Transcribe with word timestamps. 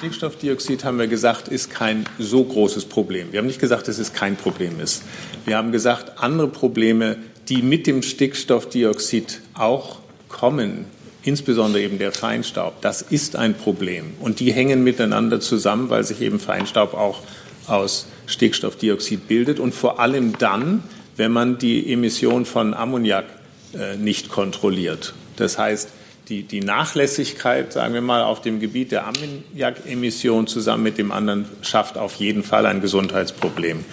Stickstoffdioxid 0.00 0.82
haben 0.82 0.98
wir 0.98 1.08
gesagt, 1.08 1.48
ist 1.48 1.68
kein 1.68 2.06
so 2.18 2.42
großes 2.42 2.86
Problem. 2.86 3.32
Wir 3.32 3.38
haben 3.38 3.46
nicht 3.46 3.60
gesagt, 3.60 3.86
dass 3.86 3.98
es 3.98 4.14
kein 4.14 4.34
Problem 4.34 4.80
ist. 4.80 5.02
Wir 5.44 5.58
haben 5.58 5.72
gesagt, 5.72 6.22
andere 6.22 6.48
Probleme, 6.48 7.18
die 7.50 7.60
mit 7.60 7.86
dem 7.86 8.00
Stickstoffdioxid 8.00 9.42
auch 9.52 9.98
kommen, 10.30 10.86
insbesondere 11.22 11.82
eben 11.82 11.98
der 11.98 12.12
Feinstaub, 12.12 12.80
das 12.80 13.02
ist 13.02 13.36
ein 13.36 13.52
Problem. 13.52 14.14
Und 14.20 14.40
die 14.40 14.54
hängen 14.54 14.82
miteinander 14.84 15.38
zusammen, 15.38 15.90
weil 15.90 16.02
sich 16.02 16.22
eben 16.22 16.40
Feinstaub 16.40 16.94
auch 16.94 17.20
aus 17.66 18.06
Stickstoffdioxid 18.24 19.28
bildet 19.28 19.60
und 19.60 19.74
vor 19.74 20.00
allem 20.00 20.38
dann, 20.38 20.82
wenn 21.18 21.30
man 21.30 21.58
die 21.58 21.92
Emission 21.92 22.46
von 22.46 22.72
Ammoniak 22.72 23.26
äh, 23.74 23.98
nicht 23.98 24.30
kontrolliert. 24.30 25.12
Das 25.36 25.58
heißt, 25.58 25.90
die, 26.30 26.44
die 26.44 26.60
Nachlässigkeit, 26.60 27.72
sagen 27.72 27.92
wir 27.92 28.00
mal, 28.00 28.22
auf 28.22 28.40
dem 28.40 28.60
Gebiet 28.60 28.92
der 28.92 29.06
Ammoniakemission 29.06 30.46
zusammen 30.46 30.84
mit 30.84 30.96
dem 30.96 31.10
anderen 31.10 31.46
schafft 31.62 31.98
auf 31.98 32.14
jeden 32.14 32.44
Fall 32.44 32.66
ein 32.66 32.80
Gesundheitsproblem. 32.80 33.84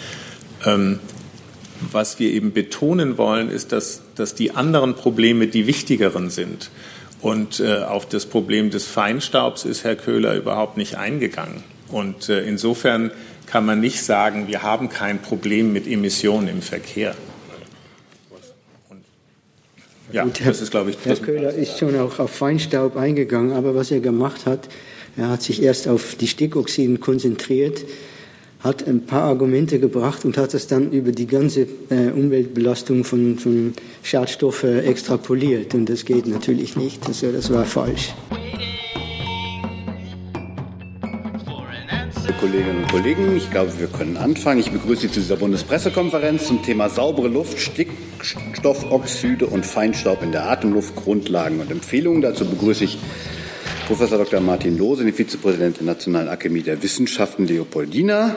Ähm, 0.66 1.00
was 1.92 2.20
wir 2.20 2.32
eben 2.32 2.54
betonen 2.54 3.18
wollen, 3.18 3.50
ist, 3.50 3.72
dass, 3.72 4.02
dass 4.16 4.36
die 4.36 4.52
anderen 4.52 4.96
Probleme 4.96 5.48
die 5.48 5.68
wichtigeren 5.68 6.30
sind. 6.30 6.70
Und 7.22 7.60
äh, 7.60 7.80
auf 7.80 8.08
das 8.08 8.28
Problem 8.28 8.70
des 8.70 8.86
Feinstaubs 8.86 9.66
ist 9.66 9.84
Herr 9.84 9.96
Köhler 9.96 10.36
überhaupt 10.36 10.78
nicht 10.78 10.96
eingegangen. 10.96 11.64
Und 11.90 12.30
äh, 12.30 12.42
insofern 12.42 13.12
kann 13.48 13.66
man 13.66 13.80
nicht 13.80 14.04
sagen, 14.04 14.48
wir 14.48 14.62
haben 14.62 14.90
kein 14.90 15.22
Problem 15.22 15.74
mit 15.74 15.88
Emissionen 15.88 16.48
im 16.48 16.62
Verkehr. 16.62 17.16
Ja, 20.12 20.24
Gut, 20.24 20.40
Herr, 20.40 20.52
das 20.52 20.62
ist, 20.62 20.72
glaube 20.72 20.92
ich, 20.92 20.98
Herr 21.04 21.16
Köhler 21.18 21.54
ist 21.54 21.78
schon 21.78 21.98
auch 21.98 22.20
auf 22.20 22.32
Feinstaub 22.32 22.96
eingegangen, 22.96 23.52
aber 23.52 23.76
was 23.76 23.92
er 23.92 24.00
gemacht 24.00 24.46
hat, 24.46 24.70
er 25.18 25.30
hat 25.30 25.42
sich 25.42 25.62
erst 25.62 25.88
auf 25.88 26.16
die 26.16 26.28
Stickoxiden 26.28 27.00
konzentriert, 27.00 27.84
hat 28.60 28.88
ein 28.88 29.06
paar 29.06 29.24
Argumente 29.24 29.80
gebracht 29.80 30.26
und 30.26 30.38
hat 30.38 30.54
das 30.54 30.68
dann 30.68 30.92
über 30.92 31.12
die 31.12 31.28
ganze 31.28 31.68
äh, 31.90 32.12
Umweltbelastung 32.16 33.04
von, 33.04 33.38
von 33.38 33.74
Schadstoffen 34.04 34.84
extrapoliert. 34.84 35.74
Und 35.74 35.90
das 35.90 36.06
geht 36.06 36.26
natürlich 36.26 36.76
nicht. 36.76 37.06
Also 37.08 37.32
das 37.32 37.52
war 37.52 37.66
falsch. 37.66 38.14
Kolleginnen 42.34 42.84
und 42.84 42.92
Kollegen, 42.92 43.36
ich 43.36 43.50
glaube, 43.50 43.80
wir 43.80 43.88
können 43.88 44.18
anfangen. 44.18 44.60
Ich 44.60 44.72
begrüße 44.72 45.02
Sie 45.02 45.12
zu 45.12 45.20
dieser 45.20 45.38
Bundespressekonferenz 45.38 46.48
zum 46.48 46.62
Thema 46.62 46.90
saubere 46.90 47.28
Luft, 47.28 47.60
Stickstoffoxide 47.60 49.48
und 49.48 49.66
Feinstaub 49.66 50.22
in 50.24 50.32
der 50.32 50.50
Atemluft, 50.50 50.96
Grundlagen 50.96 51.60
und 51.60 51.72
Empfehlungen. 51.72 52.22
Dazu 52.22 52.46
begrüße 52.46 52.84
ich 52.84 52.98
Professor 53.88 54.18
Dr. 54.18 54.42
Martin 54.42 54.78
Lohse, 54.78 55.06
den 55.06 55.14
Vizepräsidenten 55.14 55.86
der 55.86 55.94
Nationalen 55.94 56.28
Akademie 56.28 56.64
der 56.64 56.82
Wissenschaften 56.84 57.48
Leopoldina 57.48 58.36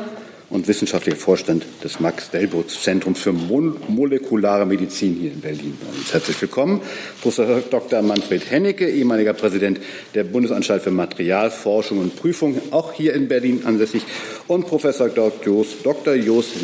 und 0.51 0.69
wissenschaftlicher 0.69 1.17
Vorstand 1.17 1.65
des 1.83 2.01
Max-Delbrutz 2.01 2.83
Zentrums 2.83 3.21
für 3.21 3.33
molekulare 3.33 4.67
Medizin 4.67 5.15
hier 5.15 5.33
in 5.33 5.41
Berlin. 5.41 5.79
Herzlich 6.11 6.41
willkommen, 6.43 6.83
Professor 7.23 7.61
Dr. 7.61 8.03
Manfred 8.03 8.51
Hennecke, 8.51 8.91
ehemaliger 8.91 9.33
Präsident 9.33 9.81
der 10.15 10.25
Bundesanstalt 10.25 10.83
für 10.83 10.91
Materialforschung 10.91 11.99
und 11.99 12.17
Prüfung, 12.17 12.61
auch 12.73 12.93
hier 12.93 13.15
in 13.15 13.29
Berlin 13.29 13.63
ansässig, 13.65 14.03
und 14.49 14.67
Professor 14.67 15.09
Dr. 15.09 16.15
Jos 16.15 16.55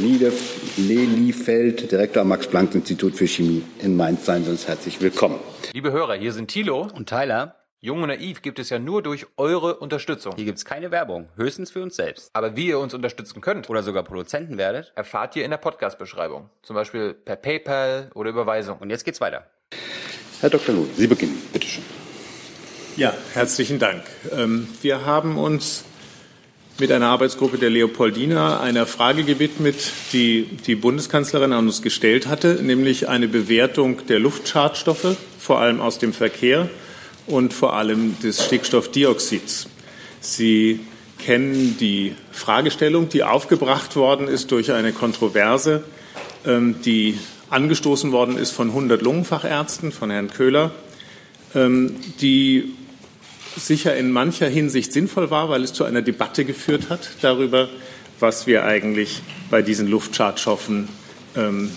Leliefeld, 0.76 1.90
Direktor 1.90 2.22
am 2.22 2.28
Max-Planck-Institut 2.28 3.14
für 3.14 3.26
Chemie 3.26 3.62
in 3.82 3.96
Mainz. 3.96 4.26
Seien 4.26 4.44
Sie 4.44 4.50
uns 4.50 4.66
herzlich 4.66 5.00
willkommen. 5.00 5.38
Liebe 5.72 5.92
Hörer, 5.92 6.14
hier 6.14 6.32
sind 6.32 6.48
Thilo 6.48 6.88
und 6.94 7.08
Tyler. 7.08 7.54
Jung 7.86 8.02
und 8.02 8.08
Naiv 8.08 8.42
gibt 8.42 8.58
es 8.58 8.68
ja 8.68 8.80
nur 8.80 9.00
durch 9.00 9.26
eure 9.36 9.76
Unterstützung. 9.76 10.34
Hier 10.34 10.44
gibt 10.44 10.58
es 10.58 10.64
keine 10.64 10.90
Werbung, 10.90 11.28
höchstens 11.36 11.70
für 11.70 11.80
uns 11.84 11.94
selbst. 11.94 12.30
Aber 12.32 12.56
wie 12.56 12.66
ihr 12.66 12.80
uns 12.80 12.94
unterstützen 12.94 13.40
könnt 13.40 13.70
oder 13.70 13.84
sogar 13.84 14.02
Produzenten 14.02 14.58
werdet, 14.58 14.90
erfahrt 14.96 15.36
ihr 15.36 15.44
in 15.44 15.52
der 15.52 15.58
Podcast-Beschreibung. 15.58 16.50
Zum 16.64 16.74
Beispiel 16.74 17.14
per 17.14 17.36
PayPal 17.36 18.10
oder 18.14 18.30
Überweisung. 18.30 18.78
Und 18.78 18.90
jetzt 18.90 19.04
geht's 19.04 19.20
weiter. 19.20 19.46
Herr 20.40 20.50
Dr. 20.50 20.74
Luth, 20.74 20.96
Sie 20.96 21.06
beginnen, 21.06 21.40
bitteschön. 21.52 21.84
Ja, 22.96 23.14
herzlichen 23.34 23.78
Dank. 23.78 24.02
Ähm, 24.32 24.66
wir 24.82 25.06
haben 25.06 25.38
uns 25.38 25.84
mit 26.80 26.90
einer 26.90 27.06
Arbeitsgruppe 27.06 27.56
der 27.56 27.70
Leopoldina 27.70 28.58
einer 28.58 28.86
Frage 28.86 29.22
gewidmet, 29.22 29.92
die 30.12 30.42
die 30.66 30.74
Bundeskanzlerin 30.74 31.52
an 31.52 31.66
uns 31.66 31.82
gestellt 31.82 32.26
hatte, 32.26 32.54
nämlich 32.54 33.08
eine 33.08 33.28
Bewertung 33.28 34.04
der 34.08 34.18
Luftschadstoffe, 34.18 35.16
vor 35.38 35.60
allem 35.60 35.80
aus 35.80 36.00
dem 36.00 36.12
Verkehr 36.12 36.68
und 37.26 37.52
vor 37.52 37.74
allem 37.74 38.18
des 38.20 38.44
Stickstoffdioxids. 38.44 39.68
Sie 40.20 40.80
kennen 41.18 41.76
die 41.78 42.14
Fragestellung, 42.30 43.08
die 43.08 43.24
aufgebracht 43.24 43.96
worden 43.96 44.28
ist 44.28 44.50
durch 44.52 44.72
eine 44.72 44.92
Kontroverse, 44.92 45.84
ähm, 46.44 46.76
die 46.84 47.18
angestoßen 47.50 48.12
worden 48.12 48.36
ist 48.36 48.50
von 48.50 48.68
100 48.68 49.02
Lungenfachärzten, 49.02 49.92
von 49.92 50.10
Herrn 50.10 50.30
Köhler, 50.30 50.72
ähm, 51.54 51.96
die 52.20 52.74
sicher 53.56 53.96
in 53.96 54.12
mancher 54.12 54.48
Hinsicht 54.48 54.92
sinnvoll 54.92 55.30
war, 55.30 55.48
weil 55.48 55.62
es 55.62 55.72
zu 55.72 55.84
einer 55.84 56.02
Debatte 56.02 56.44
geführt 56.44 56.90
hat 56.90 57.08
darüber, 57.22 57.68
was 58.20 58.46
wir 58.46 58.64
eigentlich 58.64 59.22
bei 59.50 59.62
diesen 59.62 59.88
Luftschadstoffen 59.88 60.88
ähm, 61.36 61.70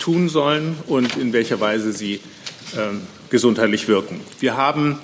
tun 0.00 0.28
sollen 0.28 0.76
und 0.86 1.16
in 1.16 1.32
welcher 1.32 1.60
Weise 1.60 1.92
sie 1.92 2.20
gesundheitlich 3.30 3.88
wirken. 3.88 4.20
Wir 4.40 4.56
haben 4.56 4.98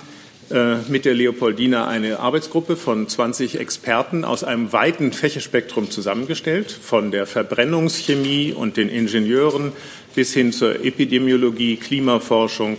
äh, 0.50 0.76
mit 0.88 1.04
der 1.06 1.14
Leopoldina 1.14 1.86
eine 1.86 2.18
Arbeitsgruppe 2.20 2.76
von 2.76 3.08
20 3.08 3.58
Experten 3.58 4.24
aus 4.24 4.44
einem 4.44 4.72
weiten 4.72 5.12
Fächerspektrum 5.12 5.90
zusammengestellt, 5.90 6.70
von 6.70 7.10
der 7.10 7.26
Verbrennungschemie 7.26 8.52
und 8.52 8.76
den 8.76 8.88
Ingenieuren 8.88 9.72
bis 10.14 10.34
hin 10.34 10.52
zur 10.52 10.84
Epidemiologie, 10.84 11.76
Klimaforschung 11.76 12.78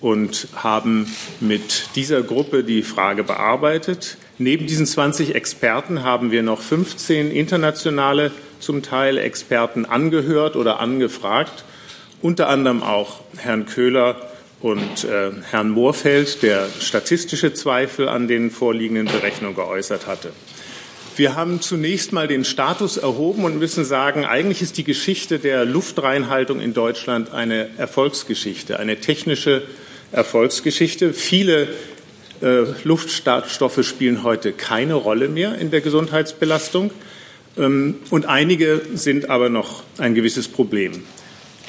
und 0.00 0.48
haben 0.54 1.12
mit 1.40 1.96
dieser 1.96 2.22
Gruppe 2.22 2.62
die 2.62 2.82
Frage 2.82 3.24
bearbeitet. 3.24 4.16
Neben 4.38 4.66
diesen 4.66 4.86
20 4.86 5.34
Experten 5.34 6.04
haben 6.04 6.30
wir 6.30 6.42
noch 6.42 6.60
15 6.60 7.30
internationale, 7.32 8.30
zum 8.60 8.82
Teil 8.82 9.18
Experten 9.18 9.84
angehört 9.84 10.54
oder 10.54 10.80
angefragt, 10.80 11.64
unter 12.22 12.48
anderem 12.48 12.82
auch 12.82 13.20
Herrn 13.36 13.66
Köhler 13.66 14.29
und 14.60 15.04
äh, 15.04 15.30
Herrn 15.50 15.70
Moorfeld, 15.70 16.42
der 16.42 16.68
statistische 16.80 17.54
Zweifel 17.54 18.08
an 18.08 18.28
den 18.28 18.50
vorliegenden 18.50 19.06
Berechnungen 19.06 19.56
geäußert 19.56 20.06
hatte. 20.06 20.32
Wir 21.16 21.34
haben 21.34 21.60
zunächst 21.60 22.12
mal 22.12 22.28
den 22.28 22.44
Status 22.44 22.96
erhoben 22.96 23.44
und 23.44 23.58
müssen 23.58 23.84
sagen, 23.84 24.24
eigentlich 24.24 24.62
ist 24.62 24.78
die 24.78 24.84
Geschichte 24.84 25.38
der 25.38 25.64
Luftreinhaltung 25.64 26.60
in 26.60 26.72
Deutschland 26.72 27.32
eine 27.32 27.68
Erfolgsgeschichte, 27.78 28.78
eine 28.78 29.00
technische 29.00 29.62
Erfolgsgeschichte. 30.12 31.12
Viele 31.12 31.68
äh, 32.42 32.64
Luftstoffe 32.84 33.84
spielen 33.84 34.22
heute 34.22 34.52
keine 34.52 34.94
Rolle 34.94 35.28
mehr 35.28 35.56
in 35.56 35.70
der 35.70 35.80
Gesundheitsbelastung 35.80 36.90
ähm, 37.58 37.96
und 38.10 38.26
einige 38.26 38.80
sind 38.94 39.28
aber 39.28 39.48
noch 39.48 39.82
ein 39.98 40.14
gewisses 40.14 40.48
Problem. 40.48 41.02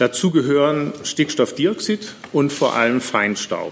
Dazu 0.02 0.32
gehören 0.32 0.94
Stickstoffdioxid 1.04 2.16
und 2.34 2.52
vor 2.52 2.76
allem 2.76 3.02
Feinstaub. 3.02 3.72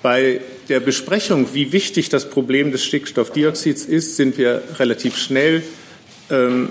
Bei 0.00 0.40
der 0.68 0.78
Besprechung, 0.78 1.54
wie 1.54 1.72
wichtig 1.72 2.08
das 2.08 2.30
Problem 2.30 2.70
des 2.70 2.84
Stickstoffdioxids 2.84 3.84
ist, 3.84 4.14
sind 4.14 4.38
wir 4.38 4.62
relativ 4.78 5.18
schnell 5.18 5.64
ähm, 6.30 6.68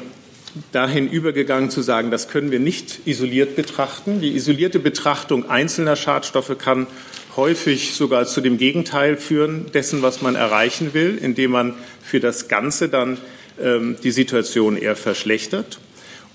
dahin 0.72 1.10
übergegangen 1.10 1.70
zu 1.70 1.82
sagen, 1.82 2.10
das 2.10 2.30
können 2.30 2.52
wir 2.52 2.62
nicht 2.62 3.02
isoliert 3.06 3.58
betrachten. 3.58 4.22
Die 4.22 4.34
isolierte 4.34 4.80
Betrachtung 4.80 5.50
einzelner 5.50 5.98
Schadstoffe 5.98 6.58
kann 6.58 6.88
häufig 7.36 7.96
sogar 7.96 8.28
zu 8.28 8.40
dem 8.40 8.58
Gegenteil 8.58 9.18
führen 9.18 9.66
dessen, 9.74 10.04
was 10.04 10.22
man 10.22 10.36
erreichen 10.36 10.94
will, 10.94 11.20
indem 11.22 11.52
man 11.52 11.74
für 12.02 12.22
das 12.22 12.48
Ganze 12.48 12.88
dann 12.88 13.18
ähm, 13.62 13.98
die 14.02 14.12
Situation 14.12 14.78
eher 14.78 14.96
verschlechtert. 14.96 15.80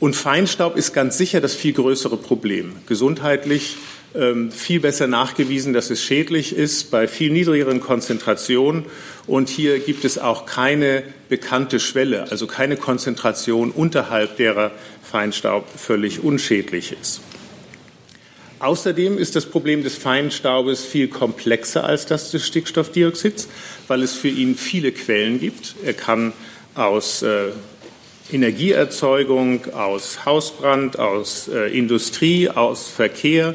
Und 0.00 0.16
Feinstaub 0.16 0.76
ist 0.76 0.92
ganz 0.92 1.16
sicher 1.16 1.40
das 1.40 1.54
viel 1.54 1.72
größere 1.72 2.16
Problem. 2.16 2.72
Gesundheitlich 2.86 3.76
ähm, 4.14 4.50
viel 4.50 4.80
besser 4.80 5.06
nachgewiesen, 5.06 5.72
dass 5.72 5.90
es 5.90 6.02
schädlich 6.02 6.54
ist 6.54 6.90
bei 6.90 7.08
viel 7.08 7.30
niedrigeren 7.30 7.80
Konzentrationen. 7.80 8.84
Und 9.26 9.48
hier 9.48 9.78
gibt 9.78 10.04
es 10.04 10.18
auch 10.18 10.46
keine 10.46 11.02
bekannte 11.28 11.80
Schwelle, 11.80 12.30
also 12.30 12.46
keine 12.46 12.76
Konzentration 12.76 13.70
unterhalb 13.70 14.36
derer 14.36 14.72
Feinstaub 15.02 15.66
völlig 15.76 16.22
unschädlich 16.22 16.94
ist. 17.00 17.20
Außerdem 18.60 19.18
ist 19.18 19.36
das 19.36 19.46
Problem 19.46 19.82
des 19.82 19.96
Feinstaubes 19.96 20.84
viel 20.84 21.08
komplexer 21.08 21.84
als 21.84 22.06
das 22.06 22.30
des 22.30 22.46
Stickstoffdioxids, 22.46 23.48
weil 23.88 24.02
es 24.02 24.14
für 24.14 24.28
ihn 24.28 24.54
viele 24.54 24.92
Quellen 24.92 25.38
gibt. 25.40 25.74
Er 25.84 25.92
kann 25.92 26.32
aus 26.74 27.22
äh, 27.22 27.48
Energieerzeugung, 28.32 29.72
aus 29.74 30.24
Hausbrand, 30.24 30.98
aus 30.98 31.48
äh, 31.48 31.76
Industrie, 31.76 32.48
aus 32.48 32.88
Verkehr 32.88 33.54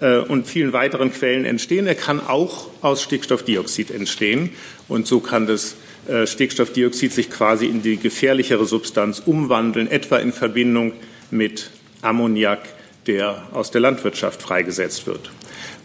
äh, 0.00 0.18
und 0.18 0.46
vielen 0.46 0.72
weiteren 0.72 1.12
Quellen 1.12 1.44
entstehen. 1.44 1.86
Er 1.86 1.94
kann 1.94 2.20
auch 2.20 2.68
aus 2.82 3.02
Stickstoffdioxid 3.02 3.90
entstehen 3.90 4.50
und 4.88 5.06
so 5.06 5.20
kann 5.20 5.46
das 5.46 5.76
äh, 6.08 6.26
Stickstoffdioxid 6.26 7.12
sich 7.12 7.30
quasi 7.30 7.66
in 7.66 7.82
die 7.82 7.96
gefährlichere 7.96 8.66
Substanz 8.66 9.22
umwandeln, 9.24 9.90
etwa 9.90 10.18
in 10.18 10.32
Verbindung 10.32 10.92
mit 11.30 11.70
Ammoniak, 12.02 12.60
der 13.06 13.48
aus 13.52 13.70
der 13.70 13.80
Landwirtschaft 13.80 14.42
freigesetzt 14.42 15.06
wird. 15.06 15.30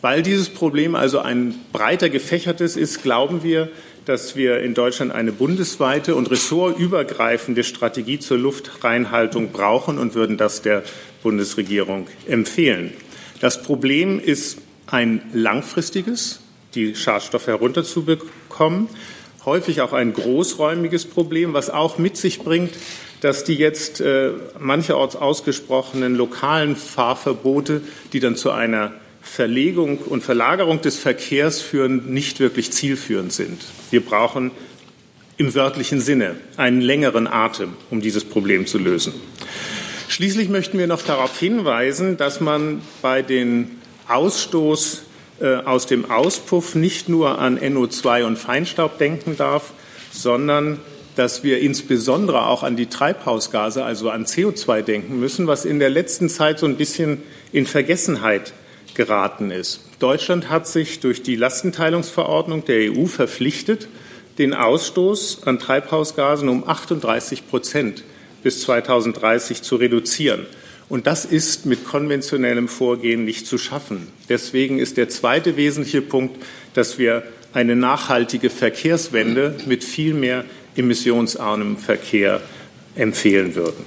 Weil 0.01 0.21
dieses 0.21 0.49
Problem 0.49 0.95
also 0.95 1.19
ein 1.19 1.55
breiter 1.71 2.09
gefächertes 2.09 2.75
ist, 2.75 3.03
glauben 3.03 3.43
wir, 3.43 3.69
dass 4.05 4.35
wir 4.35 4.59
in 4.59 4.73
Deutschland 4.73 5.11
eine 5.11 5.31
bundesweite 5.31 6.15
und 6.15 6.29
ressortübergreifende 6.29 7.63
Strategie 7.63 8.19
zur 8.19 8.37
Luftreinhaltung 8.37 9.51
brauchen 9.51 9.97
und 9.97 10.13
würden 10.15 10.37
das 10.37 10.61
der 10.61 10.83
Bundesregierung 11.21 12.07
empfehlen. 12.27 12.93
Das 13.39 13.61
Problem 13.61 14.19
ist 14.19 14.59
ein 14.87 15.21
langfristiges, 15.33 16.41
die 16.75 16.95
Schadstoffe 16.95 17.47
herunterzubekommen, 17.47 18.89
häufig 19.45 19.81
auch 19.81 19.93
ein 19.93 20.13
großräumiges 20.13 21.05
Problem, 21.05 21.53
was 21.53 21.69
auch 21.69 21.97
mit 21.97 22.17
sich 22.17 22.39
bringt, 22.39 22.71
dass 23.21 23.43
die 23.43 23.55
jetzt 23.55 24.01
äh, 24.01 24.31
mancherorts 24.59 25.15
ausgesprochenen 25.15 26.15
lokalen 26.15 26.75
Fahrverbote, 26.75 27.81
die 28.11 28.19
dann 28.19 28.35
zu 28.35 28.51
einer 28.51 28.93
Verlegung 29.23 29.97
und 29.97 30.23
Verlagerung 30.23 30.81
des 30.81 30.97
Verkehrs 30.97 31.61
führen, 31.61 32.13
nicht 32.13 32.39
wirklich 32.39 32.71
zielführend 32.71 33.33
sind. 33.33 33.63
Wir 33.89 34.01
brauchen 34.05 34.51
im 35.37 35.55
wörtlichen 35.55 35.99
Sinne 35.99 36.35
einen 36.57 36.81
längeren 36.81 37.25
Atem, 37.25 37.73
um 37.89 38.01
dieses 38.01 38.25
Problem 38.25 38.67
zu 38.67 38.77
lösen. 38.77 39.13
Schließlich 40.09 40.49
möchten 40.49 40.77
wir 40.77 40.85
noch 40.85 41.01
darauf 41.01 41.39
hinweisen, 41.39 42.17
dass 42.17 42.41
man 42.41 42.81
bei 43.01 43.23
den 43.23 43.79
Ausstoß 44.07 45.03
äh, 45.39 45.55
aus 45.55 45.87
dem 45.87 46.11
Auspuff 46.11 46.75
nicht 46.75 47.09
nur 47.09 47.39
an 47.39 47.57
NO2 47.57 48.25
und 48.25 48.37
Feinstaub 48.37 48.99
denken 48.99 49.37
darf, 49.37 49.71
sondern 50.11 50.79
dass 51.15 51.43
wir 51.43 51.59
insbesondere 51.59 52.45
auch 52.45 52.63
an 52.63 52.75
die 52.75 52.87
Treibhausgase, 52.87 53.83
also 53.83 54.09
an 54.09 54.25
CO2 54.25 54.81
denken 54.81 55.19
müssen, 55.19 55.47
was 55.47 55.65
in 55.65 55.79
der 55.79 55.89
letzten 55.89 56.29
Zeit 56.29 56.59
so 56.59 56.65
ein 56.65 56.75
bisschen 56.75 57.23
in 57.51 57.65
Vergessenheit 57.65 58.53
geraten 58.95 59.51
ist. 59.51 59.81
Deutschland 59.99 60.49
hat 60.49 60.67
sich 60.67 60.99
durch 60.99 61.23
die 61.23 61.35
Lastenteilungsverordnung 61.35 62.65
der 62.65 62.91
EU 62.91 63.05
verpflichtet, 63.05 63.87
den 64.37 64.53
Ausstoß 64.53 65.43
an 65.45 65.59
Treibhausgasen 65.59 66.49
um 66.49 66.67
38 66.67 67.47
Prozent 67.47 68.03
bis 68.41 68.61
2030 68.61 69.61
zu 69.61 69.75
reduzieren. 69.75 70.45
Und 70.89 71.07
das 71.07 71.25
ist 71.25 71.65
mit 71.65 71.85
konventionellem 71.85 72.67
Vorgehen 72.67 73.25
nicht 73.25 73.47
zu 73.47 73.57
schaffen. 73.57 74.07
Deswegen 74.29 74.79
ist 74.79 74.97
der 74.97 75.09
zweite 75.09 75.55
wesentliche 75.55 76.01
Punkt, 76.01 76.43
dass 76.73 76.97
wir 76.97 77.23
eine 77.53 77.75
nachhaltige 77.75 78.49
Verkehrswende 78.49 79.55
mit 79.65 79.83
viel 79.83 80.13
mehr 80.13 80.43
emissionsarmem 80.75 81.77
Verkehr 81.77 82.41
empfehlen 82.95 83.55
würden. 83.55 83.85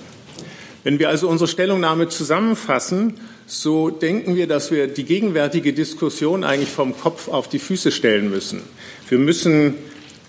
Wenn 0.85 0.99
wir 0.99 1.09
also 1.09 1.29
unsere 1.29 1.49
Stellungnahme 1.49 2.09
zusammenfassen, 2.09 3.15
so 3.47 3.91
denken 3.91 4.35
wir, 4.35 4.49
dass 4.49 4.71
wir 4.71 4.89
die 4.89 5.05
gegenwärtige 5.05 5.73
Diskussion 5.73 6.43
eigentlich 6.43 6.69
vom 6.69 6.99
Kopf 6.99 7.29
auf 7.29 7.49
die 7.49 7.61
Füße 7.61 7.93
stellen 7.93 8.29
müssen. 8.29 8.63
Wir 9.09 9.19
müssen 9.19 9.75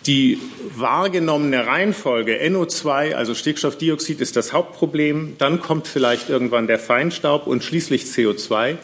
die 0.06 0.40
wahrgenommene 0.76 1.66
Reihenfolge 1.66 2.40
NO2, 2.42 3.14
also 3.14 3.34
Stickstoffdioxid, 3.34 4.22
ist 4.22 4.36
das 4.36 4.54
Hauptproblem. 4.54 5.36
Dann 5.38 5.60
kommt 5.60 5.88
vielleicht 5.88 6.30
irgendwann 6.30 6.68
der 6.68 6.80
Feinstaub 6.80 7.48
und 7.48 7.64
schließlich 7.64 8.04
CO2. 8.04 8.78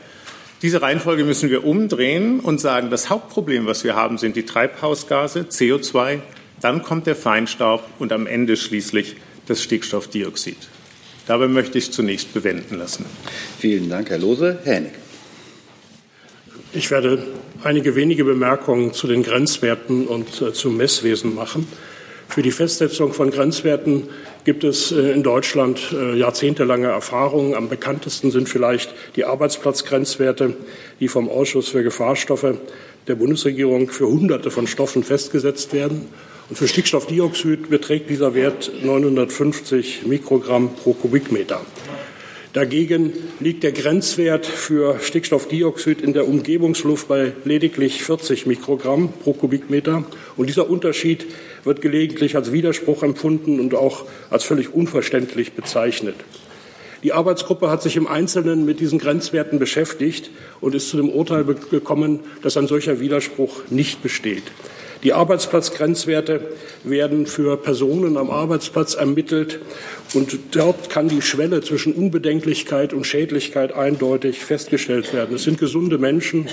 Diese 0.63 0.81
Reihenfolge 0.81 1.23
müssen 1.23 1.49
wir 1.49 1.65
umdrehen 1.65 2.39
und 2.39 2.59
sagen, 2.59 2.89
das 2.89 3.09
Hauptproblem, 3.09 3.67
was 3.67 3.83
wir 3.83 3.95
haben, 3.95 4.17
sind 4.17 4.35
die 4.35 4.45
Treibhausgase, 4.45 5.41
CO2. 5.49 6.19
Dann 6.59 6.81
kommt 6.81 7.05
der 7.05 7.15
Feinstaub 7.15 7.83
und 7.99 8.11
am 8.11 8.27
Ende 8.27 8.57
schließlich 8.57 9.15
das 9.45 9.61
Stickstoffdioxid. 9.61 10.57
Dabei 11.25 11.47
möchte 11.47 11.77
ich 11.77 11.91
zunächst 11.91 12.33
bewenden 12.33 12.77
lassen. 12.77 13.05
Vielen 13.57 13.89
Dank, 13.89 14.09
Herr 14.09 14.19
Lose. 14.19 14.59
Herr 14.63 14.75
Hennig. 14.75 14.91
Ich 16.73 16.89
werde 16.91 17.23
einige 17.63 17.95
wenige 17.95 18.23
Bemerkungen 18.23 18.93
zu 18.93 19.07
den 19.07 19.23
Grenzwerten 19.23 20.07
und 20.07 20.41
äh, 20.41 20.53
zum 20.53 20.75
Messwesen 20.75 21.35
machen. 21.35 21.67
Für 22.27 22.41
die 22.41 22.51
Festsetzung 22.51 23.13
von 23.13 23.29
Grenzwerten 23.29 24.09
gibt 24.43 24.63
es 24.63 24.91
äh, 24.91 25.11
in 25.11 25.21
Deutschland 25.21 25.93
äh, 25.93 26.17
jahrzehntelange 26.17 26.87
Erfahrungen. 26.87 27.53
Am 27.53 27.69
bekanntesten 27.69 28.31
sind 28.31 28.49
vielleicht 28.49 28.91
die 29.15 29.25
Arbeitsplatzgrenzwerte, 29.25 30.55
die 30.99 31.07
vom 31.07 31.29
Ausschuss 31.29 31.69
für 31.69 31.83
Gefahrstoffe 31.83 32.55
der 33.07 33.15
Bundesregierung 33.15 33.89
für 33.89 34.07
Hunderte 34.07 34.49
von 34.49 34.65
Stoffen 34.65 35.03
festgesetzt 35.03 35.73
werden. 35.73 36.07
Und 36.53 36.57
für 36.59 36.67
Stickstoffdioxid 36.67 37.71
beträgt 37.71 38.11
dieser 38.11 38.35
Wert 38.35 38.71
950 38.83 40.05
Mikrogramm 40.05 40.75
pro 40.75 40.93
Kubikmeter. 40.93 41.65
Dagegen 42.53 43.11
liegt 43.39 43.63
der 43.63 43.71
Grenzwert 43.71 44.45
für 44.45 44.99
Stickstoffdioxid 44.99 45.99
in 45.99 46.13
der 46.13 46.27
Umgebungsluft 46.27 47.07
bei 47.07 47.33
lediglich 47.43 48.03
40 48.03 48.45
Mikrogramm 48.45 49.11
pro 49.23 49.33
Kubikmeter. 49.33 50.03
Und 50.37 50.47
dieser 50.47 50.69
Unterschied 50.69 51.25
wird 51.63 51.81
gelegentlich 51.81 52.35
als 52.35 52.51
Widerspruch 52.51 53.01
empfunden 53.01 53.59
und 53.59 53.73
auch 53.73 54.05
als 54.29 54.43
völlig 54.43 54.75
unverständlich 54.75 55.53
bezeichnet. 55.53 56.17
Die 57.01 57.13
Arbeitsgruppe 57.13 57.71
hat 57.71 57.81
sich 57.81 57.95
im 57.95 58.05
Einzelnen 58.05 58.63
mit 58.63 58.79
diesen 58.79 58.99
Grenzwerten 58.99 59.57
beschäftigt 59.57 60.29
und 60.61 60.75
ist 60.75 60.89
zu 60.89 60.97
dem 60.97 61.09
Urteil 61.09 61.45
gekommen, 61.45 62.19
dass 62.43 62.57
ein 62.57 62.67
solcher 62.67 62.99
Widerspruch 62.99 63.63
nicht 63.71 64.03
besteht. 64.03 64.43
Die 65.03 65.11
Arbeitsplatzgrenzwerte 65.11 66.39
werden 66.85 67.25
für 67.27 67.57
Personen 67.57 68.15
am 68.15 68.29
Arbeitsplatz 68.29 68.93
ermittelt 68.93 69.59
und 70.13 70.37
dort 70.51 70.89
kann 70.89 71.09
die 71.09 71.21
Schwelle 71.21 71.61
zwischen 71.61 71.93
Unbedenklichkeit 71.93 72.93
und 72.93 73.05
Schädlichkeit 73.05 73.73
eindeutig 73.73 74.39
festgestellt 74.39 75.13
werden. 75.13 75.35
Es 75.35 75.43
sind 75.43 75.59
gesunde 75.59 75.97
Menschen 75.97 76.47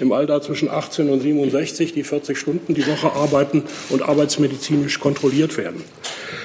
im 0.00 0.10
Alter 0.10 0.42
zwischen 0.42 0.68
18 0.68 1.10
und 1.10 1.20
67, 1.20 1.92
die 1.92 2.02
40 2.02 2.36
Stunden 2.36 2.74
die 2.74 2.86
Woche 2.88 3.12
arbeiten 3.12 3.62
und 3.90 4.02
arbeitsmedizinisch 4.02 4.98
kontrolliert 4.98 5.56
werden. 5.56 5.84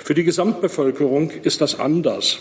Für 0.04 0.14
die 0.14 0.24
Gesamtbevölkerung 0.24 1.32
ist 1.42 1.62
das 1.62 1.80
anders. 1.80 2.38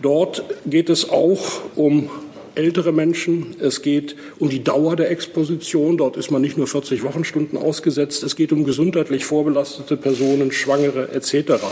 Dort 0.00 0.42
geht 0.64 0.88
es 0.88 1.10
auch 1.10 1.60
um 1.74 2.10
ältere 2.56 2.92
Menschen. 2.92 3.54
Es 3.60 3.82
geht 3.82 4.16
um 4.38 4.48
die 4.48 4.64
Dauer 4.64 4.96
der 4.96 5.10
Exposition. 5.10 5.96
Dort 5.96 6.16
ist 6.16 6.30
man 6.30 6.42
nicht 6.42 6.56
nur 6.56 6.66
40 6.66 7.02
Wochenstunden 7.04 7.58
ausgesetzt. 7.58 8.22
Es 8.22 8.34
geht 8.34 8.52
um 8.52 8.64
gesundheitlich 8.64 9.24
vorbelastete 9.24 9.96
Personen, 9.96 10.52
Schwangere 10.52 11.10
etc. 11.12 11.62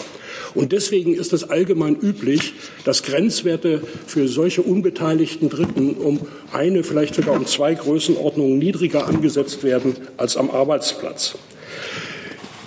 Und 0.55 0.73
deswegen 0.73 1.15
ist 1.15 1.33
es 1.33 1.49
allgemein 1.51 1.97
üblich, 1.97 2.55
dass 2.85 3.03
Grenzwerte 3.03 3.83
für 4.07 4.29
solche 4.29 4.63
unbeteiligten 4.63 5.49
Dritten 5.49 5.95
um 5.95 6.21
eine, 6.53 6.85
vielleicht 6.85 7.15
sogar 7.15 7.35
um 7.35 7.47
zwei 7.47 7.75
Größenordnungen 7.75 8.59
niedriger 8.59 9.07
angesetzt 9.07 9.65
werden 9.65 9.97
als 10.17 10.37
am 10.37 10.51
Arbeitsplatz. 10.51 11.37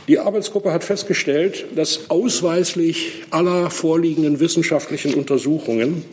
Die 0.08 0.20
Arbeitsgruppe 0.20 0.72
hat 0.72 0.86
festgestellt, 0.86 1.66
dass 1.76 2.10
ausweislich 2.10 3.24
aller 3.30 3.70
vorliegenden 3.70 4.40
wissenschaftlichen 4.40 5.14
Untersuchungen 5.14 6.06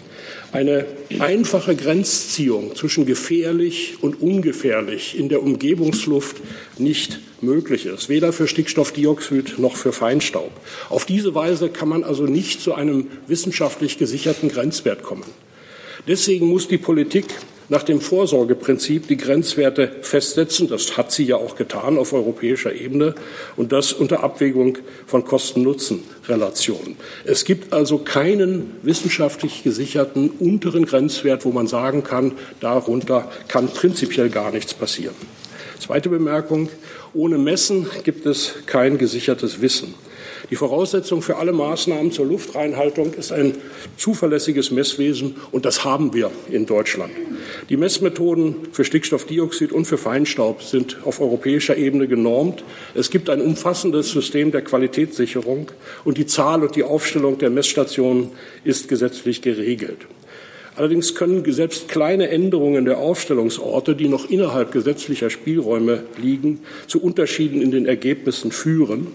eine 0.54 0.86
einfache 1.18 1.74
Grenzziehung 1.74 2.76
zwischen 2.76 3.06
gefährlich 3.06 3.96
und 4.02 4.22
ungefährlich 4.22 5.18
in 5.18 5.28
der 5.28 5.42
Umgebungsluft 5.42 6.36
nicht 6.78 7.18
möglich 7.40 7.86
ist, 7.86 8.08
weder 8.08 8.32
für 8.32 8.46
Stickstoffdioxid 8.46 9.58
noch 9.58 9.74
für 9.74 9.92
Feinstaub. 9.92 10.52
Auf 10.90 11.06
diese 11.06 11.34
Weise 11.34 11.70
kann 11.70 11.88
man 11.88 12.04
also 12.04 12.26
nicht 12.26 12.60
zu 12.60 12.72
einem 12.72 13.08
wissenschaftlich 13.26 13.98
gesicherten 13.98 14.48
Grenzwert 14.48 15.02
kommen. 15.02 15.24
Deswegen 16.06 16.46
muss 16.46 16.68
die 16.68 16.78
Politik 16.78 17.26
nach 17.68 17.82
dem 17.82 18.00
Vorsorgeprinzip 18.00 19.08
die 19.08 19.16
Grenzwerte 19.16 19.90
festsetzen. 20.02 20.68
Das 20.68 20.96
hat 20.96 21.12
sie 21.12 21.24
ja 21.24 21.36
auch 21.36 21.56
getan 21.56 21.98
auf 21.98 22.12
europäischer 22.12 22.74
Ebene 22.74 23.14
und 23.56 23.72
das 23.72 23.92
unter 23.92 24.22
Abwägung 24.22 24.78
von 25.06 25.24
Kosten-Nutzen-Relationen. 25.24 26.96
Es 27.24 27.44
gibt 27.44 27.72
also 27.72 27.98
keinen 27.98 28.72
wissenschaftlich 28.82 29.62
gesicherten 29.62 30.30
unteren 30.30 30.86
Grenzwert, 30.86 31.44
wo 31.44 31.52
man 31.52 31.66
sagen 31.66 32.04
kann, 32.04 32.32
darunter 32.60 33.30
kann 33.48 33.68
prinzipiell 33.68 34.30
gar 34.30 34.50
nichts 34.50 34.74
passieren. 34.74 35.14
Zweite 35.78 36.08
Bemerkung. 36.08 36.68
Ohne 37.12 37.38
Messen 37.38 37.86
gibt 38.02 38.26
es 38.26 38.54
kein 38.66 38.98
gesichertes 38.98 39.60
Wissen. 39.60 39.94
Die 40.50 40.56
Voraussetzung 40.56 41.22
für 41.22 41.36
alle 41.36 41.52
Maßnahmen 41.52 42.12
zur 42.12 42.26
Luftreinhaltung 42.26 43.14
ist 43.14 43.32
ein 43.32 43.54
zuverlässiges 43.96 44.70
Messwesen, 44.70 45.36
und 45.52 45.64
das 45.64 45.84
haben 45.84 46.12
wir 46.12 46.30
in 46.50 46.66
Deutschland. 46.66 47.12
Die 47.70 47.76
Messmethoden 47.76 48.56
für 48.72 48.84
Stickstoffdioxid 48.84 49.72
und 49.72 49.86
für 49.86 49.96
Feinstaub 49.96 50.62
sind 50.62 50.98
auf 51.04 51.20
europäischer 51.20 51.76
Ebene 51.76 52.08
genormt. 52.08 52.62
Es 52.94 53.10
gibt 53.10 53.30
ein 53.30 53.40
umfassendes 53.40 54.10
System 54.10 54.52
der 54.52 54.62
Qualitätssicherung, 54.62 55.70
und 56.04 56.18
die 56.18 56.26
Zahl 56.26 56.62
und 56.62 56.76
die 56.76 56.84
Aufstellung 56.84 57.38
der 57.38 57.50
Messstationen 57.50 58.30
ist 58.64 58.88
gesetzlich 58.88 59.40
geregelt. 59.40 60.06
Allerdings 60.76 61.14
können 61.14 61.44
selbst 61.52 61.88
kleine 61.88 62.30
Änderungen 62.30 62.84
der 62.84 62.98
Aufstellungsorte, 62.98 63.94
die 63.94 64.08
noch 64.08 64.28
innerhalb 64.28 64.72
gesetzlicher 64.72 65.30
Spielräume 65.30 66.02
liegen, 66.20 66.60
zu 66.88 67.00
Unterschieden 67.00 67.62
in 67.62 67.70
den 67.70 67.86
Ergebnissen 67.86 68.50
führen. 68.50 69.06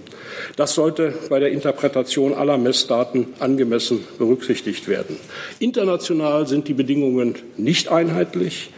Das 0.56 0.74
sollte 0.74 1.14
bei 1.30 1.40
der 1.40 1.52
Interpretation 1.52 2.34
aller 2.34 2.58
Messdaten 2.58 3.28
angemessen 3.40 4.06
berücksichtigt 4.18 4.88
werden. 4.88 5.18
International 5.60 6.48
sind 6.48 6.70
die 6.70 6.74
Bedingungen 6.74 7.36
nicht 7.58 7.90
einheitlich. 7.90 8.72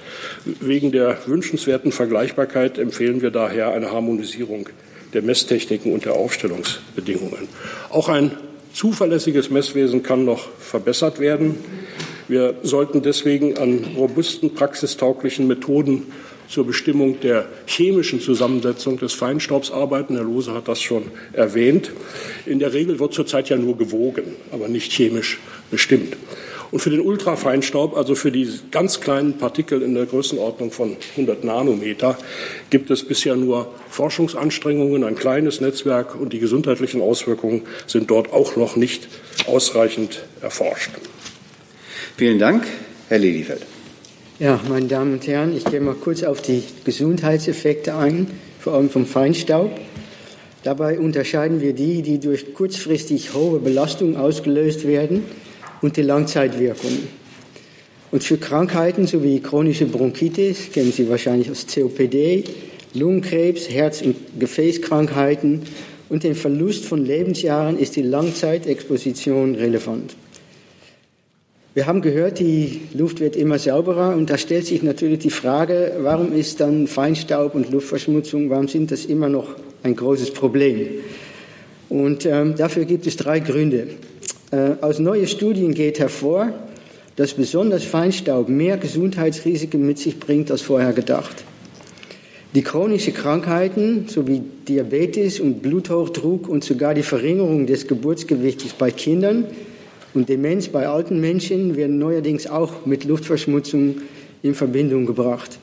Wegen 0.46 0.92
der 0.92 1.20
wünschenswerten 1.28 1.92
Vergleichbarkeit 1.92 2.80
empfehlen 2.80 3.22
wir 3.22 3.30
daher 3.30 3.72
eine 3.72 3.92
Harmonisierung 3.92 4.70
der 5.14 5.22
Messtechniken 5.22 5.94
und 5.94 6.06
der 6.06 6.14
Aufstellungsbedingungen. 6.14 7.48
Auch 7.90 8.10
ein 8.10 8.32
zuverlässiges 8.74 9.50
Messwesen 9.50 10.02
kann 10.02 10.26
noch 10.26 10.48
verbessert 10.60 11.20
werden. 11.20 11.58
Wir 12.32 12.56
sollten 12.64 13.02
deswegen 13.02 13.58
an 13.58 13.84
robusten, 13.98 14.54
praxistauglichen 14.54 15.48
Methoden 15.48 16.04
zur 16.48 16.66
Bestimmung 16.66 17.20
der 17.20 17.50
chemischen 17.66 18.22
Zusammensetzung 18.22 18.98
des 18.98 19.12
Feinstaubs 19.12 19.70
arbeiten. 19.70 20.16
Herr 20.16 20.24
Lose 20.24 20.54
hat 20.54 20.70
das 20.70 20.82
schon 20.82 21.04
erwähnt. 21.34 21.92
In 22.46 22.60
der 22.60 22.72
Regel 22.72 23.00
wird 23.00 23.14
zurzeit 23.14 23.50
ja 23.50 23.58
nur 23.58 23.78
gewogen, 23.78 24.24
aber 24.54 24.70
nicht 24.70 24.94
chemisch 24.94 25.40
bestimmt. 25.72 26.16
Und 26.72 26.80
für 26.80 26.90
den 26.90 27.02
Ultrafeinstaub, 27.02 27.98
also 27.98 28.16
für 28.16 28.32
die 28.32 28.48
ganz 28.72 29.02
kleinen 29.02 29.38
Partikel 29.38 29.82
in 29.82 29.94
der 29.94 30.06
Größenordnung 30.06 30.72
von 30.72 30.96
100 31.18 31.44
Nanometer, 31.44 32.18
gibt 32.70 32.92
es 32.92 33.04
bisher 33.04 33.36
nur 33.36 33.68
Forschungsanstrengungen, 33.90 35.04
ein 35.04 35.18
kleines 35.18 35.60
Netzwerk 35.60 36.16
und 36.16 36.32
die 36.32 36.40
gesundheitlichen 36.40 37.02
Auswirkungen 37.02 37.64
sind 37.88 38.10
dort 38.10 38.32
auch 38.32 38.56
noch 38.56 38.78
nicht 38.78 39.10
ausreichend 39.48 40.24
erforscht. 40.42 40.92
Vielen 42.22 42.38
Dank. 42.38 42.68
Herr 43.10 43.18
Lelyfeld. 43.18 43.64
Ja, 44.38 44.60
meine 44.70 44.86
Damen 44.86 45.14
und 45.14 45.26
Herren, 45.26 45.58
ich 45.58 45.66
gehe 45.66 45.82
mal 45.82 45.96
kurz 45.96 46.22
auf 46.22 46.40
die 46.40 46.62
Gesundheitseffekte 46.86 47.96
ein, 47.96 48.28
vor 48.60 48.76
allem 48.76 48.92
vom 48.92 49.08
Feinstaub. 49.08 49.72
Dabei 50.62 51.00
unterscheiden 51.00 51.62
wir 51.62 51.74
die, 51.74 52.04
die 52.04 52.20
durch 52.20 52.54
kurzfristig 52.54 53.34
hohe 53.34 53.58
Belastung 53.58 54.18
ausgelöst 54.18 54.86
werden 54.86 55.24
und 55.82 55.98
die 55.98 56.04
Langzeitwirkungen. 56.04 57.08
Und 58.12 58.24
für 58.24 58.38
Krankheiten 58.38 59.08
sowie 59.08 59.40
chronische 59.40 59.88
Bronchitis, 59.88 60.72
kennen 60.72 60.92
Sie 60.92 61.10
wahrscheinlich 61.10 61.50
aus 61.50 61.66
COPD, 61.66 62.44
Lungenkrebs, 62.94 63.68
Herz- 63.68 64.04
und 64.04 64.16
Gefäßkrankheiten 64.40 65.64
und 66.10 66.24
den 66.24 66.36
Verlust 66.36 66.86
von 66.86 67.04
Lebensjahren 67.04 67.80
ist 67.80 67.96
die 67.96 68.04
Langzeitexposition 68.04 69.56
relevant. 69.56 70.14
Wir 71.74 71.88
haben 71.88 72.02
gehört, 72.02 72.40
die 72.40 72.82
Luft 72.94 73.22
wird 73.22 73.38
immer 73.38 73.58
sauberer 73.58 74.14
und 74.18 74.30
da 74.30 74.38
stellt 74.38 74.66
sich 74.66 74.84
natürlich 74.84 75.20
die 75.20 75.30
Frage, 75.30 75.94
warum 76.02 76.34
ist 76.34 76.60
dann 76.60 76.86
Feinstaub 76.86 77.56
und 77.56 77.72
Luftverschmutzung, 77.72 78.50
warum 78.50 78.68
sind 78.68 78.92
das 78.92 79.06
immer 79.06 79.30
noch 79.30 79.56
ein 79.82 79.96
großes 79.96 80.32
Problem? 80.32 80.90
Und 81.88 82.26
ähm, 82.26 82.56
dafür 82.58 82.84
gibt 82.84 83.08
es 83.08 83.16
drei 83.16 83.40
Gründe. 83.40 83.88
Äh, 84.52 84.72
aus 84.82 85.00
neuen 85.00 85.28
Studien 85.28 85.74
geht 85.74 86.00
hervor, 86.00 86.52
dass 87.16 87.36
besonders 87.36 87.86
Feinstaub 87.86 88.50
mehr 88.50 88.76
Gesundheitsrisiken 88.76 89.86
mit 89.86 89.98
sich 89.98 90.20
bringt 90.20 90.52
als 90.52 90.62
vorher 90.62 90.92
gedacht. 90.92 91.46
Die 92.54 92.64
chronischen 92.64 93.14
Krankheiten 93.14 94.10
sowie 94.10 94.42
Diabetes 94.68 95.40
und 95.40 95.62
Bluthochdruck 95.62 96.50
und 96.50 96.66
sogar 96.66 96.94
die 96.94 97.04
Verringerung 97.04 97.66
des 97.66 97.88
Geburtsgewichtes 97.88 98.74
bei 98.74 98.92
Kindern 98.92 99.46
und 100.14 100.30
Demenz 100.30 100.68
bei 100.68 100.88
alten 100.88 101.20
Menschen 101.22 101.76
werden 101.76 101.98
neuerdings 101.98 102.48
auch 102.48 102.86
mit 102.86 103.06
Luftverschmutzung 103.06 104.02
in 104.44 104.56
Verbindung 104.56 105.06
gebracht. 105.06 105.60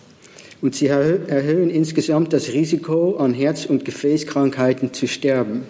Und 0.61 0.75
sie 0.75 0.87
erhöhen 0.87 1.71
insgesamt 1.71 2.33
das 2.33 2.53
Risiko, 2.53 3.17
an 3.17 3.35
Herz- 3.35 3.67
und 3.67 3.85
Gefäßkrankheiten 3.85 4.93
zu 4.93 5.07
sterben. 5.07 5.63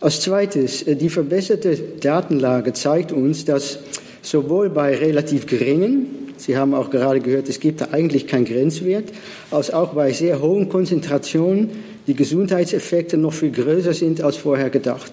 Als 0.00 0.22
zweites, 0.22 0.82
äh, 0.82 0.96
die 0.96 1.10
verbesserte 1.10 1.76
Datenlage 2.00 2.72
zeigt 2.72 3.12
uns, 3.12 3.44
dass 3.44 3.78
sowohl 4.22 4.70
bei 4.70 4.96
relativ 4.96 5.46
geringen, 5.46 6.20
Sie 6.40 6.56
haben 6.56 6.72
auch 6.72 6.88
gerade 6.88 7.20
gehört, 7.20 7.50
es 7.50 7.60
gibt 7.60 7.82
da 7.82 7.88
eigentlich 7.92 8.26
keinen 8.26 8.46
Grenzwert, 8.46 9.12
als 9.50 9.70
auch 9.70 9.92
bei 9.92 10.12
sehr 10.12 10.40
hohen 10.40 10.70
Konzentrationen 10.70 11.68
die 12.06 12.14
Gesundheitseffekte 12.14 13.18
noch 13.18 13.34
viel 13.34 13.50
größer 13.50 13.92
sind 13.92 14.22
als 14.22 14.36
vorher 14.36 14.70
gedacht. 14.70 15.12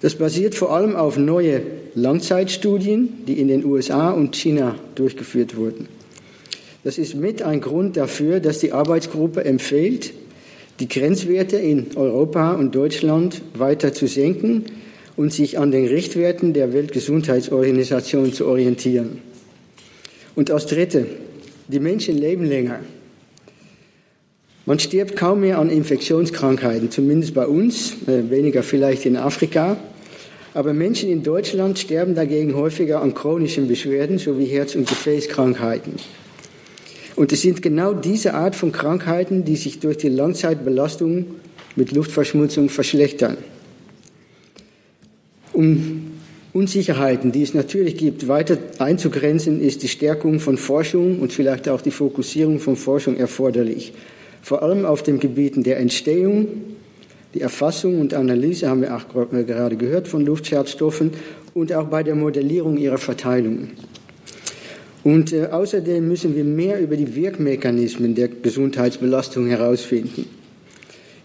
Das 0.00 0.14
basiert 0.14 0.54
vor 0.54 0.74
allem 0.74 0.96
auf 0.96 1.18
neue 1.18 1.62
Langzeitstudien, 1.94 3.24
die 3.26 3.38
in 3.40 3.48
den 3.48 3.64
USA 3.64 4.10
und 4.10 4.34
China 4.34 4.76
durchgeführt 4.94 5.56
wurden. 5.56 5.88
Das 6.84 6.96
ist 6.96 7.14
mit 7.14 7.42
ein 7.42 7.60
Grund 7.60 7.98
dafür, 7.98 8.40
dass 8.40 8.60
die 8.60 8.72
Arbeitsgruppe 8.72 9.44
empfiehlt, 9.44 10.14
die 10.80 10.88
Grenzwerte 10.88 11.58
in 11.58 11.88
Europa 11.96 12.52
und 12.52 12.74
Deutschland 12.74 13.42
weiter 13.52 13.92
zu 13.92 14.06
senken 14.06 14.64
und 15.16 15.34
sich 15.34 15.58
an 15.58 15.70
den 15.70 15.86
Richtwerten 15.86 16.54
der 16.54 16.72
Weltgesundheitsorganisation 16.72 18.32
zu 18.32 18.46
orientieren. 18.46 19.18
Und 20.34 20.50
als 20.50 20.64
Dritte, 20.64 21.04
die 21.68 21.80
Menschen 21.80 22.16
leben 22.16 22.46
länger. 22.46 22.80
Man 24.64 24.78
stirbt 24.78 25.16
kaum 25.16 25.40
mehr 25.40 25.58
an 25.58 25.68
Infektionskrankheiten, 25.68 26.90
zumindest 26.90 27.34
bei 27.34 27.46
uns, 27.46 27.96
äh, 28.06 28.30
weniger 28.30 28.62
vielleicht 28.62 29.04
in 29.04 29.16
Afrika. 29.16 29.76
Aber 30.52 30.72
Menschen 30.72 31.10
in 31.10 31.22
Deutschland 31.22 31.78
sterben 31.78 32.14
dagegen 32.14 32.54
häufiger 32.54 33.02
an 33.02 33.14
chronischen 33.14 33.68
Beschwerden 33.68 34.18
sowie 34.18 34.46
Herz- 34.46 34.74
und 34.74 34.88
Gefäßkrankheiten. 34.88 35.94
Und 37.14 37.32
es 37.32 37.42
sind 37.42 37.62
genau 37.62 37.92
diese 37.92 38.34
Art 38.34 38.56
von 38.56 38.72
Krankheiten, 38.72 39.44
die 39.44 39.56
sich 39.56 39.78
durch 39.78 39.98
die 39.98 40.08
Langzeitbelastung 40.08 41.26
mit 41.76 41.92
Luftverschmutzung 41.92 42.68
verschlechtern. 42.68 43.36
Um 45.52 46.12
Unsicherheiten, 46.52 47.30
die 47.30 47.42
es 47.42 47.54
natürlich 47.54 47.96
gibt, 47.96 48.26
weiter 48.26 48.58
einzugrenzen, 48.78 49.60
ist 49.60 49.84
die 49.84 49.88
Stärkung 49.88 50.40
von 50.40 50.56
Forschung 50.56 51.20
und 51.20 51.32
vielleicht 51.32 51.68
auch 51.68 51.80
die 51.80 51.92
Fokussierung 51.92 52.58
von 52.58 52.74
Forschung 52.74 53.16
erforderlich. 53.16 53.92
Vor 54.42 54.62
allem 54.62 54.84
auf 54.84 55.02
den 55.02 55.20
Gebieten 55.20 55.62
der 55.62 55.78
Entstehung, 55.78 56.48
die 57.34 57.40
Erfassung 57.40 58.00
und 58.00 58.14
Analyse 58.14 58.68
haben 58.68 58.82
wir 58.82 58.96
auch 58.96 59.08
gerade 59.08 59.76
gehört 59.76 60.08
von 60.08 60.24
Luftschadstoffen 60.24 61.12
und 61.54 61.72
auch 61.72 61.86
bei 61.86 62.02
der 62.02 62.14
Modellierung 62.14 62.76
ihrer 62.76 62.98
Verteilung. 62.98 63.68
Und 65.02 65.32
äh, 65.32 65.46
außerdem 65.46 66.06
müssen 66.06 66.34
wir 66.34 66.44
mehr 66.44 66.80
über 66.80 66.96
die 66.96 67.14
Wirkmechanismen 67.14 68.14
der 68.14 68.28
Gesundheitsbelastung 68.28 69.46
herausfinden. 69.46 70.26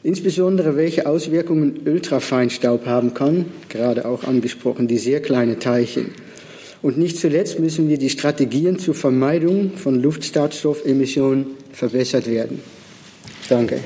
Insbesondere 0.04 0.78
welche 0.78 1.08
Auswirkungen 1.08 1.80
Ultrafeinstaub 1.86 2.86
haben 2.86 3.14
kann, 3.14 3.46
gerade 3.70 4.06
auch 4.06 4.24
angesprochen, 4.24 4.88
die 4.88 5.00
sehr 5.00 5.20
kleinen 5.20 5.60
Teilchen. 5.60 6.12
Und 6.84 7.00
nicht 7.00 7.18
zuletzt 7.18 7.60
müssen 7.60 7.90
wir 7.90 7.98
die 7.98 8.12
Strategien 8.12 8.78
zur 8.78 8.94
Vermeidung 8.94 9.72
von 9.76 10.00
Luftschadstoffemissionen 10.02 11.48
verbessert 11.74 12.30
werden. 12.30 12.60
Danke. 13.50 13.80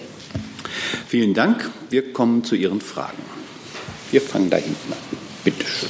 Vielen 1.07 1.33
Dank. 1.33 1.69
Wir 1.89 2.13
kommen 2.13 2.43
zu 2.43 2.55
Ihren 2.55 2.81
Fragen. 2.81 3.24
Wir 4.12 4.21
fangen 4.21 4.50
da 4.50 4.57
hinten 4.57 4.93
an. 4.93 5.17
Bitte 5.43 5.65
schön. 5.65 5.89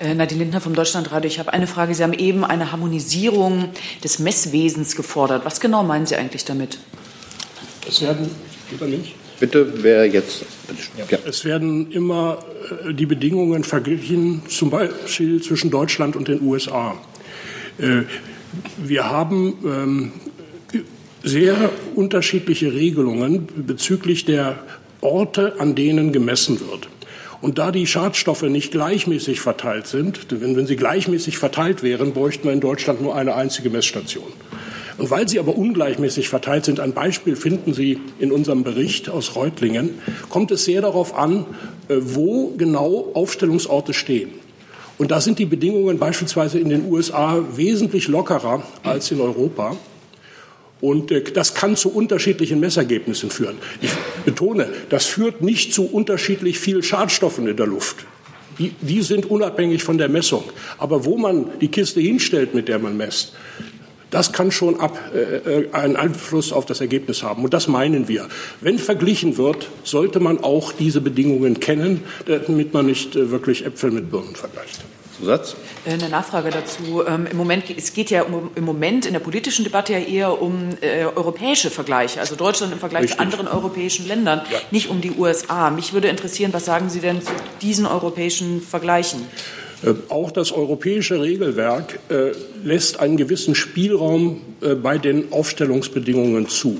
Äh, 0.00 0.14
Nadine 0.14 0.44
Lindner 0.44 0.60
vom 0.60 0.74
Deutschlandradio. 0.74 1.28
Ich 1.28 1.38
habe 1.38 1.52
eine 1.52 1.66
Frage. 1.66 1.94
Sie 1.94 2.02
haben 2.02 2.12
eben 2.12 2.44
eine 2.44 2.70
Harmonisierung 2.70 3.70
des 4.04 4.18
Messwesens 4.18 4.94
gefordert. 4.94 5.44
Was 5.44 5.60
genau 5.60 5.82
meinen 5.82 6.06
Sie 6.06 6.16
eigentlich 6.16 6.44
damit? 6.44 6.78
Es 7.88 8.02
werden, 8.02 8.30
über 8.70 8.86
mich? 8.86 9.16
Bitte, 9.40 9.82
wer 9.82 10.06
jetzt? 10.06 10.44
Ja. 10.96 11.18
Es 11.26 11.44
werden 11.44 11.90
immer 11.92 12.38
äh, 12.86 12.92
die 12.92 13.06
Bedingungen 13.06 13.64
verglichen, 13.64 14.42
zum 14.48 14.70
Beispiel 14.70 15.42
zwischen 15.42 15.70
Deutschland 15.70 16.14
und 16.14 16.28
den 16.28 16.42
USA. 16.42 16.96
Äh, 17.78 18.02
wir 18.76 19.10
haben 19.10 19.58
ähm, 19.64 20.12
sehr 21.22 21.70
unterschiedliche 21.94 22.72
Regelungen 22.72 23.48
bezüglich 23.66 24.24
der 24.24 24.58
Orte, 25.00 25.54
an 25.58 25.74
denen 25.74 26.12
gemessen 26.12 26.60
wird. 26.60 26.88
Und 27.40 27.58
da 27.58 27.70
die 27.70 27.86
Schadstoffe 27.86 28.42
nicht 28.42 28.72
gleichmäßig 28.72 29.40
verteilt 29.40 29.86
sind, 29.86 30.26
wenn, 30.30 30.56
wenn 30.56 30.66
sie 30.66 30.76
gleichmäßig 30.76 31.38
verteilt 31.38 31.82
wären, 31.82 32.12
bräuchten 32.12 32.44
wir 32.44 32.52
in 32.52 32.60
Deutschland 32.60 33.00
nur 33.00 33.14
eine 33.14 33.34
einzige 33.34 33.70
Messstation. 33.70 34.32
Und 34.98 35.10
weil 35.12 35.28
sie 35.28 35.38
aber 35.38 35.56
ungleichmäßig 35.56 36.28
verteilt 36.28 36.64
sind, 36.64 36.80
ein 36.80 36.92
Beispiel 36.92 37.36
finden 37.36 37.72
Sie 37.72 38.00
in 38.18 38.32
unserem 38.32 38.64
Bericht 38.64 39.08
aus 39.08 39.36
Reutlingen, 39.36 39.90
kommt 40.28 40.50
es 40.50 40.64
sehr 40.64 40.80
darauf 40.80 41.16
an, 41.16 41.46
äh, 41.88 41.94
wo 42.00 42.52
genau 42.58 43.12
Aufstellungsorte 43.14 43.94
stehen. 43.94 44.30
Und 44.98 45.12
da 45.12 45.20
sind 45.20 45.38
die 45.38 45.46
Bedingungen 45.46 45.98
beispielsweise 45.98 46.58
in 46.58 46.68
den 46.68 46.90
USA 46.90 47.44
wesentlich 47.54 48.08
lockerer 48.08 48.64
als 48.82 49.12
in 49.12 49.20
Europa. 49.20 49.76
Und 50.80 51.10
äh, 51.10 51.22
das 51.22 51.54
kann 51.54 51.76
zu 51.76 51.90
unterschiedlichen 51.90 52.60
Messergebnissen 52.60 53.30
führen. 53.30 53.56
Ich 53.80 53.90
betone, 54.24 54.68
das 54.88 55.06
führt 55.06 55.42
nicht 55.42 55.74
zu 55.74 55.86
unterschiedlich 55.86 56.58
viel 56.58 56.82
Schadstoffen 56.82 57.46
in 57.46 57.56
der 57.56 57.66
Luft. 57.66 57.96
Die, 58.58 58.74
die 58.80 59.02
sind 59.02 59.26
unabhängig 59.26 59.84
von 59.84 59.98
der 59.98 60.08
Messung. 60.08 60.44
Aber 60.78 61.04
wo 61.04 61.16
man 61.16 61.46
die 61.60 61.68
Kiste 61.68 62.00
hinstellt, 62.00 62.54
mit 62.54 62.68
der 62.68 62.78
man 62.78 62.96
messt, 62.96 63.34
das 64.10 64.32
kann 64.32 64.50
schon 64.50 64.80
ab, 64.80 64.98
äh, 65.14 65.18
äh, 65.18 65.72
einen 65.72 65.96
Einfluss 65.96 66.52
auf 66.52 66.64
das 66.64 66.80
Ergebnis 66.80 67.22
haben. 67.22 67.44
Und 67.44 67.52
das 67.52 67.68
meinen 67.68 68.08
wir. 68.08 68.28
Wenn 68.60 68.78
verglichen 68.78 69.36
wird, 69.36 69.68
sollte 69.84 70.18
man 70.18 70.42
auch 70.42 70.72
diese 70.72 71.00
Bedingungen 71.00 71.60
kennen, 71.60 72.02
damit 72.26 72.72
man 72.72 72.86
nicht 72.86 73.16
äh, 73.16 73.30
wirklich 73.30 73.66
Äpfel 73.66 73.90
mit 73.90 74.10
Birnen 74.10 74.34
vergleicht. 74.34 74.80
Zusatz? 75.18 75.56
Äh, 75.84 75.92
eine 75.92 76.08
Nachfrage 76.08 76.50
dazu. 76.50 77.04
Ähm, 77.06 77.26
Im 77.30 77.36
Moment, 77.36 77.64
es 77.76 77.92
geht 77.92 78.10
ja 78.10 78.24
im 78.56 78.64
Moment 78.64 79.06
in 79.06 79.12
der 79.12 79.20
politischen 79.20 79.64
Debatte 79.64 79.92
ja 79.92 79.98
eher 79.98 80.42
um 80.42 80.70
äh, 80.80 81.04
europäische 81.04 81.70
Vergleiche, 81.70 82.20
also 82.20 82.36
Deutschland 82.36 82.72
im 82.72 82.78
Vergleich 82.78 83.04
Richtig. 83.04 83.18
zu 83.18 83.22
anderen 83.22 83.48
europäischen 83.48 84.06
Ländern, 84.06 84.42
ja. 84.50 84.58
nicht 84.70 84.88
um 84.88 85.00
die 85.00 85.12
USA. 85.12 85.70
Mich 85.70 85.92
würde 85.92 86.08
interessieren, 86.08 86.52
was 86.52 86.64
sagen 86.64 86.90
Sie 86.90 87.00
denn 87.00 87.22
zu 87.22 87.32
diesen 87.62 87.86
europäischen 87.86 88.62
Vergleichen? 88.62 89.26
Äh, 89.82 89.94
auch 90.08 90.30
das 90.30 90.52
europäische 90.52 91.20
Regelwerk 91.20 91.98
äh, 92.08 92.32
lässt 92.64 93.00
einen 93.00 93.16
gewissen 93.16 93.54
Spielraum 93.54 94.40
äh, 94.60 94.74
bei 94.74 94.98
den 94.98 95.32
Aufstellungsbedingungen 95.32 96.48
zu. 96.48 96.78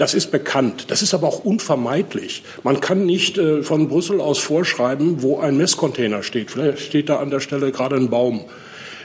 Das 0.00 0.14
ist 0.14 0.30
bekannt. 0.30 0.86
Das 0.88 1.02
ist 1.02 1.12
aber 1.12 1.28
auch 1.28 1.44
unvermeidlich. 1.44 2.42
Man 2.62 2.80
kann 2.80 3.04
nicht 3.04 3.38
von 3.60 3.88
Brüssel 3.90 4.18
aus 4.22 4.38
vorschreiben, 4.38 5.20
wo 5.20 5.40
ein 5.40 5.58
Messcontainer 5.58 6.22
steht. 6.22 6.50
Vielleicht 6.50 6.78
steht 6.78 7.10
da 7.10 7.18
an 7.18 7.28
der 7.28 7.40
Stelle 7.40 7.70
gerade 7.70 7.96
ein 7.96 8.08
Baum. 8.08 8.46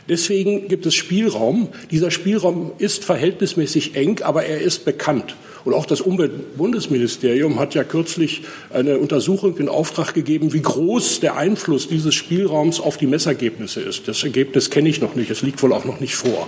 Deswegen 0.08 0.70
gibt 0.70 0.86
es 0.86 0.96
Spielraum. 0.96 1.68
Dieser 1.92 2.12
Spielraum 2.12 2.72
ist 2.78 3.04
verhältnismäßig 3.04 3.98
eng, 3.98 4.22
aber 4.22 4.46
er 4.46 4.62
ist 4.62 4.86
bekannt. 4.86 5.36
Und 5.66 5.74
auch 5.74 5.86
das 5.86 6.00
Umweltbundesministerium 6.00 7.60
hat 7.60 7.76
ja 7.76 7.84
kürzlich 7.84 8.44
eine 8.72 8.98
Untersuchung 8.98 9.58
in 9.58 9.68
Auftrag 9.68 10.14
gegeben, 10.14 10.54
wie 10.54 10.62
groß 10.62 11.20
der 11.20 11.36
Einfluss 11.36 11.90
dieses 11.90 12.16
Spielraums 12.16 12.80
auf 12.80 12.96
die 12.96 13.08
Messergebnisse 13.08 13.82
ist. 13.82 14.08
Das 14.08 14.24
Ergebnis 14.24 14.70
kenne 14.70 14.88
ich 14.88 15.02
noch 15.02 15.16
nicht. 15.16 15.30
Es 15.30 15.42
liegt 15.42 15.62
wohl 15.62 15.74
auch 15.74 15.84
noch 15.84 16.00
nicht 16.00 16.16
vor. 16.16 16.48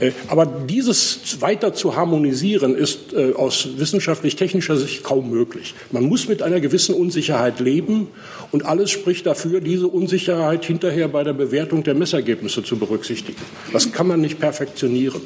Äh, 0.00 0.12
aber 0.28 0.46
dieses 0.46 1.40
weiter 1.40 1.74
zu 1.74 1.96
harmonisieren 1.96 2.74
ist 2.74 3.12
äh, 3.12 3.32
aus 3.34 3.68
wissenschaftlich-technischer 3.76 4.76
Sicht 4.76 5.02
kaum 5.02 5.30
möglich. 5.30 5.74
Man 5.90 6.04
muss 6.04 6.28
mit 6.28 6.42
einer 6.42 6.60
gewissen 6.60 6.94
Unsicherheit 6.94 7.60
leben 7.60 8.08
und 8.52 8.64
alles 8.64 8.90
spricht 8.90 9.26
dafür, 9.26 9.60
diese 9.60 9.88
Unsicherheit 9.88 10.64
hinterher 10.64 11.08
bei 11.08 11.24
der 11.24 11.32
Bewertung 11.32 11.82
der 11.82 11.94
Messergebnisse 11.94 12.62
zu 12.62 12.78
berücksichtigen. 12.78 13.40
Das 13.72 13.92
kann 13.92 14.06
man 14.06 14.20
nicht 14.20 14.38
perfektionieren. 14.38 15.22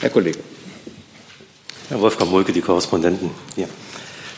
Herr 0.00 0.10
Kollege. 0.10 0.38
Herr 1.88 2.00
Wolfgang 2.00 2.30
Mulke, 2.30 2.52
die 2.52 2.60
Korrespondenten 2.60 3.30
hier. 3.56 3.68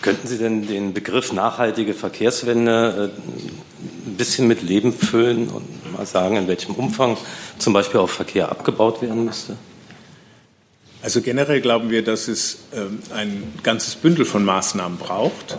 Könnten 0.02 0.26
Sie 0.26 0.38
denn 0.38 0.66
den 0.66 0.94
Begriff 0.94 1.32
nachhaltige 1.32 1.92
Verkehrswende 1.92 3.12
äh, 3.14 4.08
ein 4.08 4.16
bisschen 4.16 4.48
mit 4.48 4.62
Leben 4.62 4.92
füllen 4.92 5.48
und 5.48 5.92
mal 5.92 6.06
sagen, 6.06 6.36
in 6.36 6.48
welchem 6.48 6.74
Umfang 6.74 7.18
zum 7.58 7.72
Beispiel 7.72 8.00
auch 8.00 8.08
Verkehr 8.08 8.50
abgebaut 8.50 9.02
werden 9.02 9.26
müsste? 9.26 9.56
Also 11.02 11.22
generell 11.22 11.60
glauben 11.60 11.90
wir, 11.90 12.04
dass 12.04 12.28
es 12.28 12.58
ähm, 12.74 12.98
ein 13.14 13.42
ganzes 13.62 13.94
Bündel 13.96 14.24
von 14.24 14.44
Maßnahmen 14.44 14.98
braucht. 14.98 15.58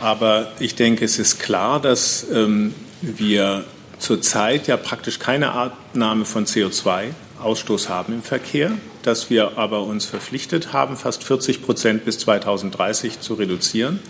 Aber 0.00 0.52
ich 0.58 0.74
denke, 0.74 1.04
es 1.04 1.18
ist 1.18 1.38
klar, 1.38 1.80
dass 1.80 2.26
ähm, 2.32 2.74
wir 3.00 3.64
zurzeit 3.98 4.66
ja 4.66 4.76
praktisch 4.76 5.18
keine 5.18 5.52
Abnahme 5.52 6.24
von 6.24 6.44
CO2-Ausstoß 6.44 7.88
haben 7.88 8.14
im 8.14 8.22
Verkehr 8.22 8.72
dass 9.02 9.30
wir 9.30 9.58
aber 9.58 9.82
uns 9.82 10.04
verpflichtet 10.04 10.72
haben, 10.72 10.96
fast 10.96 11.24
40 11.24 11.62
Prozent 11.62 12.04
bis 12.04 12.18
2030 12.18 13.20
zu 13.20 13.34
reduzieren. 13.34 14.00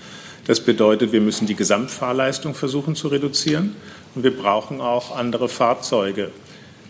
Das 0.47 0.61
bedeutet, 0.61 1.13
wir 1.13 1.21
müssen 1.21 1.47
die 1.47 1.55
Gesamtfahrleistung 1.55 2.55
versuchen 2.55 2.97
zu 2.97 3.09
reduzieren 3.09 3.77
und 4.15 4.25
wir 4.25 4.37
brauchen 4.37 4.81
auch 4.81 5.17
andere 5.17 5.49
Fahrzeuge. 5.49 6.31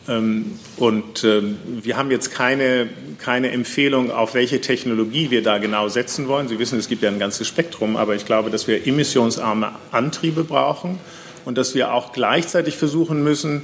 Ähm, 0.08 0.58
und 0.78 1.22
ähm, 1.22 1.58
wir 1.64 1.96
haben 1.96 2.10
jetzt 2.10 2.32
keine, 2.32 2.88
keine 3.18 3.50
Empfehlung, 3.50 4.10
auf 4.10 4.34
welche 4.34 4.60
Technologie 4.60 5.30
wir 5.30 5.42
da 5.42 5.58
genau 5.58 5.88
setzen 5.88 6.28
wollen. 6.28 6.48
Sie 6.48 6.58
wissen, 6.58 6.78
es 6.78 6.88
gibt 6.88 7.02
ja 7.02 7.10
ein 7.10 7.18
ganzes 7.18 7.46
Spektrum, 7.46 7.96
aber 7.96 8.14
ich 8.14 8.24
glaube, 8.24 8.50
dass 8.50 8.66
wir 8.66 8.86
emissionsarme 8.86 9.72
Antriebe 9.92 10.44
brauchen 10.44 10.98
und 11.44 11.58
dass 11.58 11.74
wir 11.74 11.92
auch 11.92 12.12
gleichzeitig 12.12 12.76
versuchen 12.76 13.22
müssen, 13.22 13.62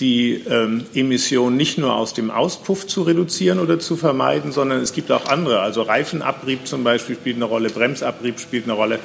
die 0.00 0.44
ähm, 0.48 0.84
Emissionen 0.94 1.56
nicht 1.56 1.78
nur 1.78 1.94
aus 1.94 2.14
dem 2.14 2.30
Auspuff 2.30 2.86
zu 2.86 3.02
reduzieren 3.02 3.58
oder 3.58 3.78
zu 3.80 3.96
vermeiden, 3.96 4.52
sondern 4.52 4.80
es 4.80 4.92
gibt 4.92 5.10
auch 5.10 5.26
andere. 5.26 5.60
Also 5.60 5.82
Reifenabrieb 5.82 6.66
zum 6.66 6.84
Beispiel 6.84 7.16
spielt 7.16 7.36
eine 7.36 7.46
Rolle, 7.46 7.68
Bremsabrieb 7.70 8.38
spielt 8.38 8.64
eine 8.64 8.74
Rolle. 8.74 9.00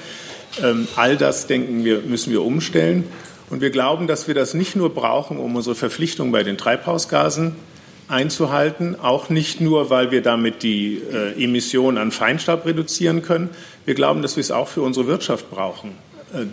Ähm, 0.61 0.87
all 0.95 1.17
das, 1.17 1.47
denken 1.47 1.83
wir, 1.83 2.01
müssen 2.01 2.31
wir 2.31 2.43
umstellen. 2.43 3.05
Und 3.49 3.61
wir 3.61 3.71
glauben, 3.71 4.07
dass 4.07 4.27
wir 4.27 4.35
das 4.35 4.53
nicht 4.53 4.75
nur 4.75 4.93
brauchen, 4.93 5.37
um 5.37 5.55
unsere 5.55 5.75
Verpflichtung 5.75 6.31
bei 6.31 6.43
den 6.43 6.57
Treibhausgasen 6.57 7.55
einzuhalten, 8.07 8.99
auch 8.99 9.29
nicht 9.29 9.61
nur, 9.61 9.89
weil 9.89 10.11
wir 10.11 10.21
damit 10.21 10.63
die 10.63 11.01
äh, 11.11 11.43
Emissionen 11.43 11.97
an 11.97 12.11
Feinstaub 12.11 12.65
reduzieren 12.65 13.21
können. 13.21 13.49
Wir 13.85 13.95
glauben, 13.95 14.21
dass 14.21 14.35
wir 14.35 14.41
es 14.41 14.51
auch 14.51 14.67
für 14.67 14.81
unsere 14.81 15.07
Wirtschaft 15.07 15.49
brauchen. 15.49 15.91
Äh, 16.33 16.45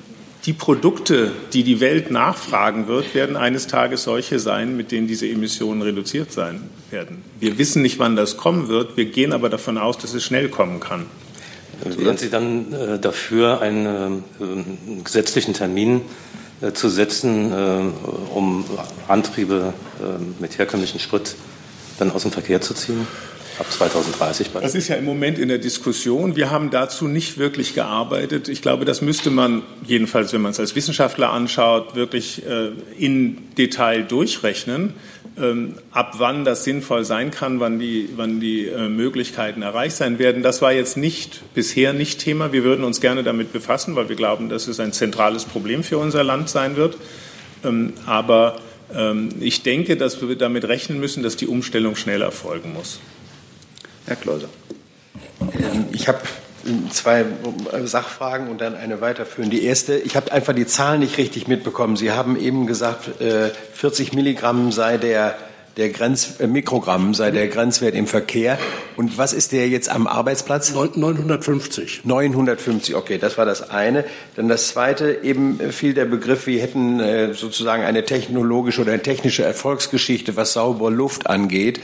die 0.46 0.53
Produkte, 0.53 1.33
die 1.53 1.64
die 1.64 1.81
Welt 1.81 2.11
nachfragen 2.11 2.87
wird, 2.87 3.14
werden 3.14 3.37
eines 3.37 3.66
Tages 3.66 4.05
solche 4.05 4.38
sein, 4.38 4.76
mit 4.76 4.90
denen 4.90 5.07
diese 5.07 5.29
Emissionen 5.29 5.83
reduziert 5.83 6.33
sein 6.33 6.62
werden. 6.90 7.22
Wir 7.38 7.59
wissen 7.59 7.83
nicht, 7.83 7.98
wann 7.98 8.16
das 8.16 8.37
kommen 8.37 8.68
wird. 8.68 8.96
Wir 8.96 9.05
gehen 9.07 9.33
aber 9.33 9.50
davon 9.50 9.76
aus, 9.76 9.98
dass 9.98 10.14
es 10.14 10.24
schnell 10.24 10.48
kommen 10.48 10.81
kann. 10.81 11.07
Wären 11.85 12.16
Sie 12.16 12.31
dann 12.31 12.72
äh, 12.72 12.98
dafür, 12.98 13.61
einen 13.61 14.24
äh, 14.40 15.03
gesetzlichen 15.03 15.55
Termin 15.55 16.03
äh, 16.61 16.72
zu 16.72 16.88
setzen, 16.88 17.53
äh, 17.53 18.35
um 18.35 18.64
Antriebe 19.09 19.72
äh, 19.98 20.42
mit 20.42 20.59
herkömmlichem 20.59 21.00
Sprit 21.00 21.37
dann 21.98 22.11
aus 22.11 22.22
dem 22.22 22.33
Verkehr 22.33 22.61
zu 22.61 22.74
ziehen? 22.74 23.07
Ab 23.61 23.70
2030. 23.70 24.51
Das 24.61 24.75
ist 24.75 24.88
ja 24.88 24.96
im 24.96 25.05
Moment 25.05 25.38
in 25.38 25.49
der 25.49 25.59
Diskussion. 25.59 26.35
Wir 26.35 26.51
haben 26.51 26.70
dazu 26.70 27.07
nicht 27.07 27.38
wirklich 27.38 27.75
gearbeitet. 27.75 28.49
Ich 28.49 28.62
glaube, 28.62 28.87
das 28.87 29.03
müsste 29.03 29.31
man, 29.31 29.62
jedenfalls 29.87 30.33
wenn 30.33 30.40
man 30.40 30.53
es 30.53 30.59
als 30.59 30.75
Wissenschaftler 30.75 31.31
anschaut, 31.31 31.94
wirklich 31.94 32.42
äh, 32.46 32.70
in 32.99 33.55
Detail 33.59 34.03
durchrechnen, 34.03 34.94
ähm, 35.38 35.75
ab 35.92 36.14
wann 36.18 36.44
das 36.44 36.64
sinnvoll 36.64 37.05
sein 37.05 37.31
kann, 37.31 37.61
wann 37.61 37.79
die, 37.79 38.09
wann 38.16 38.40
die 38.40 38.66
äh, 38.66 38.88
Möglichkeiten 38.88 39.61
erreicht 39.61 39.96
sein 39.96 40.18
werden. 40.18 40.42
Das 40.42 40.62
war 40.62 40.73
jetzt 40.73 40.96
nicht, 40.96 41.42
bisher 41.55 41.92
nicht 41.92 42.18
Thema. 42.18 42.53
Wir 42.53 42.64
würden 42.64 42.85
uns 42.85 43.01
gerne 43.01 43.23
damit 43.23 43.53
befassen, 43.53 43.94
weil 43.94 44.09
wir 44.09 44.16
glauben, 44.16 44.49
dass 44.49 44.68
es 44.68 44.81
ein 44.81 44.92
zentrales 44.92 45.44
Problem 45.44 45.85
für 45.85 45.99
unser 45.99 46.25
Land 46.25 46.49
sein 46.49 46.77
wird. 46.77 46.96
Ähm, 47.62 47.92
aber 48.07 48.59
ähm, 48.94 49.29
ich 49.40 49.62
denke, 49.62 49.99
dass 49.99 50.27
wir 50.27 50.35
damit 50.37 50.64
rechnen 50.64 50.99
müssen, 50.99 51.23
dass 51.23 51.37
die 51.37 51.46
Umstellung 51.46 51.94
schnell 51.94 52.23
erfolgen 52.23 52.73
muss. 52.73 53.01
Herr 54.11 54.16
Kleuser. 54.16 54.49
Ähm, 55.40 55.87
ich 55.92 56.09
habe 56.09 56.20
zwei 56.90 57.25
Sachfragen 57.85 58.49
und 58.49 58.61
dann 58.61 58.75
eine 58.75 59.01
weiterführende. 59.01 59.57
Die 59.57 59.64
erste, 59.64 59.96
ich 59.96 60.16
habe 60.16 60.31
einfach 60.33 60.53
die 60.53 60.66
Zahlen 60.66 61.01
nicht 61.01 61.16
richtig 61.16 61.49
mitbekommen. 61.49 61.96
Sie 61.96 62.11
haben 62.11 62.38
eben 62.38 62.66
gesagt, 62.66 63.09
40 63.73 64.12
äh, 64.12 64.16
Milligramm 64.16 64.73
sei 64.73 64.99
der 64.99 65.38
der 65.76 65.90
Grenz, 65.90 66.40
äh, 66.40 66.46
Mikrogramm 66.46 67.14
sei 67.14 67.30
der 67.30 67.48
Grenzwert 67.48 67.94
im 67.94 68.06
Verkehr. 68.06 68.59
Und 68.96 69.18
was 69.18 69.33
ist 69.33 69.52
der 69.52 69.68
jetzt 69.68 69.88
am 69.88 70.06
Arbeitsplatz? 70.06 70.72
950. 70.74 72.04
950, 72.04 72.94
okay, 72.94 73.18
das 73.18 73.38
war 73.38 73.46
das 73.46 73.70
eine. 73.70 74.04
Dann 74.37 74.48
das 74.48 74.68
zweite, 74.68 75.18
eben 75.22 75.61
fiel 75.72 75.94
der 75.94 76.04
Begriff, 76.04 76.46
wir 76.46 76.61
hätten 76.61 77.00
äh, 77.00 77.35
sozusagen 77.35 77.83
eine 77.83 78.04
technologische 78.04 78.83
oder 78.83 78.92
eine 78.92 79.02
technische 79.02 79.42
Erfolgsgeschichte, 79.42 80.37
was 80.37 80.52
saubere 80.52 80.90
Luft 80.90 81.26
angeht. 81.28 81.80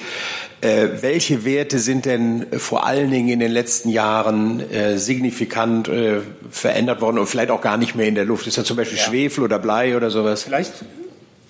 Äh, 0.62 0.88
welche 1.03 1.44
Werte 1.44 1.79
sind 1.79 2.07
denn 2.07 2.46
vor 2.53 2.87
allen 2.87 3.11
Dingen 3.11 3.29
in 3.29 3.40
den 3.40 3.53
letzten 3.53 3.90
Jahren 3.90 4.61
äh, 4.70 4.99
signifikant 4.99 5.88
äh, 5.88 6.20
verändert 6.51 7.01
worden 7.03 7.18
und 7.18 7.27
vielleicht 7.27 7.51
auch 7.51 7.61
gar 7.61 7.77
nicht 7.77 7.94
mehr 7.94 8.07
in 8.07 8.14
der 8.14 8.25
Luft? 8.25 8.46
Ist 8.46 8.59
das 8.59 8.64
zum 8.64 8.77
Beispiel 8.77 8.99
ja. 8.99 9.05
Schwefel 9.05 9.44
oder 9.44 9.59
Blei 9.59 9.96
oder 9.96 10.11
sowas? 10.11 10.42
Vielleicht 10.42 10.72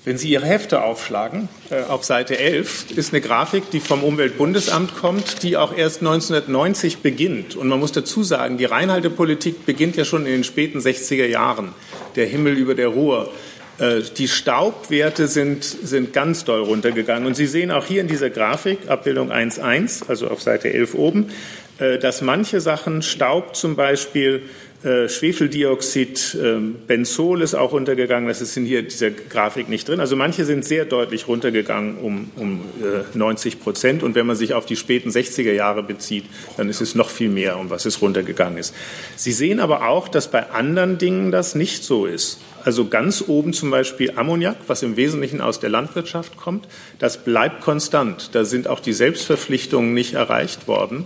wenn 0.07 0.19
Sie 0.19 0.29
Ihre 0.29 0.47
Hefte 0.47 0.85
aufschlagen, 0.85 1.49
äh, 1.69 1.83
auf 1.83 2.05
Seite 2.05 2.39
11 2.39 2.93
ist 2.97 3.13
eine 3.13 3.21
Grafik, 3.21 3.73
die 3.73 3.81
vom 3.81 4.05
Umweltbundesamt 4.05 4.97
kommt, 4.97 5.43
die 5.43 5.57
auch 5.57 5.77
erst 5.77 6.01
1990 6.01 6.99
beginnt. 6.99 7.57
Und 7.57 7.67
man 7.67 7.81
muss 7.81 7.91
dazu 7.91 8.23
sagen, 8.23 8.57
die 8.57 8.67
Reinhaltepolitik 8.67 9.67
beginnt 9.67 9.97
ja 9.97 10.05
schon 10.05 10.25
in 10.25 10.31
den 10.31 10.45
späten 10.45 10.79
60er 10.79 11.27
Jahren. 11.27 11.75
Der 12.15 12.27
Himmel 12.27 12.55
über 12.55 12.77
der 12.77 12.87
Ruhr. 12.87 13.33
Äh, 13.79 14.03
die 14.17 14.29
Staubwerte 14.29 15.27
sind, 15.27 15.65
sind 15.65 16.13
ganz 16.13 16.45
doll 16.45 16.61
runtergegangen. 16.61 17.27
Und 17.27 17.35
Sie 17.35 17.47
sehen 17.47 17.73
auch 17.73 17.85
hier 17.85 18.01
in 18.01 18.07
dieser 18.07 18.31
Grafik, 18.31 18.89
Abbildung 18.89 19.33
1.1, 19.33 20.09
also 20.09 20.29
auf 20.29 20.41
Seite 20.41 20.73
11 20.73 20.95
oben, 20.95 21.33
äh, 21.79 21.99
dass 21.99 22.23
manche 22.23 22.61
Sachen, 22.61 23.03
Staub 23.03 23.57
zum 23.57 23.75
Beispiel, 23.75 24.43
Schwefeldioxid, 24.83 26.35
äh, 26.35 26.59
Benzol 26.87 27.43
ist 27.43 27.55
auch 27.55 27.73
runtergegangen. 27.73 28.29
Das 28.29 28.41
ist 28.41 28.57
in 28.57 28.65
hier 28.65 28.83
dieser 28.83 29.11
Grafik 29.11 29.69
nicht 29.69 29.89
drin. 29.89 30.01
Also 30.01 30.17
manche 30.17 30.45
sind 30.45 30.65
sehr 30.65 30.85
deutlich 30.85 31.29
runtergegangen 31.29 31.99
um, 31.99 32.31
um 32.37 32.61
äh, 32.83 33.17
90 33.17 33.61
Prozent. 33.61 34.03
Und 34.03 34.15
wenn 34.15 34.27
man 34.27 34.37
sich 34.37 34.55
auf 34.55 34.67
die 34.67 34.77
späten 34.77 35.11
60er 35.11 35.53
Jahre 35.53 35.83
bezieht, 35.83 36.25
dann 36.57 36.69
ist 36.69 36.81
es 36.81 36.95
noch 36.95 37.09
viel 37.09 37.29
mehr, 37.29 37.59
um 37.59 37.71
was 37.71 37.87
es 37.87 38.03
runtergegangen 38.03 38.59
ist. 38.59 38.75
Sie 39.17 39.33
sehen 39.33 39.61
aber 39.61 39.89
auch, 39.89 40.09
dass 40.09 40.31
bei 40.31 40.51
anderen 40.51 40.99
Dingen 40.99 41.31
das 41.31 41.55
nicht 41.55 41.83
so 41.83 42.07
ist. 42.07 42.41
Also 42.67 42.89
ganz 42.89 43.23
oben 43.29 43.53
zum 43.53 43.71
Beispiel 43.71 44.15
Ammoniak, 44.17 44.57
was 44.67 44.83
im 44.83 44.97
Wesentlichen 44.97 45.41
aus 45.41 45.61
der 45.61 45.71
Landwirtschaft 45.71 46.37
kommt, 46.37 46.67
das 46.99 47.23
bleibt 47.23 47.61
konstant. 47.61 48.35
Da 48.35 48.45
sind 48.45 48.67
auch 48.67 48.81
die 48.81 48.93
Selbstverpflichtungen 48.93 49.95
nicht 49.95 50.15
erreicht 50.15 50.67
worden. 50.67 51.05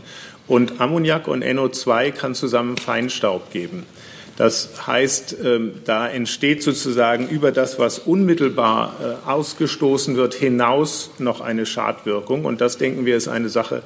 Und 0.50 0.80
Ammoniak 0.80 1.28
und 1.28 1.44
NO2 1.44 2.10
kann 2.10 2.34
zusammen 2.34 2.76
Feinstaub 2.76 3.52
geben. 3.52 3.86
Das 4.36 4.84
heißt, 4.84 5.36
ähm, 5.44 5.74
da 5.84 6.08
entsteht 6.08 6.64
sozusagen 6.64 7.28
über 7.28 7.52
das, 7.52 7.78
was 7.78 8.00
unmittelbar 8.00 8.96
äh, 9.00 9.28
ausgestoßen 9.28 10.16
wird, 10.16 10.34
hinaus 10.34 11.12
noch 11.20 11.40
eine 11.40 11.66
Schadwirkung. 11.66 12.44
Und 12.44 12.60
das, 12.60 12.78
denken 12.78 13.06
wir, 13.06 13.16
ist 13.16 13.28
eine 13.28 13.48
Sache, 13.48 13.82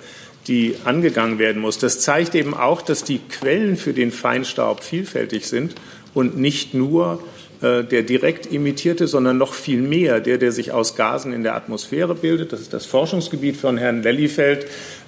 die 0.47 0.77
angegangen 0.87 1.39
werden 1.39 1.61
muss. 1.61 1.77
Das 1.77 2.01
zeigt 2.01 2.35
eben 2.35 2.55
auch, 2.55 2.81
dass 2.81 3.05
die 3.05 3.19
Quellen 3.19 3.77
für 3.77 3.93
den 3.93 4.11
Feinstaub 4.11 4.83
vielfältig 4.83 5.47
sind 5.47 5.75
und 6.15 6.39
nicht 6.39 6.73
nur 6.73 7.23
äh, 7.65 7.83
der 7.83 8.03
direkt 8.03 8.47
imitierte, 8.47 9.07
sondern 9.07 9.39
noch 9.39 9.55
viel 9.55 9.81
mehr 9.81 10.21
der, 10.21 10.39
der 10.39 10.53
sich 10.53 10.73
aus 10.73 10.97
Gasen 10.97 11.33
in 11.33 11.43
der 11.45 11.55
Atmosphäre 11.55 12.15
bildet. 12.15 12.53
Das 12.53 12.61
ist 12.61 12.73
das 12.73 12.85
Forschungsgebiet 12.85 13.57
von 13.57 13.79
Herrn 13.79 14.03
Lellifeld. 14.03 14.67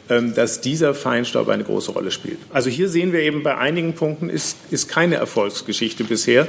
Ähm, 0.09 0.35
dass 0.35 0.61
dieser 0.61 0.95
Feinstaub 0.95 1.49
eine 1.49 1.65
große 1.65 1.91
Rolle 1.91 2.13
spielt. 2.13 2.39
Also 2.53 2.71
hier 2.71 2.89
sehen 2.89 3.13
wir 3.13 3.21
eben 3.21 3.43
bei 3.43 3.59
einigen 3.59 3.95
Punkten 3.95 4.31
ist, 4.31 4.57
ist 4.71 4.89
keine 4.89 5.17
Erfolgsgeschichte 5.17 6.05
bisher. 6.05 6.47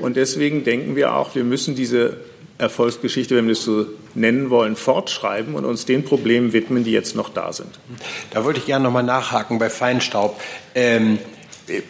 Und 0.00 0.16
deswegen 0.16 0.62
denken 0.62 0.94
wir 0.94 1.16
auch, 1.16 1.34
wir 1.34 1.42
müssen 1.42 1.74
diese 1.74 2.18
Erfolgsgeschichte, 2.58 3.34
wenn 3.34 3.46
wir 3.46 3.52
es 3.52 3.64
so 3.64 3.86
nennen 4.14 4.50
wollen, 4.50 4.76
fortschreiben 4.76 5.56
und 5.56 5.64
uns 5.64 5.86
den 5.86 6.04
Problemen 6.04 6.52
widmen, 6.52 6.84
die 6.84 6.92
jetzt 6.92 7.16
noch 7.16 7.30
da 7.30 7.52
sind. 7.52 7.80
Da 8.30 8.44
wollte 8.44 8.60
ich 8.60 8.66
gerne 8.66 8.84
noch 8.84 8.92
mal 8.92 9.02
nachhaken 9.02 9.58
bei 9.58 9.70
Feinstaub. 9.70 10.40
Ähm, 10.76 11.18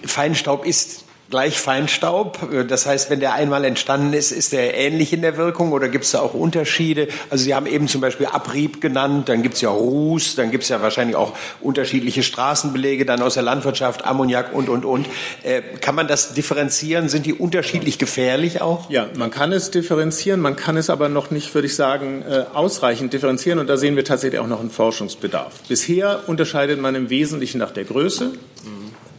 Feinstaub 0.03 0.65
ist 0.65 1.05
gleich 1.31 1.59
Feinstaub? 1.59 2.39
Das 2.69 2.87
heißt, 2.87 3.09
wenn 3.09 3.21
der 3.21 3.35
einmal 3.35 3.65
entstanden 3.65 4.13
ist, 4.13 4.33
ist 4.33 4.53
der 4.53 4.77
ähnlich 4.77 5.13
in 5.13 5.23
der 5.23 5.37
Wirkung 5.37 5.73
oder 5.73 5.89
gibt 5.89 6.05
es 6.05 6.11
da 6.11 6.21
auch 6.21 6.35
Unterschiede? 6.35 7.09
Also 7.31 7.45
Sie 7.45 7.55
haben 7.55 7.67
eben 7.67 7.89
zum 7.89 8.01
Beispiel 8.01 8.27
Abrieb 8.27 8.81
genannt, 8.81 9.29
dann 9.29 9.43
gibt 9.43 9.55
es 9.55 9.61
ja 9.61 9.71
Ruß, 9.71 10.35
dann 10.35 10.51
gibt 10.51 10.65
es 10.65 10.69
ja 10.69 10.83
wahrscheinlich 10.83 11.17
auch 11.17 11.33
unterschiedliche 11.61 12.23
Straßenbelege, 12.23 13.07
dann 13.07 13.23
aus 13.23 13.35
der 13.35 13.45
Landwirtschaft, 13.45 14.05
Ammoniak 14.05 14.53
und, 14.53 14.69
und, 14.69 14.85
und. 14.85 15.07
Äh, 15.45 15.63
kann 15.81 15.95
man 15.95 16.09
das 16.09 16.35
differenzieren? 16.35 17.09
Sind 17.09 17.27
die 17.27 17.35
unterschiedlich 17.35 17.99
gefährlich 17.99 18.61
auch? 18.61 18.91
Ja, 18.91 19.09
man 19.15 19.31
kann 19.31 19.53
es 19.53 19.71
differenzieren, 19.71 20.41
man 20.41 20.57
kann 20.57 20.77
es 20.77 20.91
aber 20.91 21.09
noch 21.09 21.31
nicht, 21.31 21.55
würde 21.55 21.67
ich 21.67 21.77
sagen, 21.77 22.23
äh, 22.29 22.45
ausreichend 22.53 23.13
differenzieren 23.13 23.61
und 23.61 23.69
da 23.69 23.77
sehen 23.77 23.95
wir 23.95 24.05
tatsächlich 24.05 24.41
auch 24.41 24.49
noch 24.49 24.61
einen 24.61 24.71
Forschungsbedarf. 24.71 25.53
Bisher 25.69 26.25
unterscheidet 26.27 26.81
man 26.81 26.97
im 26.97 27.09
Wesentlichen 27.09 27.59
nach 27.59 27.71
der 27.71 27.85
Größe. 27.85 28.33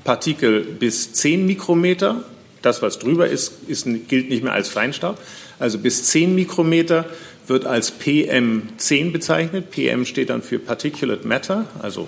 Partikel 0.04 0.62
bis 0.62 1.14
10 1.14 1.46
Mikrometer. 1.46 2.24
Das, 2.62 2.82
was 2.82 3.00
drüber 3.00 3.28
ist, 3.28 3.54
ist, 3.68 3.88
gilt 4.08 4.30
nicht 4.30 4.44
mehr 4.44 4.54
als 4.54 4.70
Feinstaub. 4.70 5.18
Also 5.60 5.80
bis 5.80 6.06
10 6.06 6.36
Mikrometer 6.36 7.06
wird 7.48 7.66
als 7.66 7.94
PM10 8.00 9.12
bezeichnet. 9.12 9.72
PM 9.72 10.06
steht 10.06 10.30
dann 10.30 10.42
für 10.42 10.60
Particulate 10.60 11.28
Matter, 11.28 11.66
also 11.80 12.08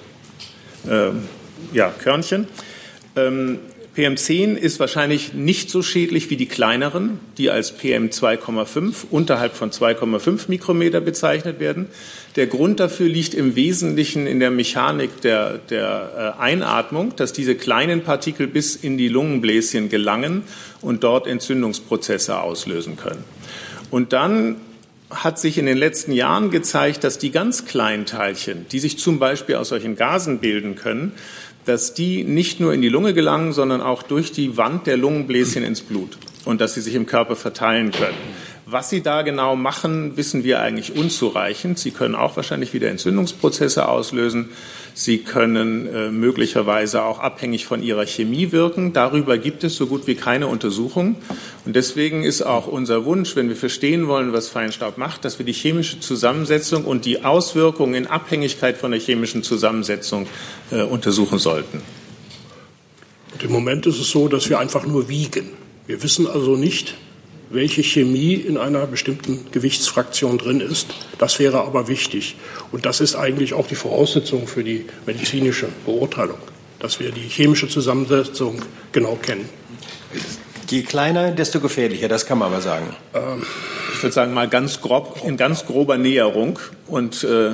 äh, 0.88 1.10
ja, 1.74 1.90
Körnchen. 1.90 2.48
Ähm, 3.16 3.60
PM10 3.96 4.56
ist 4.56 4.80
wahrscheinlich 4.80 5.34
nicht 5.34 5.70
so 5.70 5.84
schädlich 5.84 6.32
wie 6.32 6.38
die 6.38 6.48
kleineren, 6.48 7.20
die 7.38 7.52
als 7.52 7.80
PM2,5 7.80 9.06
unterhalb 9.12 9.54
von 9.54 9.70
2,5 9.70 10.46
Mikrometer 10.48 11.00
bezeichnet 11.00 11.60
werden. 11.60 11.88
Der 12.36 12.48
Grund 12.48 12.80
dafür 12.80 13.08
liegt 13.08 13.36
im 13.36 13.56
Wesentlichen 13.56 14.26
in 14.26 14.40
der 14.40 14.50
Mechanik 14.50 15.22
der, 15.22 15.60
der 15.70 16.36
äh, 16.40 16.42
Einatmung, 16.42 17.16
dass 17.16 17.32
diese 17.32 17.54
kleinen 17.54 18.02
Partikel 18.02 18.48
bis 18.48 18.76
in 18.76 18.98
die 18.98 19.08
Lungenbläschen 19.08 19.90
gelangen 19.90 20.44
und 20.82 21.04
dort 21.04 21.28
Entzündungsprozesse 21.28 22.40
auslösen 22.40 22.98
können. 22.98 23.24
Und 23.92 24.14
dann 24.14 24.56
hat 25.12 25.38
sich 25.38 25.60
in 25.60 25.68
den 25.68 25.78
letzten 25.78 26.12
Jahren 26.12 26.50
gezeigt, 26.50 27.04
dass 27.04 27.20
die 27.20 27.30
ganz 27.30 27.66
kleinen 27.66 28.08
Teilchen, 28.08 28.66
die 28.72 28.80
sich 28.80 28.98
zum 28.98 29.20
Beispiel 29.20 29.56
aus 29.56 29.70
solchen 29.70 29.96
Gasen 29.96 30.40
bilden 30.40 30.74
können, 30.74 31.12
dass 31.66 31.94
die 31.94 32.24
nicht 32.24 32.60
nur 32.60 32.74
in 32.74 32.82
die 32.82 32.90
Lunge 32.90 33.14
gelangen, 33.14 33.54
sondern 33.54 33.82
auch 33.82 34.02
durch 34.02 34.32
die 34.32 34.58
Wand 34.58 34.88
der 34.88 34.98
Lungenbläschen 34.98 35.64
ins 35.64 35.82
Blut 35.82 36.18
und 36.46 36.62
dass 36.62 36.74
sie 36.74 36.82
sich 36.82 36.96
im 36.96 37.06
Körper 37.06 37.36
verteilen 37.36 37.92
können. 37.92 38.18
Was 38.74 38.90
sie 38.90 39.04
da 39.04 39.22
genau 39.22 39.56
machen, 39.56 40.18
wissen 40.18 40.44
wir 40.44 40.60
eigentlich 40.60 40.96
unzureichend. 40.96 41.78
Sie 41.78 41.92
können 41.92 42.16
auch 42.16 42.38
wahrscheinlich 42.38 42.74
wieder 42.74 42.90
Entzündungsprozesse 42.90 43.88
auslösen. 43.88 44.50
Sie 44.96 45.20
können 45.20 45.86
äh, 45.86 46.10
möglicherweise 46.10 47.04
auch 47.04 47.20
abhängig 47.20 47.68
von 47.68 47.84
ihrer 47.84 48.08
Chemie 48.08 48.52
wirken. 48.52 48.92
Darüber 48.92 49.38
gibt 49.38 49.64
es 49.64 49.76
so 49.76 49.86
gut 49.86 50.08
wie 50.08 50.16
keine 50.16 50.48
Untersuchung. 50.48 51.18
Und 51.66 51.76
deswegen 51.76 52.24
ist 52.24 52.42
auch 52.42 52.66
unser 52.66 53.06
Wunsch, 53.06 53.36
wenn 53.36 53.48
wir 53.48 53.56
verstehen 53.56 54.08
wollen, 54.08 54.34
was 54.34 54.48
Feinstaub 54.48 54.98
macht, 54.98 55.24
dass 55.24 55.38
wir 55.38 55.46
die 55.46 55.54
chemische 55.54 56.00
Zusammensetzung 56.00 56.86
und 56.86 57.06
die 57.06 57.24
Auswirkungen 57.24 57.94
in 57.94 58.08
Abhängigkeit 58.08 58.76
von 58.76 58.90
der 58.90 59.00
chemischen 59.00 59.44
Zusammensetzung 59.44 60.26
äh, 60.72 60.82
untersuchen 60.82 61.38
sollten. 61.38 61.84
Und 63.34 63.44
Im 63.44 63.52
Moment 63.52 63.86
ist 63.86 64.00
es 64.00 64.10
so, 64.10 64.28
dass 64.28 64.50
wir 64.50 64.58
einfach 64.58 64.84
nur 64.84 65.10
wiegen. 65.10 65.52
Wir 65.86 66.02
wissen 66.02 66.26
also 66.26 66.56
nicht, 66.56 66.96
welche 67.54 67.84
Chemie 67.84 68.34
in 68.34 68.58
einer 68.58 68.86
bestimmten 68.88 69.46
Gewichtsfraktion 69.52 70.38
drin 70.38 70.60
ist. 70.60 70.88
Das 71.18 71.40
wäre 71.40 71.62
aber 71.62 71.88
wichtig. 71.88 72.36
Und 72.72 72.86
das 72.86 73.00
ist 73.00 73.16
eigentlich 73.16 73.54
auch 73.54 73.68
die 73.68 73.76
Voraussetzung 73.76 74.48
für 74.48 74.64
die 74.64 74.86
medizinische 75.06 75.68
Beurteilung, 75.86 76.40
dass 76.80 77.00
wir 77.00 77.12
die 77.12 77.22
chemische 77.22 77.68
Zusammensetzung 77.68 78.62
genau 78.92 79.18
kennen. 79.22 79.48
Je 80.70 80.82
kleiner, 80.82 81.32
desto 81.32 81.60
gefährlicher, 81.60 82.08
das 82.08 82.26
kann 82.26 82.40
man 82.40 82.52
aber 82.52 82.62
sagen. 82.62 82.96
Ähm, 83.14 83.44
ich 83.94 84.02
würde 84.02 84.14
sagen, 84.14 84.34
mal 84.34 84.50
ganz 84.50 84.82
grob, 84.82 85.22
in 85.24 85.38
ganz 85.38 85.66
grober 85.66 85.98
Näherung. 85.98 86.58
Und 86.88 87.24
äh, 87.24 87.52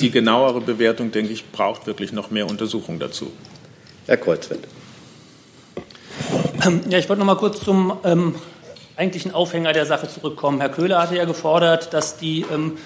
die 0.00 0.10
genauere 0.10 0.60
Bewertung, 0.60 1.10
denke 1.10 1.32
ich, 1.32 1.50
braucht 1.50 1.86
wirklich 1.86 2.12
noch 2.12 2.30
mehr 2.30 2.46
Untersuchung 2.46 2.98
dazu. 2.98 3.32
Herr 4.06 4.18
Kreuzfeld. 4.18 4.60
Ja, 6.90 6.98
ich 6.98 7.08
wollte 7.08 7.20
noch 7.20 7.26
mal 7.26 7.36
kurz 7.36 7.60
zum 7.60 7.98
ähm, 8.04 8.34
eigentlichen 9.00 9.32
Aufhänger 9.34 9.72
der 9.72 9.86
Sache 9.86 10.08
zurückkommen. 10.08 10.60
Herr 10.60 10.68
Köhler 10.68 11.00
hatte 11.00 11.16
ja 11.16 11.24
gefordert, 11.24 11.94
dass 11.94 12.18
die 12.18 12.44
ähm, 12.52 12.76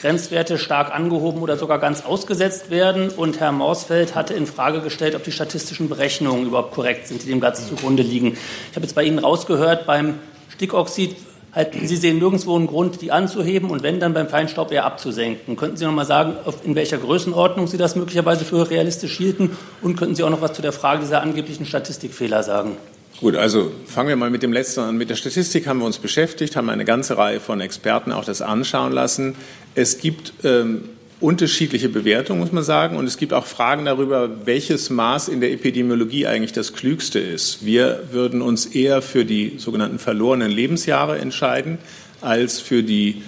Grenzwerte 0.00 0.56
stark 0.56 0.94
angehoben 0.94 1.42
oder 1.42 1.56
sogar 1.56 1.80
ganz 1.80 2.04
ausgesetzt 2.04 2.70
werden. 2.70 3.08
Und 3.10 3.40
Herr 3.40 3.50
Mausfeld 3.50 4.14
hatte 4.14 4.34
in 4.34 4.46
Frage 4.46 4.80
gestellt, 4.80 5.16
ob 5.16 5.24
die 5.24 5.32
statistischen 5.32 5.88
Berechnungen 5.88 6.46
überhaupt 6.46 6.74
korrekt 6.74 7.08
sind, 7.08 7.24
die 7.24 7.26
dem 7.26 7.40
Ganzen 7.40 7.66
zugrunde 7.68 8.04
liegen. 8.04 8.38
Ich 8.70 8.76
habe 8.76 8.86
jetzt 8.86 8.94
bei 8.94 9.02
Ihnen 9.02 9.18
rausgehört, 9.18 9.84
beim 9.84 10.20
Stickoxid 10.54 11.16
halten 11.52 11.86
Sie 11.86 11.96
sehen 11.96 12.18
nirgendwo 12.18 12.56
einen 12.56 12.68
Grund, 12.68 13.00
die 13.00 13.10
anzuheben 13.10 13.70
und 13.70 13.82
wenn, 13.82 13.98
dann 13.98 14.14
beim 14.14 14.28
Feinstaub 14.28 14.70
eher 14.70 14.84
abzusenken. 14.84 15.56
Könnten 15.56 15.76
Sie 15.76 15.84
noch 15.84 15.92
mal 15.92 16.04
sagen, 16.04 16.36
in 16.64 16.76
welcher 16.76 16.98
Größenordnung 16.98 17.66
Sie 17.66 17.78
das 17.78 17.96
möglicherweise 17.96 18.44
für 18.44 18.70
realistisch 18.70 19.16
hielten? 19.16 19.56
Und 19.82 19.96
könnten 19.96 20.14
Sie 20.14 20.22
auch 20.22 20.30
noch 20.30 20.40
was 20.40 20.52
zu 20.52 20.62
der 20.62 20.72
Frage 20.72 21.00
dieser 21.00 21.20
angeblichen 21.20 21.66
Statistikfehler 21.66 22.44
sagen? 22.44 22.76
Gut, 23.24 23.36
also 23.36 23.72
fangen 23.86 24.10
wir 24.10 24.16
mal 24.16 24.28
mit 24.28 24.42
dem 24.42 24.52
letzten 24.52 24.80
an. 24.80 24.98
Mit 24.98 25.08
der 25.08 25.14
Statistik 25.14 25.66
haben 25.66 25.78
wir 25.78 25.86
uns 25.86 25.96
beschäftigt, 25.96 26.56
haben 26.56 26.68
eine 26.68 26.84
ganze 26.84 27.16
Reihe 27.16 27.40
von 27.40 27.62
Experten 27.62 28.12
auch 28.12 28.26
das 28.26 28.42
anschauen 28.42 28.92
lassen. 28.92 29.34
Es 29.74 29.96
gibt 29.96 30.34
ähm, 30.44 30.90
unterschiedliche 31.20 31.88
Bewertungen, 31.88 32.40
muss 32.40 32.52
man 32.52 32.64
sagen, 32.64 32.98
und 32.98 33.06
es 33.06 33.16
gibt 33.16 33.32
auch 33.32 33.46
Fragen 33.46 33.86
darüber, 33.86 34.46
welches 34.46 34.90
Maß 34.90 35.28
in 35.28 35.40
der 35.40 35.52
Epidemiologie 35.52 36.26
eigentlich 36.26 36.52
das 36.52 36.74
klügste 36.74 37.18
ist. 37.18 37.64
Wir 37.64 38.02
würden 38.12 38.42
uns 38.42 38.66
eher 38.66 39.00
für 39.00 39.24
die 39.24 39.54
sogenannten 39.56 39.98
verlorenen 39.98 40.50
Lebensjahre 40.50 41.16
entscheiden, 41.16 41.78
als 42.20 42.60
für 42.60 42.82
die, 42.82 43.22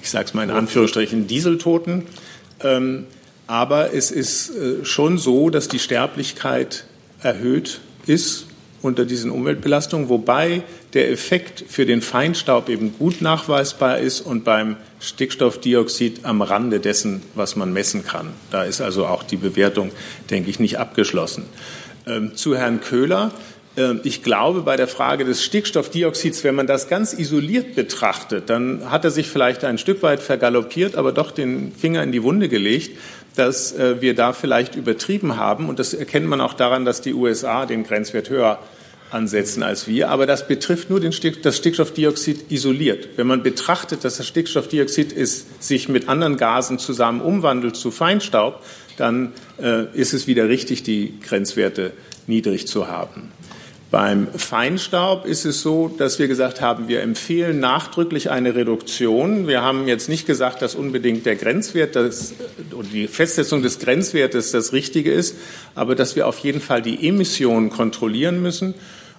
ich 0.00 0.10
sage 0.10 0.26
es 0.26 0.32
mal 0.32 0.44
in 0.44 0.52
Anführungsstrichen, 0.52 1.26
Dieseltoten. 1.26 2.04
Ähm, 2.62 3.06
aber 3.48 3.94
es 3.94 4.12
ist 4.12 4.50
äh, 4.50 4.84
schon 4.84 5.18
so, 5.18 5.50
dass 5.50 5.66
die 5.66 5.80
Sterblichkeit 5.80 6.84
erhöht 7.20 7.80
ist 8.06 8.46
unter 8.82 9.04
diesen 9.04 9.30
Umweltbelastungen, 9.30 10.08
wobei 10.08 10.62
der 10.94 11.10
Effekt 11.10 11.64
für 11.68 11.86
den 11.86 12.02
Feinstaub 12.02 12.68
eben 12.68 12.94
gut 12.98 13.20
nachweisbar 13.20 13.98
ist 13.98 14.20
und 14.20 14.44
beim 14.44 14.76
Stickstoffdioxid 15.00 16.24
am 16.24 16.42
Rande 16.42 16.80
dessen, 16.80 17.22
was 17.34 17.56
man 17.56 17.72
messen 17.72 18.04
kann. 18.04 18.28
Da 18.50 18.64
ist 18.64 18.80
also 18.80 19.06
auch 19.06 19.22
die 19.22 19.36
Bewertung, 19.36 19.90
denke 20.30 20.50
ich, 20.50 20.60
nicht 20.60 20.78
abgeschlossen. 20.78 21.44
Ähm, 22.06 22.34
zu 22.34 22.56
Herrn 22.56 22.80
Köhler. 22.80 23.32
Ähm, 23.76 24.00
ich 24.04 24.22
glaube, 24.22 24.62
bei 24.62 24.76
der 24.76 24.88
Frage 24.88 25.24
des 25.24 25.44
Stickstoffdioxids, 25.44 26.44
wenn 26.44 26.54
man 26.54 26.66
das 26.66 26.88
ganz 26.88 27.12
isoliert 27.12 27.74
betrachtet, 27.74 28.50
dann 28.50 28.90
hat 28.90 29.04
er 29.04 29.10
sich 29.10 29.28
vielleicht 29.28 29.64
ein 29.64 29.78
Stück 29.78 30.02
weit 30.02 30.20
vergaloppiert, 30.20 30.96
aber 30.96 31.12
doch 31.12 31.30
den 31.30 31.72
Finger 31.72 32.02
in 32.02 32.12
die 32.12 32.22
Wunde 32.22 32.48
gelegt 32.48 32.98
dass 33.36 33.72
äh, 33.72 34.00
wir 34.00 34.14
da 34.14 34.32
vielleicht 34.32 34.76
übertrieben 34.76 35.36
haben. 35.36 35.68
Und 35.68 35.78
das 35.78 35.94
erkennt 35.94 36.26
man 36.26 36.40
auch 36.40 36.54
daran, 36.54 36.84
dass 36.84 37.00
die 37.00 37.14
USA 37.14 37.66
den 37.66 37.84
Grenzwert 37.84 38.30
höher 38.30 38.58
ansetzen 39.10 39.62
als 39.62 39.86
wir. 39.86 40.08
Aber 40.10 40.26
das 40.26 40.46
betrifft 40.46 40.90
nur 40.90 41.00
Stick, 41.12 41.42
das 41.42 41.56
Stickstoffdioxid 41.56 42.50
isoliert. 42.50 43.08
Wenn 43.16 43.26
man 43.26 43.42
betrachtet, 43.42 44.04
dass 44.04 44.16
das 44.16 44.26
Stickstoffdioxid 44.26 45.12
ist, 45.12 45.62
sich 45.62 45.88
mit 45.88 46.08
anderen 46.08 46.36
Gasen 46.36 46.78
zusammen 46.78 47.20
umwandelt 47.20 47.76
zu 47.76 47.90
Feinstaub, 47.90 48.62
dann 48.96 49.32
äh, 49.60 49.86
ist 49.94 50.12
es 50.12 50.26
wieder 50.26 50.48
richtig, 50.48 50.82
die 50.82 51.18
Grenzwerte 51.20 51.92
niedrig 52.26 52.66
zu 52.66 52.88
haben. 52.88 53.32
Beim 53.90 54.28
Feinstaub 54.36 55.26
ist 55.26 55.44
es 55.44 55.62
so, 55.62 55.88
dass 55.88 56.20
wir 56.20 56.28
gesagt 56.28 56.60
haben, 56.60 56.86
wir 56.86 57.02
empfehlen 57.02 57.58
nachdrücklich 57.58 58.30
eine 58.30 58.54
Reduktion. 58.54 59.48
Wir 59.48 59.62
haben 59.62 59.88
jetzt 59.88 60.08
nicht 60.08 60.28
gesagt, 60.28 60.62
dass 60.62 60.76
unbedingt 60.76 61.26
der 61.26 61.34
Grenzwert 61.34 61.96
das, 61.96 62.34
oder 62.72 62.86
die 62.86 63.08
Festsetzung 63.08 63.62
des 63.62 63.80
Grenzwertes 63.80 64.52
das 64.52 64.72
Richtige 64.72 65.12
ist, 65.12 65.36
aber 65.74 65.96
dass 65.96 66.14
wir 66.14 66.28
auf 66.28 66.38
jeden 66.38 66.60
Fall 66.60 66.82
die 66.82 67.08
Emissionen 67.08 67.70
kontrollieren 67.70 68.40
müssen 68.40 68.74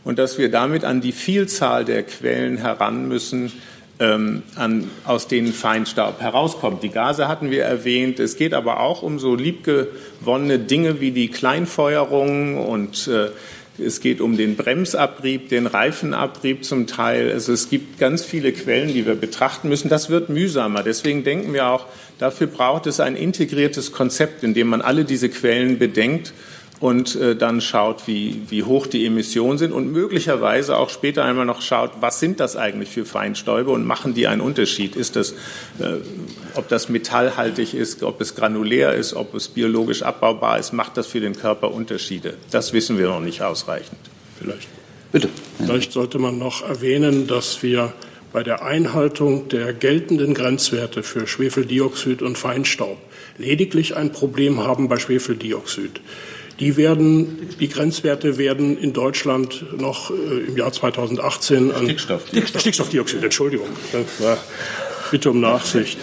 und 0.05 0.17
dass 0.17 0.37
wir 0.37 0.49
damit 0.49 0.85
an 0.85 1.01
die 1.01 1.11
Vielzahl 1.11 1.83
der 1.83 2.03
Quellen 2.03 2.55
heran 2.55 3.09
müssen, 3.09 3.51
ähm, 3.99 4.41
an, 4.55 4.89
aus 5.03 5.27
denen 5.27 5.51
Feinstaub 5.51 6.21
herauskommt. 6.21 6.81
Die 6.81 6.89
Gase 6.89 7.27
hatten 7.27 7.51
wir 7.51 7.65
erwähnt. 7.65 8.21
Es 8.21 8.37
geht 8.37 8.53
aber 8.53 8.79
auch 8.79 9.03
um 9.03 9.19
so 9.19 9.35
liebgewonnene 9.35 10.59
Dinge 10.59 11.01
wie 11.01 11.11
die 11.11 11.27
Kleinfeuerung 11.27 12.65
und 12.65 13.09
äh, 13.09 13.31
es 13.77 14.01
geht 14.01 14.21
um 14.21 14.37
den 14.37 14.55
Bremsabrieb, 14.55 15.49
den 15.49 15.65
Reifenabrieb 15.65 16.65
zum 16.65 16.87
Teil. 16.87 17.31
Also 17.31 17.53
es 17.53 17.69
gibt 17.69 17.99
ganz 17.99 18.23
viele 18.23 18.51
Quellen, 18.51 18.89
die 18.93 19.05
wir 19.05 19.15
betrachten 19.15 19.69
müssen. 19.69 19.89
Das 19.89 20.09
wird 20.09 20.29
mühsamer. 20.29 20.83
Deswegen 20.83 21.23
denken 21.23 21.53
wir 21.53 21.67
auch, 21.67 21.87
dafür 22.19 22.47
braucht 22.47 22.85
es 22.87 22.99
ein 22.99 23.15
integriertes 23.15 23.91
Konzept, 23.91 24.43
in 24.43 24.53
dem 24.53 24.67
man 24.67 24.81
alle 24.81 25.05
diese 25.05 25.29
Quellen 25.29 25.79
bedenkt 25.79 26.33
und 26.81 27.15
äh, 27.15 27.35
dann 27.35 27.61
schaut, 27.61 28.07
wie, 28.07 28.41
wie 28.49 28.63
hoch 28.63 28.87
die 28.87 29.05
Emissionen 29.05 29.59
sind 29.59 29.71
und 29.71 29.91
möglicherweise 29.91 30.75
auch 30.75 30.89
später 30.89 31.23
einmal 31.23 31.45
noch 31.45 31.61
schaut, 31.61 31.91
was 32.01 32.19
sind 32.19 32.39
das 32.39 32.57
eigentlich 32.57 32.89
für 32.89 33.05
Feinstäube 33.05 33.69
und 33.69 33.85
machen 33.85 34.15
die 34.15 34.27
einen 34.27 34.41
Unterschied? 34.41 34.95
Ist 34.95 35.15
das, 35.15 35.31
äh, 35.79 35.99
ob 36.55 36.67
das 36.69 36.89
metallhaltig 36.89 37.75
ist, 37.75 38.01
ob 38.01 38.19
es 38.19 38.35
granulär 38.35 38.95
ist, 38.95 39.13
ob 39.13 39.35
es 39.35 39.47
biologisch 39.47 40.01
abbaubar 40.01 40.57
ist, 40.57 40.73
macht 40.73 40.97
das 40.97 41.05
für 41.05 41.19
den 41.19 41.35
Körper 41.35 41.71
Unterschiede? 41.71 42.33
Das 42.49 42.73
wissen 42.73 42.97
wir 42.97 43.07
noch 43.07 43.21
nicht 43.21 43.43
ausreichend. 43.43 43.99
Vielleicht. 44.39 44.67
Bitte. 45.11 45.29
Vielleicht 45.63 45.91
sollte 45.91 46.17
man 46.17 46.39
noch 46.39 46.67
erwähnen, 46.67 47.27
dass 47.27 47.61
wir 47.61 47.93
bei 48.33 48.41
der 48.41 48.65
Einhaltung 48.65 49.49
der 49.49 49.73
geltenden 49.73 50.33
Grenzwerte 50.33 51.03
für 51.03 51.27
Schwefeldioxid 51.27 52.23
und 52.23 52.39
Feinstaub 52.39 52.97
lediglich 53.37 53.95
ein 53.95 54.11
Problem 54.11 54.63
haben 54.63 54.87
bei 54.87 54.97
Schwefeldioxid. 54.97 56.01
Die, 56.61 56.77
werden, 56.77 57.49
die 57.59 57.69
Grenzwerte 57.69 58.37
werden 58.37 58.77
in 58.77 58.93
Deutschland 58.93 59.65
noch 59.81 60.11
äh, 60.11 60.13
im 60.47 60.55
Jahr 60.55 60.71
2018 60.71 61.71
an 61.71 61.85
Stickstoffdioxid, 61.85 62.61
Stickstoffdioxid 62.61 63.23
Entschuldigung, 63.23 63.65
bitte 65.09 65.31
um 65.31 65.39
Nachsicht. 65.39 65.97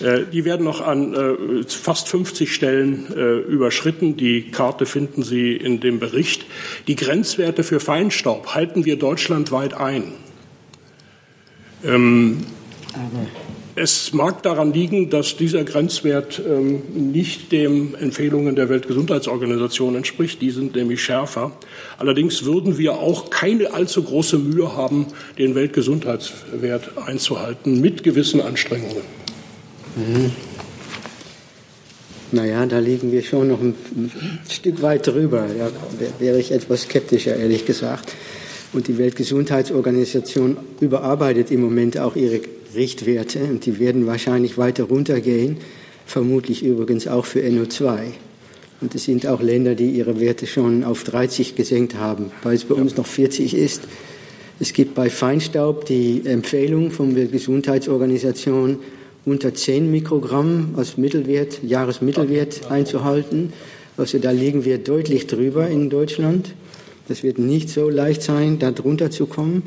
Äh, 0.00 0.22
die 0.32 0.46
werden 0.46 0.64
noch 0.64 0.80
an 0.80 1.12
äh, 1.12 1.62
fast 1.68 2.08
50 2.08 2.54
Stellen 2.54 3.06
überschritten. 3.48 4.16
Die 4.16 4.50
Karte 4.50 4.86
finden 4.86 5.22
Sie 5.22 5.52
in 5.52 5.80
dem 5.80 5.98
Bericht. 5.98 6.46
Die 6.86 6.96
Grenzwerte 6.96 7.62
für 7.62 7.78
Feinstaub 7.78 8.54
halten 8.54 8.86
wir 8.86 8.96
deutschlandweit 8.96 9.74
ein. 9.74 10.04
Ähm, 11.84 12.46
es 13.78 14.12
mag 14.12 14.42
daran 14.42 14.72
liegen, 14.72 15.10
dass 15.10 15.36
dieser 15.36 15.64
Grenzwert 15.64 16.40
ähm, 16.44 16.82
nicht 17.12 17.52
den 17.52 17.94
Empfehlungen 17.94 18.56
der 18.56 18.68
Weltgesundheitsorganisation 18.68 19.94
entspricht. 19.94 20.42
Die 20.42 20.50
sind 20.50 20.74
nämlich 20.74 21.02
schärfer. 21.02 21.52
Allerdings 21.96 22.44
würden 22.44 22.78
wir 22.78 22.94
auch 22.94 23.30
keine 23.30 23.72
allzu 23.72 24.02
große 24.02 24.38
Mühe 24.38 24.76
haben, 24.76 25.06
den 25.38 25.54
Weltgesundheitswert 25.54 26.98
einzuhalten, 27.06 27.80
mit 27.80 28.02
gewissen 28.02 28.40
Anstrengungen. 28.40 29.02
Mhm. 29.96 30.32
Naja, 32.30 32.66
da 32.66 32.78
liegen 32.78 33.10
wir 33.10 33.22
schon 33.22 33.48
noch 33.48 33.60
ein, 33.60 33.74
Stück 34.50 34.82
weit 34.82 35.06
drüber. 35.06 35.46
Da 35.58 35.70
wäre 36.18 36.38
ich 36.38 36.52
etwas 36.52 36.82
skeptischer, 36.82 37.36
ehrlich 37.36 37.64
gesagt. 37.64 38.12
Und 38.74 38.86
die 38.88 38.98
Weltgesundheitsorganisation 38.98 40.58
überarbeitet 40.80 41.50
im 41.50 41.62
Moment 41.62 41.98
auch 41.98 42.16
ihre 42.16 42.40
Richtwerte 42.74 43.40
und 43.44 43.66
die 43.66 43.78
werden 43.78 44.06
wahrscheinlich 44.06 44.58
weiter 44.58 44.84
runtergehen, 44.84 45.58
vermutlich 46.06 46.62
übrigens 46.62 47.06
auch 47.06 47.24
für 47.24 47.40
NO2. 47.40 47.98
Und 48.80 48.94
es 48.94 49.04
sind 49.04 49.26
auch 49.26 49.42
Länder, 49.42 49.74
die 49.74 49.90
ihre 49.90 50.20
Werte 50.20 50.46
schon 50.46 50.84
auf 50.84 51.02
30 51.04 51.56
gesenkt 51.56 51.96
haben, 51.96 52.30
weil 52.42 52.54
es 52.54 52.64
bei 52.64 52.74
uns 52.74 52.96
noch 52.96 53.06
40 53.06 53.54
ist. 53.54 53.82
Es 54.60 54.72
gibt 54.72 54.94
bei 54.94 55.10
Feinstaub 55.10 55.84
die 55.84 56.22
Empfehlung 56.24 56.90
von 56.90 57.14
der 57.14 57.26
Gesundheitsorganisation, 57.26 58.78
unter 59.24 59.52
10 59.52 59.90
Mikrogramm 59.90 60.74
als 60.76 60.96
Mittelwert, 60.96 61.60
Jahresmittelwert 61.62 62.70
einzuhalten. 62.70 63.52
Also 63.96 64.18
da 64.18 64.30
liegen 64.30 64.64
wir 64.64 64.78
deutlich 64.78 65.26
drüber 65.26 65.68
in 65.68 65.90
Deutschland. 65.90 66.54
Das 67.08 67.22
wird 67.22 67.38
nicht 67.38 67.68
so 67.68 67.88
leicht 67.90 68.22
sein, 68.22 68.58
da 68.58 68.70
drunter 68.70 69.10
zu 69.10 69.26
kommen. 69.26 69.64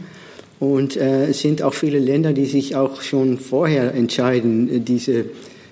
Und 0.61 0.95
äh, 0.95 1.25
es 1.25 1.39
sind 1.39 1.63
auch 1.63 1.73
viele 1.73 1.97
Länder, 1.97 2.33
die 2.33 2.45
sich 2.45 2.75
auch 2.75 3.01
schon 3.01 3.39
vorher 3.39 3.95
entscheiden, 3.95 4.69
äh, 4.69 4.79
diese 4.79 5.21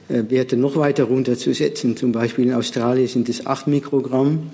äh, 0.09 0.23
Werte 0.29 0.57
noch 0.57 0.77
weiter 0.77 1.03
runterzusetzen. 1.03 1.95
Zum 1.95 2.11
Beispiel 2.11 2.45
in 2.45 2.53
Australien 2.55 3.07
sind 3.07 3.29
es 3.29 3.45
8 3.45 3.67
Mikrogramm 3.67 4.49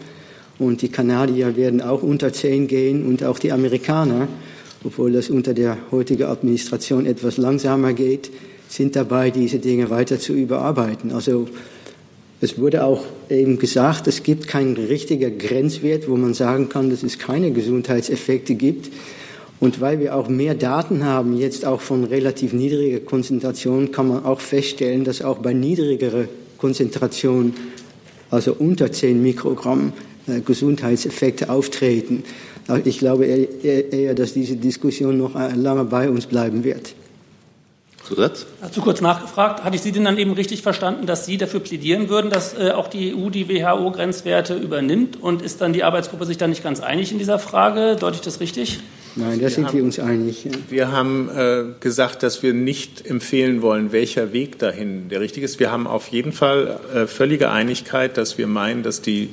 und 0.60 0.82
die 0.82 0.90
Kanadier 0.90 1.56
werden 1.56 1.80
auch 1.80 2.04
unter 2.04 2.34
10 2.34 2.68
gehen 2.68 3.06
und 3.06 3.24
auch 3.24 3.40
die 3.40 3.54
Amerikaner, 3.54 4.28
obwohl 4.84 5.14
das 5.14 5.30
unter 5.30 5.54
der 5.54 5.78
heutigen 5.90 6.24
Administration 6.24 7.06
etwas 7.06 7.38
langsamer 7.38 7.94
geht, 7.94 8.30
sind 8.68 8.98
dabei, 8.98 9.32
diese 9.32 9.60
Dinge 9.60 9.90
weiter 9.90 10.20
zu 10.20 10.34
überarbeiten. 10.34 11.14
Also 11.14 11.48
es 12.42 12.60
wurde 12.60 12.84
auch 12.84 13.06
eben 13.30 13.58
gesagt, 13.58 14.08
es 14.08 14.22
gibt 14.22 14.50
keinen 14.50 14.76
richtigen 14.76 15.38
Grenzwert, 15.38 16.10
wo 16.10 16.18
man 16.18 16.34
sagen 16.34 16.68
kann, 16.68 16.90
dass 16.90 17.04
es 17.04 17.20
keine 17.20 17.52
Gesundheitseffekte 17.52 18.56
gibt. 18.56 18.90
Und 19.60 19.80
weil 19.80 20.00
wir 20.00 20.16
auch 20.16 20.28
mehr 20.28 20.54
Daten 20.54 21.06
haben, 21.06 21.38
jetzt 21.38 21.66
auch 21.66 21.82
von 21.82 22.04
relativ 22.04 22.54
niedriger 22.54 23.00
Konzentration, 23.00 23.92
kann 23.92 24.08
man 24.08 24.26
auch 24.26 24.42
feststellen, 24.42 25.06
dass 25.06 25.22
auch 25.22 25.38
bei 25.38 25.54
niedrigerer 25.54 26.26
Konzentration, 26.58 27.54
also 28.30 28.54
unter 28.54 28.92
10 28.92 29.22
Mikrogramm, 29.22 29.94
äh, 30.28 30.42
Gesundheitseffekte 30.42 31.50
auftreten. 31.50 32.24
Ich 32.84 32.98
glaube 32.98 33.26
eher, 33.26 34.16
dass 34.16 34.34
diese 34.34 34.56
Diskussion 34.56 35.18
noch 35.18 35.36
äh, 35.36 35.54
lange 35.54 35.86
bei 35.86 36.10
uns 36.10 36.26
bleiben 36.26 36.64
wird. 36.64 36.96
Zusatz? 38.06 38.46
Dazu 38.62 38.82
kurz 38.82 39.02
nachgefragt. 39.02 39.64
Hatte 39.64 39.76
ich 39.76 39.82
Sie 39.82 39.92
denn 39.92 40.04
dann 40.04 40.18
eben 40.18 40.34
richtig 40.34 40.62
verstanden, 40.62 41.06
dass 41.06 41.26
Sie 41.26 41.38
dafür 41.38 41.60
plädieren 41.60 42.10
würden, 42.10 42.30
dass 42.30 42.54
äh, 42.54 42.72
auch 42.72 42.88
die 42.88 43.16
EU 43.16 43.30
die 43.30 43.50
WHO-Grenzwerte 43.50 44.56
übernimmt? 44.56 45.22
Und 45.22 45.42
ist 45.42 45.62
dann 45.62 45.74
die 45.74 45.84
Arbeitsgruppe 45.84 46.26
sich 46.26 46.38
dann 46.38 46.52
nicht 46.52 46.64
ganz 46.64 46.82
einig 46.82 47.12
in 47.12 47.18
dieser 47.18 47.40
Frage? 47.40 47.96
Deute 47.96 48.16
ich 48.16 48.22
das 48.22 48.40
richtig? 48.40 48.80
Nein, 49.18 49.40
da 49.40 49.50
sind 49.50 49.74
wir 49.74 49.84
uns 49.84 49.98
einig. 49.98 50.44
Ja. 50.44 50.52
Wir 50.70 50.92
haben 50.92 51.30
äh, 51.30 51.64
gesagt, 51.80 52.22
dass 52.22 52.44
wir 52.44 52.54
nicht 52.54 53.06
empfehlen 53.06 53.62
wollen, 53.62 53.94
welcher 53.94 54.34
Weg 54.34 54.60
dahin 54.60 55.08
der 55.08 55.22
richtige 55.22 55.46
ist. 55.46 55.60
Wir 55.60 55.72
haben 55.72 55.88
auf 55.88 56.10
jeden 56.10 56.34
Fall 56.34 56.80
äh, 56.94 57.08
völlige 57.08 57.50
Einigkeit, 57.50 58.18
dass 58.18 58.38
wir 58.38 58.48
meinen, 58.48 58.84
dass 58.84 59.02
die 59.02 59.30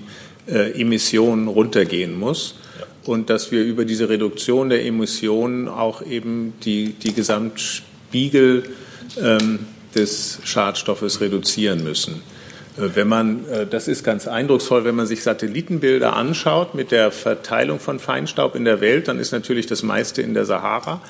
äh, 0.47 0.81
Emission 0.81 1.49
runtergehen 1.49 2.19
muss 2.19 2.55
und 3.05 3.29
dass 3.29 3.51
wir 3.51 3.65
über 3.65 3.85
diese 3.85 4.09
Reduktion 4.09 4.69
der 4.69 4.85
Emissionen 4.85 5.69
auch 5.69 6.03
eben 6.03 6.55
die, 6.65 6.93
die 6.93 7.13
Gesamtspiegel 7.13 8.65
ähm, 9.21 9.61
des 9.95 10.39
Schadstoffes 10.45 11.21
reduzieren 11.21 11.83
müssen. 11.83 12.23
Äh, 12.77 12.91
wenn 12.95 13.09
man, 13.09 13.49
äh, 13.49 13.67
das 13.67 13.89
ist 13.89 14.05
ganz 14.05 14.27
eindrucksvoll, 14.27 14.85
wenn 14.85 14.95
man 14.95 15.07
sich 15.07 15.23
Satellitenbilder 15.23 16.15
anschaut 16.15 16.75
mit 16.75 16.91
der 16.91 17.11
Verteilung 17.11 17.81
von 17.81 17.99
Feinstaub 17.99 18.55
in 18.55 18.65
der 18.65 18.81
Welt, 18.81 19.09
dann 19.09 19.19
ist 19.19 19.33
natürlich 19.33 19.67
das 19.67 19.83
meiste 19.83 20.23
in 20.23 20.35
der 20.35 20.45
Sahara. 20.45 21.01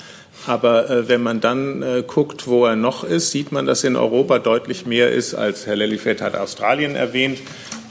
Aber 0.47 0.89
äh, 0.89 1.07
wenn 1.07 1.21
man 1.21 1.41
dann 1.41 2.03
guckt, 2.07 2.47
wo 2.47 2.65
er 2.65 2.75
noch 2.75 3.03
ist, 3.03 3.31
sieht 3.31 3.51
man, 3.51 3.65
dass 3.65 3.83
in 3.83 3.95
Europa 3.95 4.39
deutlich 4.39 4.85
mehr 4.85 5.11
ist, 5.11 5.35
als 5.35 5.67
Herr 5.67 5.75
Lellifeld 5.75 6.21
hat 6.21 6.35
Australien 6.35 6.95
erwähnt 6.95 7.39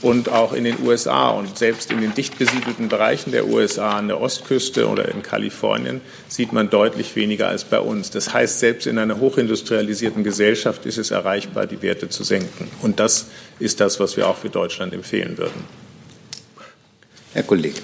und 0.03 0.29
auch 0.29 0.53
in 0.53 0.65
den 0.65 0.83
USA 0.83 1.29
und 1.29 1.57
selbst 1.57 1.91
in 1.91 2.01
den 2.01 2.13
dicht 2.13 2.37
besiedelten 2.37 2.89
Bereichen 2.89 3.31
der 3.31 3.47
USA 3.47 3.97
an 3.97 4.09
der 4.09 4.19
Ostküste 4.19 4.87
oder 4.87 5.09
in 5.09 5.23
Kalifornien 5.23 6.01
sieht 6.27 6.51
man 6.51 6.69
deutlich 6.69 7.15
weniger 7.15 7.47
als 7.47 7.63
bei 7.63 7.79
uns. 7.79 8.11
Das 8.11 8.33
heißt, 8.33 8.59
selbst 8.59 8.85
in 8.85 8.99
einer 8.99 9.19
hochindustrialisierten 9.19 10.23
Gesellschaft 10.23 10.85
ist 10.85 10.97
es 10.97 11.11
erreichbar, 11.11 11.67
die 11.67 11.81
Werte 11.81 12.09
zu 12.09 12.23
senken. 12.23 12.69
Und 12.81 12.99
das 12.99 13.27
ist 13.59 13.79
das, 13.79 13.99
was 14.01 14.17
wir 14.17 14.27
auch 14.27 14.37
für 14.37 14.49
Deutschland 14.49 14.93
empfehlen 14.93 15.37
würden. 15.37 15.63
Herr 17.33 17.43
Kollege. 17.43 17.79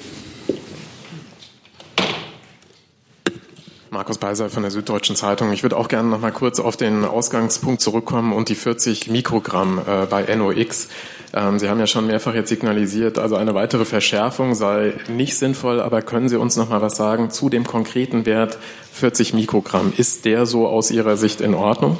Markus 3.91 4.19
Beiser 4.19 4.49
von 4.49 4.61
der 4.61 4.71
Süddeutschen 4.71 5.15
Zeitung. 5.15 5.51
Ich 5.51 5.63
würde 5.63 5.75
auch 5.75 5.87
gerne 5.87 6.09
noch 6.09 6.19
mal 6.19 6.31
kurz 6.31 6.59
auf 6.59 6.77
den 6.77 7.05
Ausgangspunkt 7.05 7.81
zurückkommen 7.81 8.33
und 8.33 8.49
die 8.49 8.55
40 8.55 9.09
Mikrogramm 9.09 9.79
äh, 9.79 10.05
bei 10.05 10.23
NOx. 10.35 10.89
Ähm, 11.33 11.59
Sie 11.59 11.69
haben 11.69 11.79
ja 11.79 11.87
schon 11.87 12.07
mehrfach 12.07 12.33
jetzt 12.33 12.49
signalisiert, 12.49 13.19
also 13.19 13.35
eine 13.35 13.53
weitere 13.53 13.85
Verschärfung 13.85 14.55
sei 14.55 14.93
nicht 15.07 15.37
sinnvoll, 15.37 15.79
aber 15.79 16.01
können 16.01 16.29
Sie 16.29 16.37
uns 16.37 16.55
noch 16.55 16.69
mal 16.69 16.81
was 16.81 16.95
sagen 16.95 17.29
zu 17.29 17.49
dem 17.49 17.65
konkreten 17.65 18.25
Wert 18.25 18.57
40 18.93 19.33
Mikrogramm? 19.33 19.93
Ist 19.95 20.25
der 20.25 20.45
so 20.45 20.67
aus 20.67 20.89
Ihrer 20.91 21.17
Sicht 21.17 21.41
in 21.41 21.53
Ordnung? 21.53 21.99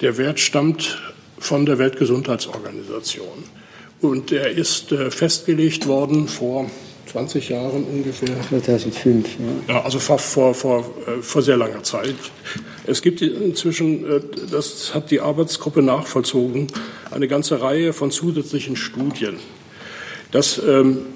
Der 0.00 0.16
Wert 0.16 0.40
stammt 0.40 0.98
von 1.38 1.66
der 1.66 1.78
Weltgesundheitsorganisation 1.78 3.44
und 4.00 4.32
er 4.32 4.50
ist 4.50 4.92
äh, 4.92 5.10
festgelegt 5.10 5.86
worden 5.86 6.28
vor 6.28 6.70
20 7.10 7.48
Jahren 7.48 7.84
ungefähr. 7.84 8.36
2005, 8.48 9.28
ja. 9.66 9.74
ja 9.74 9.82
also 9.82 9.98
vor, 9.98 10.18
vor, 10.18 10.54
vor, 10.54 10.80
äh, 11.06 11.22
vor 11.22 11.42
sehr 11.42 11.56
langer 11.56 11.82
Zeit. 11.82 12.14
Es 12.86 13.02
gibt 13.02 13.22
inzwischen, 13.22 14.04
äh, 14.04 14.20
das 14.50 14.94
hat 14.94 15.10
die 15.10 15.20
Arbeitsgruppe 15.20 15.82
nachvollzogen, 15.82 16.68
eine 17.10 17.28
ganze 17.28 17.60
Reihe 17.60 17.92
von 17.92 18.10
zusätzlichen 18.10 18.76
Studien. 18.76 19.36
Das 20.30 20.60
ähm, 20.66 21.06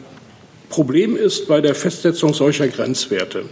Problem 0.71 1.17
ist 1.17 1.49
bei 1.49 1.61
der 1.61 1.75
Festsetzung 1.75 2.33
solcher 2.33 2.67
Grenzwerte, 2.67 3.45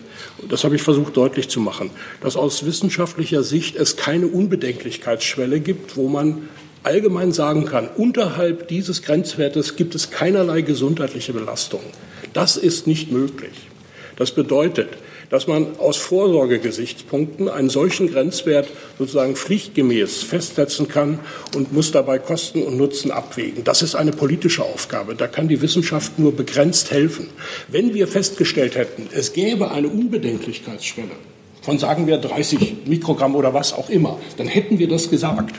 das 0.48 0.64
habe 0.64 0.76
ich 0.76 0.82
versucht 0.82 1.18
deutlich 1.18 1.50
zu 1.50 1.60
machen, 1.60 1.90
dass 2.22 2.34
aus 2.34 2.64
wissenschaftlicher 2.64 3.42
Sicht 3.42 3.76
es 3.76 3.96
keine 3.96 4.26
Unbedenklichkeitsschwelle 4.26 5.60
gibt, 5.60 5.98
wo 5.98 6.08
man 6.08 6.48
allgemein 6.82 7.32
sagen 7.32 7.66
kann, 7.66 7.88
unterhalb 7.94 8.68
dieses 8.68 9.02
Grenzwertes 9.02 9.76
gibt 9.76 9.94
es 9.94 10.10
keinerlei 10.10 10.62
gesundheitliche 10.62 11.34
Belastung. 11.34 11.82
Das 12.32 12.56
ist 12.56 12.86
nicht 12.86 13.10
möglich. 13.10 13.52
Das 14.16 14.32
bedeutet, 14.32 14.88
dass 15.30 15.46
man 15.46 15.78
aus 15.78 15.96
Vorsorgegesichtspunkten 15.96 17.48
einen 17.48 17.70
solchen 17.70 18.12
Grenzwert 18.12 18.68
sozusagen 18.98 19.36
pflichtgemäß 19.36 20.24
festsetzen 20.24 20.88
kann 20.88 21.20
und 21.54 21.72
muss 21.72 21.92
dabei 21.92 22.18
Kosten 22.18 22.62
und 22.64 22.76
Nutzen 22.76 23.12
abwägen. 23.12 23.64
Das 23.64 23.80
ist 23.80 23.94
eine 23.94 24.10
politische 24.10 24.64
Aufgabe. 24.64 25.14
Da 25.14 25.28
kann 25.28 25.48
die 25.48 25.62
Wissenschaft 25.62 26.18
nur 26.18 26.34
begrenzt 26.34 26.90
helfen. 26.90 27.28
Wenn 27.68 27.94
wir 27.94 28.08
festgestellt 28.08 28.74
hätten, 28.74 29.08
es 29.12 29.32
gäbe 29.32 29.70
eine 29.70 29.88
Unbedenklichkeitsschwelle 29.88 31.12
von, 31.62 31.78
sagen 31.78 32.06
wir, 32.06 32.18
30 32.18 32.86
Mikrogramm 32.86 33.36
oder 33.36 33.54
was 33.54 33.72
auch 33.72 33.88
immer, 33.88 34.18
dann 34.36 34.48
hätten 34.48 34.78
wir 34.78 34.88
das 34.88 35.10
gesagt. 35.10 35.54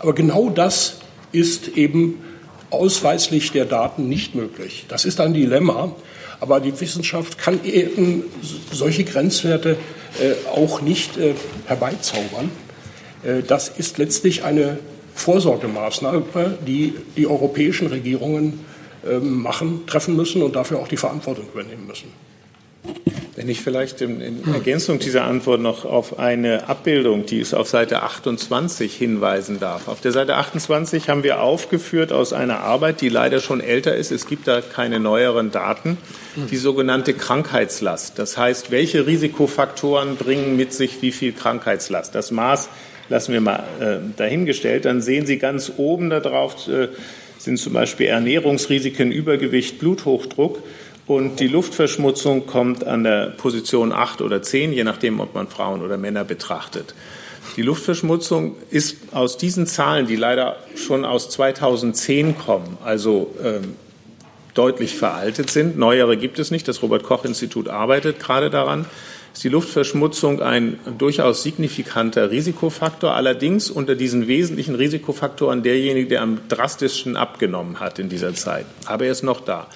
Aber 0.00 0.14
genau 0.14 0.48
das 0.48 0.98
ist 1.32 1.76
eben 1.76 2.22
ausweislich 2.70 3.52
der 3.52 3.64
Daten 3.64 4.08
nicht 4.08 4.34
möglich. 4.34 4.86
Das 4.88 5.04
ist 5.04 5.20
ein 5.20 5.34
Dilemma. 5.34 5.94
Aber 6.38 6.60
die 6.60 6.78
Wissenschaft 6.80 7.38
kann 7.38 7.64
eben 7.64 8.24
solche 8.70 9.04
Grenzwerte 9.04 9.76
äh, 10.20 10.32
auch 10.50 10.82
nicht 10.82 11.16
äh, 11.16 11.34
herbeizaubern. 11.66 12.50
Äh, 13.24 13.42
das 13.42 13.68
ist 13.68 13.98
letztlich 13.98 14.44
eine 14.44 14.78
Vorsorgemaßnahme, 15.14 16.58
die 16.66 16.94
die 17.16 17.26
europäischen 17.26 17.86
Regierungen 17.86 18.60
ähm, 19.08 19.42
machen, 19.42 19.86
treffen 19.86 20.14
müssen 20.14 20.42
und 20.42 20.56
dafür 20.56 20.78
auch 20.78 20.88
die 20.88 20.98
Verantwortung 20.98 21.46
übernehmen 21.52 21.86
müssen. 21.86 22.12
Wenn 23.36 23.50
ich 23.50 23.60
vielleicht 23.60 24.00
in, 24.00 24.42
Ergänzung 24.50 24.98
dieser 24.98 25.24
Antwort 25.24 25.60
noch 25.60 25.84
auf 25.84 26.18
eine 26.18 26.70
Abbildung, 26.70 27.26
die 27.26 27.38
ist 27.38 27.52
auf 27.52 27.68
Seite 27.68 28.02
28 28.02 28.96
hinweisen 28.96 29.60
darf. 29.60 29.88
Auf 29.88 30.00
der 30.00 30.12
Seite 30.12 30.36
28 30.36 31.10
haben 31.10 31.22
wir 31.22 31.42
aufgeführt 31.42 32.12
aus 32.12 32.32
einer 32.32 32.60
Arbeit, 32.60 33.02
die 33.02 33.10
leider 33.10 33.40
schon 33.40 33.60
älter 33.60 33.94
ist. 33.94 34.10
Es 34.10 34.26
gibt 34.26 34.48
da 34.48 34.62
keine 34.62 35.00
neueren 35.00 35.50
Daten. 35.50 35.98
Die 36.50 36.56
sogenannte 36.56 37.12
Krankheitslast. 37.12 38.18
Das 38.18 38.38
heißt, 38.38 38.70
welche 38.70 39.06
Risikofaktoren 39.06 40.16
bringen 40.16 40.56
mit 40.56 40.72
sich 40.72 41.02
wie 41.02 41.12
viel 41.12 41.32
Krankheitslast? 41.32 42.14
Das 42.14 42.30
Maß 42.30 42.70
lassen 43.10 43.34
wir 43.34 43.42
mal 43.42 43.64
äh, 43.80 43.98
dahingestellt. 44.16 44.86
Dann 44.86 45.02
sehen 45.02 45.26
Sie 45.26 45.36
ganz 45.36 45.72
oben 45.76 46.08
darauf 46.08 46.68
äh, 46.68 46.88
sind 47.38 47.58
zum 47.58 47.74
Beispiel 47.74 48.06
Ernährungsrisiken, 48.06 49.12
Übergewicht, 49.12 49.78
Bluthochdruck. 49.78 50.62
Und 51.06 51.38
die 51.38 51.46
Luftverschmutzung 51.46 52.46
kommt 52.46 52.84
an 52.84 53.04
der 53.04 53.30
Position 53.30 53.92
8 53.92 54.22
oder 54.22 54.42
10, 54.42 54.72
je 54.72 54.82
nachdem, 54.82 55.20
ob 55.20 55.34
man 55.34 55.46
Frauen 55.46 55.82
oder 55.82 55.96
Männer 55.96 56.24
betrachtet. 56.24 56.94
Die 57.56 57.62
Luftverschmutzung 57.62 58.56
ist 58.70 58.96
aus 59.12 59.38
diesen 59.38 59.66
Zahlen, 59.68 60.08
die 60.08 60.16
leider 60.16 60.56
schon 60.74 61.04
aus 61.04 61.30
2010 61.30 62.36
kommen, 62.36 62.76
also 62.84 63.32
ähm, 63.42 63.76
deutlich 64.54 64.96
veraltet 64.96 65.50
sind, 65.50 65.78
neuere 65.78 66.16
gibt 66.16 66.38
es 66.38 66.50
nicht, 66.50 66.66
das 66.66 66.82
Robert 66.82 67.04
Koch 67.04 67.24
Institut 67.24 67.68
arbeitet 67.68 68.18
gerade 68.18 68.50
daran, 68.50 68.84
ist 69.32 69.44
die 69.44 69.48
Luftverschmutzung 69.48 70.42
ein 70.42 70.78
durchaus 70.98 71.42
signifikanter 71.42 72.30
Risikofaktor, 72.30 73.14
allerdings 73.14 73.70
unter 73.70 73.94
diesen 73.94 74.26
wesentlichen 74.26 74.74
Risikofaktoren 74.74 75.62
derjenige, 75.62 76.08
der 76.08 76.22
am 76.22 76.48
drastischsten 76.48 77.16
abgenommen 77.16 77.78
hat 77.78 77.98
in 77.98 78.08
dieser 78.08 78.34
Zeit. 78.34 78.66
Aber 78.86 79.04
er 79.04 79.12
ist 79.12 79.22
noch 79.22 79.40
da. 79.42 79.68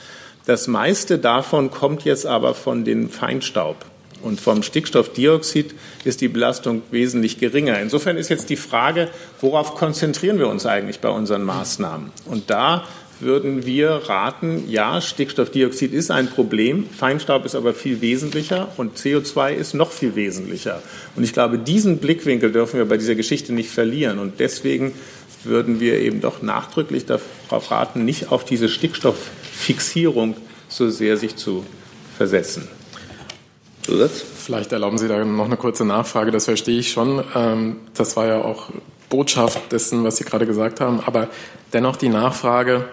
Das 0.51 0.67
meiste 0.67 1.17
davon 1.21 1.71
kommt 1.71 2.03
jetzt 2.05 2.27
aber 2.27 2.55
von 2.55 2.85
dem 2.85 3.09
Feinstaub. 3.09 3.77
Und 4.21 4.41
vom 4.41 4.65
Stickstoffdioxid 4.65 5.77
ist 6.03 6.21
die 6.21 6.27
Belastung 6.27 6.83
wesentlich 6.91 7.39
geringer. 7.39 7.79
Insofern 7.79 8.17
ist 8.17 8.31
jetzt 8.31 8.51
die 8.51 8.57
Frage, 8.57 9.11
worauf 9.41 9.77
konzentrieren 9.77 10.41
wir 10.41 10.49
uns 10.49 10.67
eigentlich 10.67 10.99
bei 10.99 11.09
unseren 11.09 11.45
Maßnahmen? 11.45 12.11
Und 12.25 12.51
da 12.51 12.83
würden 13.21 13.65
wir 13.65 13.91
raten, 14.07 14.65
ja, 14.69 15.01
Stickstoffdioxid 15.01 15.93
ist 15.93 16.11
ein 16.11 16.27
Problem, 16.27 16.89
Feinstaub 16.99 17.45
ist 17.45 17.55
aber 17.55 17.73
viel 17.73 18.01
wesentlicher 18.01 18.71
und 18.77 18.99
CO2 18.99 19.53
ist 19.53 19.75
noch 19.75 19.93
viel 19.93 20.17
wesentlicher. 20.17 20.83
Und 21.15 21.23
ich 21.23 21.33
glaube, 21.33 21.59
diesen 21.59 21.99
Blickwinkel 21.99 22.51
dürfen 22.51 22.79
wir 22.79 22.87
bei 22.87 22.97
dieser 22.97 23.15
Geschichte 23.15 23.53
nicht 23.53 23.71
verlieren. 23.71 24.19
Und 24.19 24.41
deswegen 24.41 24.95
würden 25.45 25.79
wir 25.79 26.01
eben 26.01 26.21
doch 26.21 26.43
nachdrücklich 26.43 27.07
darauf 27.07 27.71
raten, 27.71 28.05
nicht 28.05 28.33
auf 28.33 28.45
diese 28.45 28.69
Stickstofffixierung 29.61 30.37
so 30.69 30.89
sehr 30.89 31.17
sich 31.17 31.37
zu 31.37 31.65
versetzen. 32.17 32.69
Zusatz? 33.83 34.23
Vielleicht 34.23 34.73
erlauben 34.73 34.99
Sie 34.99 35.09
da 35.09 35.25
noch 35.25 35.45
eine 35.47 35.57
kurze 35.57 35.85
Nachfrage, 35.85 36.31
das 36.31 36.45
verstehe 36.47 36.79
ich 36.79 36.93
schon. 36.93 37.23
Ähm, 37.35 37.77
das 37.95 38.17
war 38.17 38.27
ja 38.27 38.43
auch 38.43 38.71
Botschaft 39.09 39.73
dessen, 39.73 40.05
was 40.05 40.17
Sie 40.17 40.25
gerade 40.25 40.47
gesagt 40.47 40.81
haben. 40.81 41.01
Aber 41.05 41.29
dennoch 41.73 41.97
die 41.97 42.09
Nachfrage, 42.09 42.85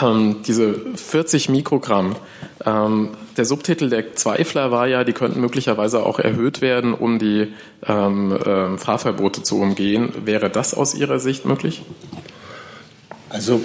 ähm, 0.00 0.42
diese 0.46 0.74
40 0.94 1.48
Mikrogramm, 1.48 2.16
ähm, 2.64 3.10
der 3.36 3.44
Subtitel 3.44 3.90
der 3.90 4.14
Zweifler 4.14 4.70
war 4.70 4.86
ja, 4.86 5.02
die 5.04 5.12
könnten 5.12 5.40
möglicherweise 5.40 6.04
auch 6.04 6.20
erhöht 6.20 6.60
werden, 6.60 6.94
um 6.94 7.18
die 7.18 7.52
Fahrverbote 7.82 9.42
zu 9.42 9.60
umgehen. 9.60 10.12
Wäre 10.24 10.48
das 10.48 10.72
aus 10.72 10.94
Ihrer 10.94 11.18
Sicht 11.18 11.44
möglich? 11.44 11.82
Also 13.28 13.60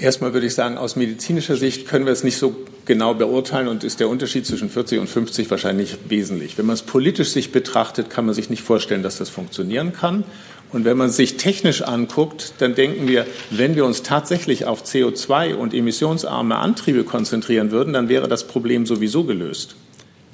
erstmal 0.00 0.32
würde 0.32 0.46
ich 0.46 0.54
sagen, 0.54 0.78
aus 0.78 0.96
medizinischer 0.96 1.56
Sicht 1.56 1.86
können 1.86 2.06
wir 2.06 2.12
es 2.12 2.24
nicht 2.24 2.38
so 2.38 2.56
genau 2.86 3.14
beurteilen 3.14 3.68
und 3.68 3.84
ist 3.84 4.00
der 4.00 4.08
Unterschied 4.08 4.46
zwischen 4.46 4.70
40 4.70 4.98
und 4.98 5.08
50 5.08 5.50
wahrscheinlich 5.50 5.98
wesentlich. 6.08 6.58
Wenn 6.58 6.66
man 6.66 6.74
es 6.74 6.82
politisch 6.82 7.30
sich 7.30 7.52
betrachtet, 7.52 8.10
kann 8.10 8.26
man 8.26 8.34
sich 8.34 8.50
nicht 8.50 8.62
vorstellen, 8.62 9.02
dass 9.02 9.18
das 9.18 9.28
funktionieren 9.28 9.92
kann. 9.92 10.24
Und 10.72 10.84
wenn 10.84 10.96
man 10.96 11.10
sich 11.10 11.36
technisch 11.36 11.82
anguckt, 11.82 12.54
dann 12.58 12.74
denken 12.74 13.08
wir, 13.08 13.26
wenn 13.50 13.74
wir 13.74 13.84
uns 13.84 14.02
tatsächlich 14.02 14.66
auf 14.66 14.84
CO2 14.84 15.54
und 15.54 15.74
emissionsarme 15.74 16.56
Antriebe 16.56 17.04
konzentrieren 17.04 17.70
würden, 17.70 17.92
dann 17.92 18.08
wäre 18.08 18.28
das 18.28 18.46
Problem 18.46 18.86
sowieso 18.86 19.24
gelöst. 19.24 19.74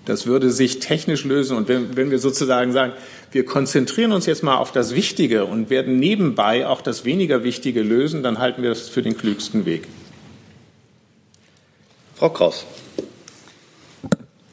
Das 0.04 0.26
würde 0.26 0.50
sich 0.50 0.78
technisch 0.78 1.24
lösen. 1.24 1.56
Und 1.56 1.68
wenn, 1.68 1.96
wenn 1.96 2.10
wir 2.10 2.18
sozusagen 2.18 2.72
sagen, 2.72 2.92
wir 3.36 3.44
konzentrieren 3.44 4.12
uns 4.12 4.24
jetzt 4.24 4.42
mal 4.42 4.56
auf 4.56 4.72
das 4.72 4.94
Wichtige 4.94 5.44
und 5.44 5.68
werden 5.68 5.98
nebenbei 5.98 6.66
auch 6.66 6.80
das 6.80 7.04
weniger 7.04 7.44
Wichtige 7.44 7.82
lösen, 7.82 8.22
dann 8.22 8.38
halten 8.38 8.62
wir 8.62 8.70
das 8.70 8.88
für 8.88 9.02
den 9.02 9.14
klügsten 9.14 9.66
Weg. 9.66 9.86
Frau 12.14 12.30
Kraus. 12.30 12.64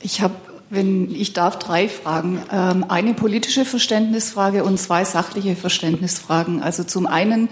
Ich 0.02 0.20
habe 0.20 0.36
wenn 0.70 1.14
ich 1.14 1.34
darf, 1.34 1.60
drei 1.60 1.88
Fragen. 1.88 2.42
Ähm, 2.52 2.86
eine 2.90 3.14
politische 3.14 3.64
Verständnisfrage 3.64 4.64
und 4.64 4.80
zwei 4.80 5.06
sachliche 5.06 5.56
Verständnisfragen. 5.56 6.64
Also 6.64 6.84
zum 6.84 7.06
einen, 7.06 7.48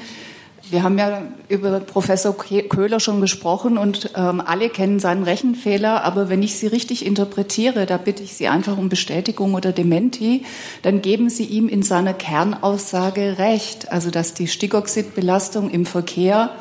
wir 0.71 0.83
haben 0.83 0.97
ja 0.97 1.21
über 1.49 1.79
Professor 1.81 2.35
Köhler 2.35 2.99
schon 2.99 3.19
gesprochen 3.21 3.77
und 3.77 4.11
ähm, 4.15 4.41
alle 4.41 4.69
kennen 4.69 4.99
seinen 4.99 5.23
Rechenfehler, 5.23 6.03
aber 6.03 6.29
wenn 6.29 6.41
ich 6.41 6.55
sie 6.55 6.67
richtig 6.67 7.05
interpretiere, 7.05 7.85
da 7.85 7.97
bitte 7.97 8.23
ich 8.23 8.33
Sie 8.33 8.47
einfach 8.47 8.77
um 8.77 8.89
Bestätigung 8.89 9.53
oder 9.53 9.73
Dementi, 9.73 10.45
dann 10.81 11.01
geben 11.01 11.29
Sie 11.29 11.45
ihm 11.45 11.67
in 11.67 11.83
seiner 11.83 12.13
Kernaussage 12.13 13.37
recht, 13.37 13.91
also 13.91 14.11
dass 14.11 14.33
die 14.33 14.47
Stickoxidbelastung 14.47 15.69
im 15.69 15.85
Verkehr 15.85 16.51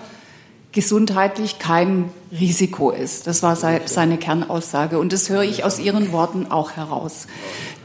gesundheitlich 0.72 1.58
kein 1.58 2.10
Risiko 2.32 2.90
ist. 2.90 3.26
Das 3.26 3.42
war 3.42 3.56
seine 3.56 4.18
Kernaussage. 4.18 4.98
Und 4.98 5.12
das 5.12 5.28
höre 5.28 5.42
ich 5.42 5.64
aus 5.64 5.80
Ihren 5.80 6.12
Worten 6.12 6.46
auch 6.50 6.72
heraus. 6.72 7.26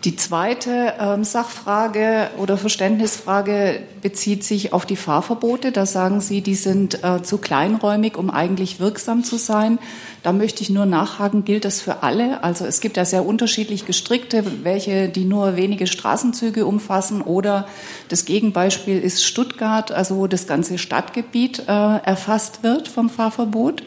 Die 0.05 0.15
zweite 0.15 0.93
ähm, 0.99 1.23
Sachfrage 1.23 2.29
oder 2.37 2.57
Verständnisfrage 2.57 3.81
bezieht 4.03 4.43
sich 4.43 4.71
auf 4.71 4.85
die 4.85 4.97
Fahrverbote. 4.97 5.71
Da 5.71 5.87
sagen 5.87 6.21
Sie, 6.21 6.41
die 6.41 6.53
sind 6.53 7.03
äh, 7.03 7.23
zu 7.23 7.39
kleinräumig, 7.39 8.15
um 8.15 8.29
eigentlich 8.29 8.79
wirksam 8.79 9.23
zu 9.23 9.37
sein. 9.37 9.79
Da 10.21 10.31
möchte 10.31 10.61
ich 10.61 10.69
nur 10.69 10.85
nachhaken, 10.85 11.43
gilt 11.43 11.65
das 11.65 11.81
für 11.81 12.03
alle? 12.03 12.43
Also 12.43 12.65
es 12.65 12.81
gibt 12.81 12.97
ja 12.97 13.05
sehr 13.05 13.25
unterschiedlich 13.25 13.87
gestrickte, 13.87 14.43
welche 14.61 15.09
die 15.09 15.25
nur 15.25 15.55
wenige 15.55 15.87
Straßenzüge 15.87 16.67
umfassen 16.67 17.23
oder 17.23 17.67
das 18.09 18.25
Gegenbeispiel 18.25 18.99
ist 18.99 19.25
Stuttgart, 19.25 19.91
also 19.91 20.17
wo 20.17 20.27
das 20.27 20.45
ganze 20.45 20.77
Stadtgebiet 20.77 21.63
äh, 21.67 21.71
erfasst 21.71 22.61
wird 22.61 22.89
vom 22.89 23.09
Fahrverbot 23.09 23.81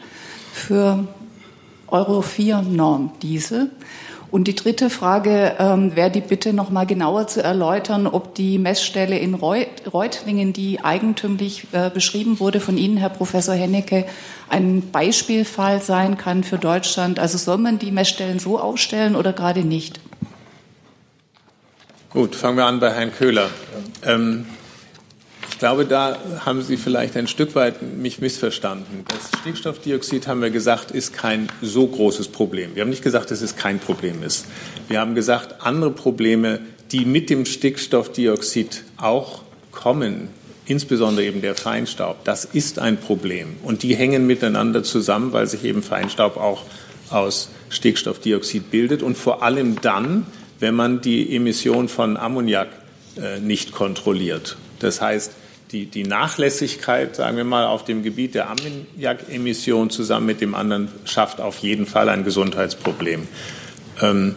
für 0.51 1.07
Euro 1.87 2.21
4 2.21 2.61
Norm 2.63 3.11
Diesel. 3.21 3.71
Und 4.31 4.47
die 4.47 4.55
dritte 4.55 4.89
Frage 4.91 5.55
ähm, 5.57 5.95
wäre 5.95 6.11
die 6.11 6.21
Bitte 6.21 6.53
noch 6.53 6.69
mal 6.69 6.85
genauer 6.85 7.27
zu 7.27 7.41
erläutern, 7.41 8.05
ob 8.05 8.35
die 8.35 8.59
Messstelle 8.59 9.17
in 9.17 9.33
Reutlingen, 9.33 10.53
die 10.53 10.83
eigentümlich 10.83 11.67
äh, 11.71 11.89
beschrieben 11.89 12.39
wurde 12.39 12.59
von 12.59 12.77
Ihnen, 12.77 12.97
Herr 12.97 13.09
Professor 13.09 13.55
Hennecke, 13.55 14.05
ein 14.47 14.91
Beispielfall 14.91 15.81
sein 15.81 16.17
kann 16.17 16.43
für 16.43 16.59
Deutschland. 16.59 17.17
Also 17.17 17.39
soll 17.39 17.57
man 17.57 17.79
die 17.79 17.91
Messstellen 17.91 18.37
so 18.37 18.59
aufstellen 18.59 19.15
oder 19.15 19.33
gerade 19.33 19.61
nicht? 19.61 19.99
Gut, 22.11 22.35
fangen 22.35 22.57
wir 22.57 22.65
an 22.65 22.79
bei 22.79 22.91
Herrn 22.91 23.11
Köhler. 23.11 23.49
Ähm, 24.03 24.45
ich 25.59 25.61
glaube, 25.61 25.83
da 25.83 26.17
haben 26.45 26.61
Sie 26.61 26.77
vielleicht 26.77 27.17
ein 27.17 27.27
Stück 27.27 27.53
weit 27.53 27.81
mich 27.81 28.21
missverstanden. 28.21 29.03
Das 29.09 29.41
Stickstoffdioxid, 29.41 30.25
haben 30.25 30.41
wir 30.41 30.51
gesagt, 30.51 30.91
ist 30.91 31.11
kein 31.11 31.49
so 31.61 31.85
großes 31.85 32.29
Problem. 32.29 32.75
Wir 32.75 32.83
haben 32.83 32.89
nicht 32.89 33.03
gesagt, 33.03 33.29
dass 33.29 33.41
es 33.41 33.57
kein 33.57 33.77
Problem 33.77 34.23
ist. 34.23 34.45
Wir 34.87 35.01
haben 35.01 35.15
gesagt, 35.15 35.65
andere 35.65 35.91
Probleme, 35.91 36.61
die 36.93 37.03
mit 37.03 37.29
dem 37.29 37.45
Stickstoffdioxid 37.45 38.85
auch 38.95 39.41
kommen, 39.73 40.29
insbesondere 40.65 41.25
eben 41.25 41.41
der 41.41 41.55
Feinstaub, 41.55 42.23
das 42.23 42.45
ist 42.45 42.79
ein 42.79 42.95
Problem. 42.95 43.57
Und 43.61 43.83
die 43.83 43.97
hängen 43.97 44.27
miteinander 44.27 44.81
zusammen, 44.83 45.33
weil 45.33 45.45
sich 45.45 45.65
eben 45.65 45.83
Feinstaub 45.83 46.37
auch 46.37 46.63
aus 47.09 47.49
Stickstoffdioxid 47.67 48.71
bildet. 48.71 49.03
Und 49.03 49.17
vor 49.17 49.43
allem 49.43 49.81
dann, 49.81 50.25
wenn 50.61 50.75
man 50.75 51.01
die 51.01 51.35
Emission 51.35 51.89
von 51.89 52.15
Ammoniak 52.15 52.69
äh, 53.17 53.41
nicht 53.41 53.73
kontrolliert. 53.73 54.55
Das 54.79 55.01
heißt, 55.01 55.33
die, 55.71 55.85
die 55.85 56.03
Nachlässigkeit, 56.03 57.15
sagen 57.15 57.37
wir 57.37 57.43
mal, 57.43 57.65
auf 57.67 57.85
dem 57.85 58.01
Gebiet 58.01 58.35
der 58.35 58.49
Ammoniakemission 58.49 59.89
zusammen 59.89 60.25
mit 60.25 60.41
dem 60.41 60.55
anderen 60.55 60.89
schafft 61.05 61.39
auf 61.41 61.59
jeden 61.59 61.85
Fall 61.85 62.09
ein 62.09 62.23
Gesundheitsproblem. 62.23 63.27
Ähm, 64.01 64.35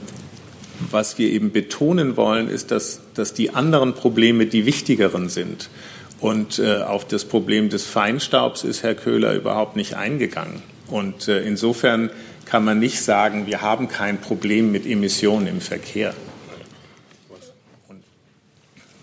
was 0.90 1.18
wir 1.18 1.30
eben 1.30 1.52
betonen 1.52 2.16
wollen, 2.16 2.48
ist, 2.48 2.70
dass, 2.70 3.00
dass 3.14 3.34
die 3.34 3.50
anderen 3.50 3.94
Probleme 3.94 4.46
die 4.46 4.66
wichtigeren 4.66 5.28
sind. 5.28 5.70
Und 6.20 6.58
äh, 6.58 6.82
auf 6.82 7.06
das 7.06 7.24
Problem 7.24 7.68
des 7.68 7.84
Feinstaubs 7.84 8.64
ist 8.64 8.82
Herr 8.82 8.94
Köhler 8.94 9.34
überhaupt 9.34 9.76
nicht 9.76 9.94
eingegangen. 9.94 10.62
Und 10.88 11.28
äh, 11.28 11.42
insofern 11.42 12.10
kann 12.44 12.64
man 12.64 12.78
nicht 12.78 13.00
sagen, 13.00 13.46
wir 13.46 13.62
haben 13.62 13.88
kein 13.88 14.20
Problem 14.20 14.70
mit 14.70 14.86
Emissionen 14.86 15.46
im 15.46 15.60
Verkehr. 15.60 16.14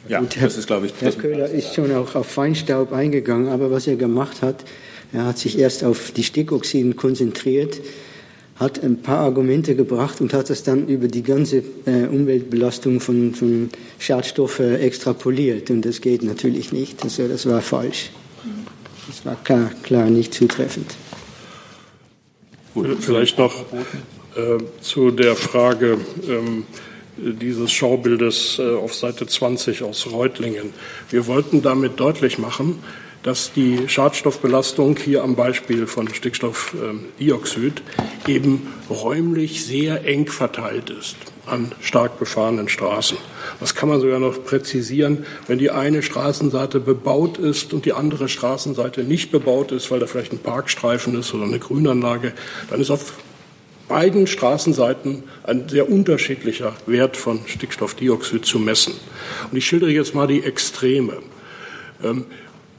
Ja, 0.09 0.21
Gut, 0.21 0.35
Herr, 0.37 0.47
das 0.47 0.57
ist, 0.57 0.65
glaube 0.65 0.87
ich, 0.87 0.93
Herr 0.99 1.11
Köhler 1.11 1.47
ist 1.49 1.75
schon 1.75 1.93
auch 1.93 2.15
auf 2.15 2.25
Feinstaub 2.25 2.91
eingegangen, 2.91 3.47
aber 3.47 3.69
was 3.69 3.85
er 3.85 3.95
gemacht 3.95 4.41
hat, 4.41 4.65
er 5.13 5.25
hat 5.25 5.37
sich 5.37 5.59
erst 5.59 5.83
auf 5.83 6.11
die 6.11 6.23
Stickoxiden 6.23 6.95
konzentriert, 6.95 7.79
hat 8.55 8.83
ein 8.83 9.03
paar 9.03 9.19
Argumente 9.19 9.75
gebracht 9.75 10.19
und 10.19 10.33
hat 10.33 10.49
das 10.49 10.63
dann 10.63 10.87
über 10.87 11.07
die 11.07 11.21
ganze 11.21 11.63
äh, 11.85 12.07
Umweltbelastung 12.07 12.99
von, 12.99 13.35
von 13.35 13.69
Schadstoffen 13.99 14.79
extrapoliert. 14.79 15.69
Und 15.69 15.85
das 15.85 16.01
geht 16.01 16.23
natürlich 16.23 16.73
nicht. 16.73 17.03
Also 17.03 17.27
das 17.27 17.47
war 17.47 17.61
falsch. 17.61 18.09
Das 19.07 19.25
war 19.25 19.35
klar, 19.43 19.71
klar 19.83 20.09
nicht 20.09 20.33
zutreffend. 20.33 20.95
Gut, 22.73 22.97
vielleicht 22.99 23.37
noch 23.37 23.53
äh, 24.35 24.57
zu 24.81 25.11
der 25.11 25.35
Frage, 25.35 25.99
ähm, 26.27 26.65
dieses 27.19 27.71
Schaubildes 27.71 28.59
äh, 28.59 28.75
auf 28.75 28.95
Seite 28.95 29.27
20 29.27 29.83
aus 29.83 30.11
Reutlingen. 30.11 30.73
Wir 31.09 31.27
wollten 31.27 31.61
damit 31.61 31.99
deutlich 31.99 32.37
machen, 32.37 32.79
dass 33.23 33.51
die 33.51 33.87
Schadstoffbelastung 33.87 34.97
hier 34.97 35.23
am 35.23 35.35
Beispiel 35.35 35.87
von 35.87 36.07
Stickstoffdioxid 36.07 37.81
eben 38.27 38.67
räumlich 38.89 39.65
sehr 39.65 40.05
eng 40.05 40.27
verteilt 40.27 40.89
ist 40.89 41.17
an 41.45 41.71
stark 41.81 42.19
befahrenen 42.19 42.69
Straßen. 42.69 43.17
Das 43.59 43.75
kann 43.75 43.89
man 43.89 43.99
sogar 43.99 44.19
noch 44.19 44.43
präzisieren, 44.43 45.25
wenn 45.47 45.57
die 45.57 45.71
eine 45.71 46.03
Straßenseite 46.03 46.79
bebaut 46.79 47.37
ist 47.37 47.73
und 47.73 47.85
die 47.85 47.93
andere 47.93 48.29
Straßenseite 48.29 49.03
nicht 49.03 49.31
bebaut 49.31 49.71
ist, 49.71 49.89
weil 49.91 49.99
da 49.99 50.05
vielleicht 50.05 50.31
ein 50.31 50.39
Parkstreifen 50.39 51.17
ist 51.17 51.33
oder 51.33 51.45
eine 51.45 51.59
Grünanlage, 51.59 52.33
dann 52.69 52.79
ist 52.79 52.91
auf 52.91 53.13
beiden 53.89 54.27
Straßenseiten 54.27 55.23
ein 55.43 55.67
sehr 55.67 55.91
unterschiedlicher 55.91 56.73
Wert 56.85 57.17
von 57.17 57.41
Stickstoffdioxid 57.45 58.45
zu 58.45 58.59
messen. 58.59 58.93
Und 59.51 59.57
ich 59.57 59.65
schildere 59.65 59.91
jetzt 59.91 60.15
mal 60.15 60.27
die 60.27 60.43
Extreme. 60.43 61.17
Ähm, 62.01 62.25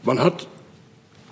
man 0.02 0.20
hat 0.20 0.46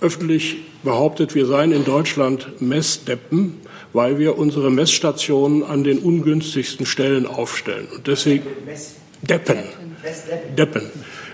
öffentlich 0.01 0.59
behauptet, 0.83 1.35
wir 1.35 1.47
seien 1.47 1.73
in 1.73 1.85
Deutschland 1.85 2.61
Messdeppen, 2.61 3.61
weil 3.93 4.19
wir 4.19 4.37
unsere 4.37 4.71
Messstationen 4.71 5.63
an 5.63 5.83
den 5.85 5.99
ungünstigsten 5.99 6.85
Stellen 6.85 7.27
aufstellen. 7.27 7.89
Und 7.95 8.07
deswegen 8.07 8.47
Deppen. 9.23 9.65
Deppen. 10.57 10.91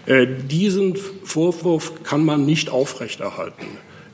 Äh, 0.06 0.26
diesen 0.48 0.96
Vorwurf 1.24 2.04
kann 2.04 2.24
man 2.24 2.46
nicht 2.46 2.70
aufrechterhalten. 2.70 3.66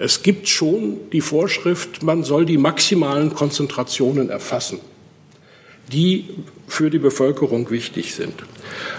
Es 0.03 0.23
gibt 0.23 0.49
schon 0.49 0.97
die 1.13 1.21
Vorschrift, 1.21 2.03
man 2.03 2.25
soll 2.25 2.47
die 2.47 2.57
maximalen 2.57 3.35
Konzentrationen 3.35 4.31
erfassen, 4.31 4.79
die 5.93 6.25
für 6.67 6.89
die 6.89 6.99
Bevölkerung 6.99 7.71
wichtig 7.71 8.15
sind. 8.15 8.33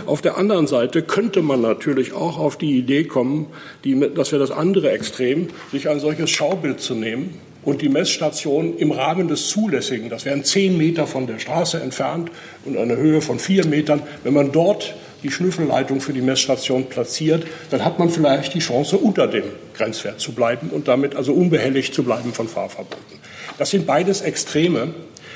Auf 0.06 0.22
der 0.22 0.38
anderen 0.38 0.68
Seite 0.68 1.02
könnte 1.02 1.42
man 1.42 1.60
natürlich 1.60 2.14
auch 2.14 2.38
auf 2.38 2.56
die 2.56 2.78
Idee 2.78 3.06
kommen, 3.06 3.48
die, 3.84 4.00
das 4.14 4.32
wäre 4.32 4.42
das 4.42 4.52
andere 4.52 4.92
Extrem, 4.92 5.48
sich 5.72 5.90
ein 5.90 6.00
solches 6.00 6.30
Schaubild 6.30 6.82
zu 6.82 6.94
nehmen 6.94 7.34
und 7.64 7.82
die 7.82 7.90
Messstation 7.90 8.78
im 8.78 8.92
Rahmen 8.92 9.28
des 9.28 9.50
Zulässigen, 9.50 10.08
das 10.08 10.26
wären 10.26 10.44
zehn 10.44 10.78
Meter 10.78 11.08
von 11.08 11.26
der 11.26 11.40
Straße 11.40 11.82
entfernt 11.82 12.30
und 12.64 12.78
eine 12.78 12.98
Höhe 12.98 13.22
von 13.22 13.40
vier 13.40 13.66
Metern, 13.66 14.04
wenn 14.24 14.36
man 14.36 14.52
dort 14.52 14.94
die 15.24 15.32
Schnüffelleitung 15.32 16.02
für 16.02 16.14
die 16.14 16.22
Messstation 16.22 16.88
platziert, 16.88 17.46
dann 17.70 17.86
hat 17.86 18.00
man 18.00 18.10
vielleicht 18.10 18.54
die 18.54 18.60
Chance, 18.60 18.98
unter 18.98 19.28
dem 19.28 19.44
Grenzwert 19.76 20.20
zu 20.20 20.34
bleiben 20.34 20.70
und 20.70 20.88
damit 20.88 21.16
also 21.16 21.34
unbehelligt 21.34 21.94
zu 21.94 22.04
bleiben 22.04 22.34
von 22.34 22.48
Fahrverboten. 22.48 23.20
Das 23.58 23.70
sind 23.70 23.86
beides 23.86 24.22
Extreme, 24.22 24.94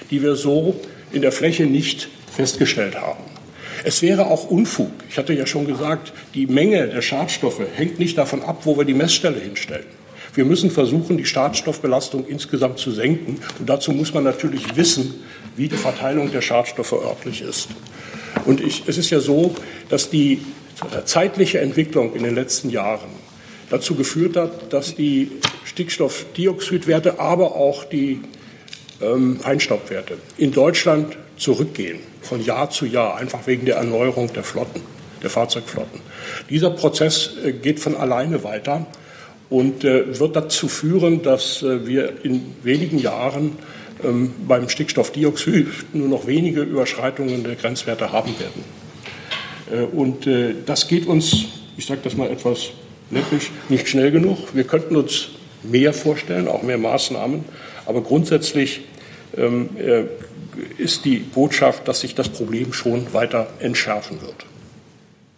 die 0.09 0.21
wir 0.21 0.35
so 0.35 0.75
in 1.11 1.21
der 1.21 1.31
Fläche 1.31 1.65
nicht 1.65 2.09
festgestellt 2.35 2.95
haben. 2.95 3.23
Es 3.83 4.01
wäre 4.01 4.27
auch 4.27 4.49
Unfug. 4.49 4.91
Ich 5.09 5.17
hatte 5.17 5.33
ja 5.33 5.45
schon 5.45 5.67
gesagt, 5.67 6.13
die 6.33 6.47
Menge 6.47 6.87
der 6.87 7.01
Schadstoffe 7.01 7.61
hängt 7.75 7.99
nicht 7.99 8.17
davon 8.17 8.41
ab, 8.41 8.61
wo 8.63 8.77
wir 8.77 8.85
die 8.85 8.93
Messstelle 8.93 9.39
hinstellen. 9.39 9.85
Wir 10.33 10.43
müssen 10.43 10.69
versuchen, 10.69 11.17
die 11.17 11.25
Schadstoffbelastung 11.25 12.25
insgesamt 12.27 12.79
zu 12.79 12.91
senken. 12.91 13.39
Und 13.59 13.69
dazu 13.69 13.91
muss 13.91 14.13
man 14.13 14.23
natürlich 14.23 14.75
wissen, 14.75 15.13
wie 15.55 15.69
die 15.69 15.77
Verteilung 15.77 16.31
der 16.31 16.41
Schadstoffe 16.41 16.93
örtlich 16.93 17.41
ist. 17.41 17.69
Und 18.45 18.61
ich, 18.61 18.83
es 18.87 18.97
ist 18.97 19.09
ja 19.09 19.19
so, 19.19 19.55
dass 19.89 20.09
die 20.09 20.41
zeitliche 21.05 21.59
Entwicklung 21.59 22.15
in 22.15 22.23
den 22.23 22.35
letzten 22.35 22.69
Jahren 22.69 23.09
dazu 23.69 23.95
geführt 23.95 24.37
hat, 24.37 24.71
dass 24.73 24.95
die 24.95 25.31
Stickstoffdioxidwerte, 25.63 27.19
aber 27.19 27.55
auch 27.55 27.83
die 27.85 28.21
ähm, 29.01 29.39
Feinstaubwerte 29.39 30.17
in 30.37 30.51
Deutschland 30.51 31.17
zurückgehen, 31.37 31.99
von 32.21 32.43
Jahr 32.43 32.69
zu 32.69 32.85
Jahr, 32.85 33.17
einfach 33.17 33.47
wegen 33.47 33.65
der 33.65 33.77
Erneuerung 33.77 34.31
der 34.33 34.43
Flotten, 34.43 34.81
der 35.21 35.29
Fahrzeugflotten. 35.29 35.99
Dieser 36.49 36.69
Prozess 36.69 37.31
äh, 37.43 37.51
geht 37.53 37.79
von 37.79 37.95
alleine 37.95 38.43
weiter 38.43 38.85
und 39.49 39.83
äh, 39.83 40.19
wird 40.19 40.35
dazu 40.35 40.67
führen, 40.67 41.23
dass 41.23 41.61
äh, 41.61 41.87
wir 41.87 42.23
in 42.23 42.55
wenigen 42.63 42.99
Jahren 42.99 43.57
ähm, 44.05 44.33
beim 44.47 44.69
Stickstoffdioxid 44.69 45.67
nur 45.93 46.07
noch 46.07 46.27
wenige 46.27 46.61
Überschreitungen 46.61 47.43
der 47.43 47.55
Grenzwerte 47.55 48.11
haben 48.11 48.33
werden. 48.39 48.63
Äh, 49.71 49.85
und 49.95 50.27
äh, 50.27 50.55
das 50.65 50.87
geht 50.87 51.07
uns, 51.07 51.45
ich 51.77 51.85
sage 51.85 52.01
das 52.03 52.15
mal 52.15 52.29
etwas 52.29 52.69
läppisch, 53.11 53.51
nicht 53.69 53.87
schnell 53.87 54.11
genug. 54.11 54.37
Wir 54.53 54.65
könnten 54.65 54.95
uns 54.95 55.29
mehr 55.63 55.93
vorstellen, 55.93 56.47
auch 56.47 56.63
mehr 56.63 56.77
Maßnahmen. 56.77 57.45
Aber 57.85 58.01
grundsätzlich 58.01 58.81
ähm, 59.37 59.69
äh, 59.77 60.03
ist 60.77 61.05
die 61.05 61.17
Botschaft, 61.17 61.87
dass 61.87 62.01
sich 62.01 62.15
das 62.15 62.29
Problem 62.29 62.73
schon 62.73 63.13
weiter 63.13 63.47
entschärfen 63.59 64.21
wird. 64.21 64.45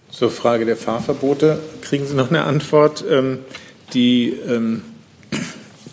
Zur 0.09 0.31
Frage 0.31 0.65
der 0.65 0.77
Fahrverbote 0.77 1.59
kriegen 1.81 2.05
Sie 2.05 2.15
noch 2.15 2.29
eine 2.29 2.43
Antwort. 2.43 3.03
Ähm, 3.09 3.39
die 3.93 4.35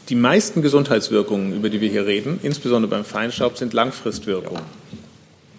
die 0.09 0.15
meisten 0.15 0.63
Gesundheitswirkungen, 0.63 1.55
über 1.55 1.71
die 1.71 1.81
wir 1.81 1.89
hier 1.89 2.07
reden, 2.07 2.39
insbesondere 2.43 2.91
beim 2.91 3.05
Feinstaub, 3.05 3.57
sind 3.57 3.73
Langfristwirkungen. 3.73 4.63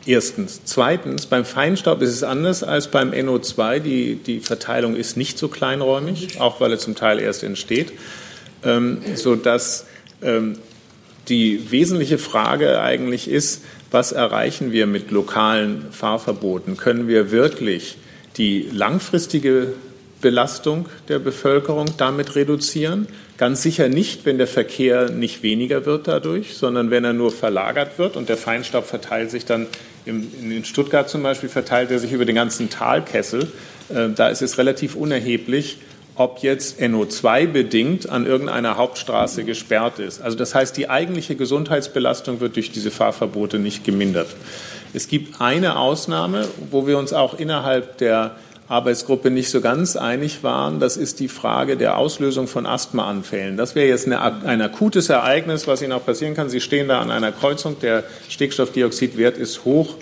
Erstens. 0.06 0.62
Zweitens, 0.66 1.26
beim 1.26 1.46
Feinstaub 1.46 2.02
ist 2.02 2.12
es 2.12 2.22
anders 2.22 2.64
als 2.64 2.90
beim 2.90 3.12
NO2. 3.12 3.80
Die, 3.80 4.16
die 4.16 4.40
Verteilung 4.40 4.96
ist 4.96 5.18
nicht 5.18 5.40
so 5.40 5.48
kleinräumig, 5.48 6.40
auch 6.40 6.62
weil 6.62 6.72
er 6.72 6.78
zum 6.78 6.96
Teil 6.96 7.20
erst 7.20 7.44
entsteht, 7.44 7.92
ähm, 8.64 9.00
sodass 9.16 9.88
ähm, 10.22 10.60
die 11.28 11.72
wesentliche 11.72 12.20
Frage 12.20 12.80
eigentlich 12.82 13.28
ist, 13.28 13.64
was 13.90 14.12
erreichen 14.12 14.72
wir 14.72 14.86
mit 14.86 15.10
lokalen 15.10 15.86
Fahrverboten? 15.92 16.78
Können 16.78 17.08
wir 17.08 17.32
wirklich 17.32 17.98
die 18.38 18.70
langfristige 18.72 19.74
Belastung 20.26 20.88
der 21.08 21.20
Bevölkerung 21.20 21.86
damit 21.98 22.36
reduzieren? 22.36 23.06
Ganz 23.38 23.62
sicher 23.62 23.90
nicht, 23.90 24.26
wenn 24.26 24.40
der 24.40 24.48
Verkehr 24.48 25.12
nicht 25.12 25.44
weniger 25.44 25.86
wird 25.86 26.08
dadurch, 26.08 26.56
sondern 26.56 26.90
wenn 26.90 27.04
er 27.04 27.14
nur 27.14 27.32
verlagert 27.32 28.00
wird 28.00 28.16
und 28.16 28.28
der 28.28 28.38
Feinstaub 28.38 28.88
verteilt 28.88 29.30
sich 29.30 29.46
dann 29.46 29.68
in 30.08 30.66
Stuttgart 30.66 31.08
zum 31.08 31.22
Beispiel 31.22 31.50
verteilt 31.50 31.92
er 31.92 32.00
sich 32.00 32.12
über 32.12 32.26
den 32.26 32.34
ganzen 32.34 32.72
Talkessel. 32.72 33.52
Äh, 33.90 34.10
da 34.16 34.30
ist 34.30 34.42
es 34.42 34.58
relativ 34.58 34.96
unerheblich, 34.96 35.78
ob 36.16 36.40
jetzt 36.40 36.80
NO2 36.80 37.46
bedingt 37.46 38.10
an 38.10 38.26
irgendeiner 38.26 38.78
Hauptstraße 38.78 39.44
gesperrt 39.44 40.00
ist. 40.00 40.24
Also 40.24 40.38
das 40.38 40.56
heißt, 40.56 40.76
die 40.76 40.90
eigentliche 40.90 41.36
Gesundheitsbelastung 41.36 42.40
wird 42.40 42.56
durch 42.56 42.72
diese 42.72 42.90
Fahrverbote 42.90 43.60
nicht 43.60 43.84
gemindert. 43.84 44.30
Es 44.94 45.08
gibt 45.08 45.40
eine 45.40 45.78
Ausnahme, 45.78 46.48
wo 46.72 46.88
wir 46.88 46.98
uns 46.98 47.14
auch 47.14 47.38
innerhalb 47.38 48.00
der 48.00 48.38
Arbeitsgruppe 48.68 49.30
nicht 49.30 49.50
so 49.50 49.62
ganz 49.62 49.96
einig 49.96 50.44
waren. 50.44 50.80
Das 50.80 50.98
ist 50.98 51.20
die 51.20 51.28
Frage 51.28 51.78
der 51.78 51.98
Auslösung 51.98 52.48
von 52.48 52.66
Asthmaanfällen. 52.66 53.58
Das 53.58 53.76
wäre 53.76 53.88
jetzt 53.88 54.08
eine, 54.08 54.22
ein 54.22 54.62
akutes 54.62 55.10
Ereignis, 55.10 55.68
was 55.68 55.82
Ihnen 55.82 55.92
auch 55.92 56.06
passieren 56.06 56.34
kann. 56.34 56.50
Sie 56.50 56.62
stehen 56.62 56.88
da 56.88 57.00
an 57.00 57.12
einer 57.12 57.32
Kreuzung, 57.32 57.80
der 57.80 58.04
Stickstoffdioxidwert 58.30 59.38
ist 59.38 59.66
hoch 59.66 59.96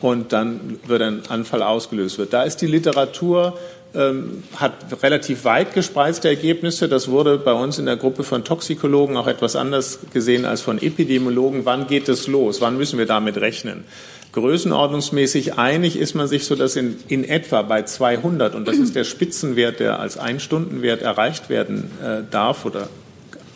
und 0.00 0.32
dann 0.32 0.78
wird 0.86 1.02
ein 1.02 1.22
Anfall 1.28 1.62
ausgelöst 1.62 2.18
wird. 2.18 2.32
Da 2.32 2.42
ist 2.42 2.58
die 2.58 2.66
Literatur 2.66 3.54
ähm, 3.94 4.44
hat 4.56 4.72
relativ 5.02 5.44
weit 5.44 5.74
gespreizte 5.74 6.28
Ergebnisse. 6.28 6.88
Das 6.88 7.08
wurde 7.08 7.38
bei 7.38 7.52
uns 7.52 7.78
in 7.78 7.86
der 7.86 7.96
Gruppe 7.96 8.22
von 8.22 8.44
Toxikologen 8.44 9.16
auch 9.16 9.26
etwas 9.26 9.56
anders 9.56 9.98
gesehen 10.12 10.44
als 10.44 10.60
von 10.60 10.80
Epidemiologen. 10.80 11.64
Wann 11.64 11.86
geht 11.86 12.08
es 12.08 12.26
los? 12.26 12.60
Wann 12.60 12.76
müssen 12.76 12.98
wir 12.98 13.06
damit 13.06 13.38
rechnen? 13.38 13.84
Größenordnungsmäßig 14.32 15.58
einig 15.58 15.98
ist 15.98 16.14
man 16.14 16.28
sich 16.28 16.44
so, 16.44 16.54
dass 16.54 16.76
in, 16.76 16.96
in 17.08 17.24
etwa 17.24 17.62
bei 17.62 17.82
200, 17.82 18.54
und 18.54 18.68
das 18.68 18.76
ist 18.76 18.94
der 18.94 19.04
Spitzenwert, 19.04 19.80
der 19.80 19.98
als 19.98 20.18
Einstundenwert 20.18 21.02
erreicht 21.02 21.48
werden 21.48 21.90
äh, 22.02 22.22
darf 22.30 22.64
oder 22.64 22.88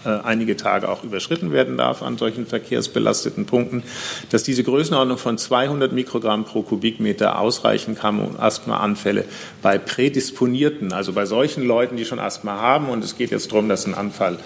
äh, 0.04 0.08
einige 0.08 0.56
Tage 0.56 0.88
auch 0.88 1.02
überschritten 1.04 1.52
werden 1.52 1.76
darf 1.76 2.02
an 2.02 2.18
solchen 2.18 2.44
verkehrsbelasteten 2.46 3.46
Punkten, 3.46 3.82
dass 4.30 4.42
diese 4.42 4.62
Größenordnung 4.62 5.16
von 5.16 5.38
200 5.38 5.92
Mikrogramm 5.92 6.44
pro 6.44 6.62
Kubikmeter 6.62 7.38
ausreichen 7.38 7.94
kann, 7.94 8.20
um 8.20 8.38
Asthmaanfälle 8.38 9.24
bei 9.62 9.78
Prädisponierten, 9.78 10.92
also 10.92 11.12
bei 11.12 11.24
solchen 11.24 11.64
Leuten, 11.64 11.96
die 11.96 12.04
schon 12.04 12.18
Asthma 12.18 12.60
haben, 12.60 12.88
und 12.88 13.02
es 13.02 13.16
geht 13.16 13.30
jetzt 13.30 13.52
darum, 13.52 13.68
dass 13.68 13.86
ein 13.86 13.94
Anfall 13.94 14.38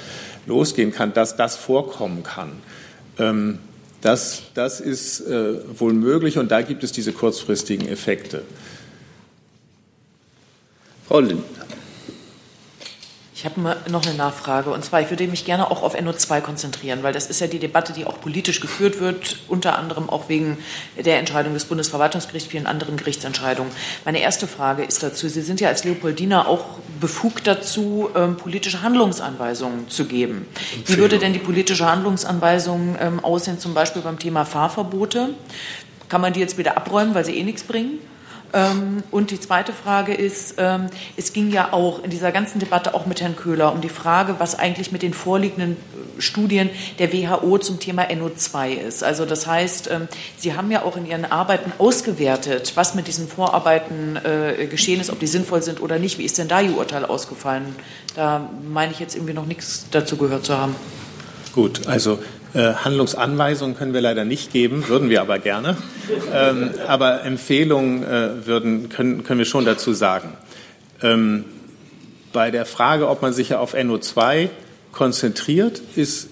losgehen 0.46 0.92
kann, 0.92 1.12
dass 1.12 1.36
das 1.36 1.56
vorkommen 1.56 2.22
kann. 2.22 2.50
Ähm, 3.18 3.58
das, 4.00 4.42
das 4.54 4.80
ist 4.80 5.20
äh, 5.20 5.78
wohl 5.78 5.92
möglich 5.92 6.38
und 6.38 6.50
da 6.50 6.62
gibt 6.62 6.84
es 6.84 6.92
diese 6.92 7.12
kurzfristigen 7.12 7.88
Effekte. 7.88 8.42
Frau 11.06 11.20
Lindner. 11.20 11.66
Ich 13.38 13.44
habe 13.44 13.76
noch 13.88 14.04
eine 14.04 14.16
Nachfrage. 14.16 14.70
Und 14.70 14.84
zwar, 14.84 15.00
ich 15.00 15.10
würde 15.10 15.28
mich 15.28 15.44
gerne 15.44 15.70
auch 15.70 15.84
auf 15.84 15.94
NO2 15.94 16.40
konzentrieren, 16.40 17.04
weil 17.04 17.12
das 17.12 17.28
ist 17.28 17.40
ja 17.40 17.46
die 17.46 17.60
Debatte, 17.60 17.92
die 17.92 18.04
auch 18.04 18.20
politisch 18.20 18.58
geführt 18.58 18.98
wird, 18.98 19.36
unter 19.46 19.78
anderem 19.78 20.10
auch 20.10 20.28
wegen 20.28 20.58
der 20.96 21.20
Entscheidung 21.20 21.54
des 21.54 21.66
Bundesverwaltungsgerichts, 21.66 22.50
vielen 22.50 22.66
anderen 22.66 22.96
Gerichtsentscheidungen. 22.96 23.70
Meine 24.04 24.18
erste 24.18 24.48
Frage 24.48 24.82
ist 24.82 25.04
dazu, 25.04 25.28
Sie 25.28 25.42
sind 25.42 25.60
ja 25.60 25.68
als 25.68 25.84
Leopoldiner 25.84 26.48
auch 26.48 26.64
befugt 27.00 27.46
dazu, 27.46 28.10
ähm, 28.16 28.36
politische 28.36 28.82
Handlungsanweisungen 28.82 29.88
zu 29.88 30.06
geben. 30.06 30.48
Wie 30.86 30.96
würde 30.96 31.20
denn 31.20 31.32
die 31.32 31.38
politische 31.38 31.86
Handlungsanweisung 31.86 32.96
ähm, 33.00 33.24
aussehen, 33.24 33.60
zum 33.60 33.72
Beispiel 33.72 34.02
beim 34.02 34.18
Thema 34.18 34.46
Fahrverbote? 34.46 35.28
Kann 36.08 36.20
man 36.20 36.32
die 36.32 36.40
jetzt 36.40 36.58
wieder 36.58 36.76
abräumen, 36.76 37.14
weil 37.14 37.24
sie 37.24 37.38
eh 37.38 37.44
nichts 37.44 37.62
bringen? 37.62 38.00
Ähm, 38.52 39.02
und 39.10 39.30
die 39.30 39.40
zweite 39.40 39.72
Frage 39.72 40.14
ist, 40.14 40.54
ähm, 40.58 40.86
es 41.16 41.32
ging 41.32 41.50
ja 41.50 41.72
auch 41.72 42.02
in 42.02 42.10
dieser 42.10 42.32
ganzen 42.32 42.58
Debatte 42.58 42.94
auch 42.94 43.06
mit 43.06 43.20
Herrn 43.20 43.36
Köhler 43.36 43.72
um 43.72 43.80
die 43.80 43.88
Frage, 43.88 44.36
was 44.38 44.58
eigentlich 44.58 44.90
mit 44.92 45.02
den 45.02 45.12
vorliegenden 45.12 45.72
äh, 45.72 46.22
Studien 46.22 46.70
der 46.98 47.12
WHO 47.12 47.58
zum 47.58 47.78
Thema 47.78 48.04
NO2 48.04 48.70
ist. 48.70 49.04
Also 49.04 49.26
das 49.26 49.46
heißt, 49.46 49.90
ähm, 49.90 50.08
Sie 50.38 50.54
haben 50.54 50.70
ja 50.70 50.82
auch 50.82 50.96
in 50.96 51.06
Ihren 51.06 51.24
Arbeiten 51.24 51.72
ausgewertet, 51.78 52.72
was 52.74 52.94
mit 52.94 53.06
diesen 53.06 53.28
Vorarbeiten 53.28 54.16
äh, 54.16 54.66
geschehen 54.66 55.00
ist, 55.00 55.10
ob 55.10 55.18
die 55.20 55.26
sinnvoll 55.26 55.62
sind 55.62 55.80
oder 55.82 55.98
nicht. 55.98 56.18
Wie 56.18 56.24
ist 56.24 56.38
denn 56.38 56.48
da 56.48 56.60
Ihr 56.60 56.76
Urteil 56.76 57.04
ausgefallen? 57.04 57.76
Da 58.14 58.48
meine 58.66 58.92
ich 58.92 58.98
jetzt 58.98 59.14
irgendwie 59.14 59.34
noch 59.34 59.46
nichts 59.46 59.86
dazu 59.90 60.16
gehört 60.16 60.44
zu 60.44 60.56
haben. 60.56 60.74
Gut, 61.52 61.86
also 61.86 62.18
äh, 62.54 62.74
Handlungsanweisungen 62.74 63.76
können 63.76 63.92
wir 63.92 64.00
leider 64.00 64.24
nicht 64.24 64.52
geben, 64.52 64.88
würden 64.88 65.10
wir 65.10 65.20
aber 65.20 65.38
gerne. 65.38 65.76
Ähm, 66.32 66.70
aber 66.86 67.22
Empfehlungen 67.22 68.02
äh, 68.02 68.46
würden, 68.46 68.88
können, 68.88 69.24
können 69.24 69.38
wir 69.38 69.46
schon 69.46 69.64
dazu 69.64 69.92
sagen. 69.92 70.32
Ähm, 71.02 71.44
bei 72.32 72.50
der 72.50 72.66
Frage, 72.66 73.08
ob 73.08 73.22
man 73.22 73.32
sich 73.32 73.50
ja 73.50 73.58
auf 73.58 73.74
NO2 73.74 74.48
konzentriert, 74.92 75.80
ist 75.96 76.28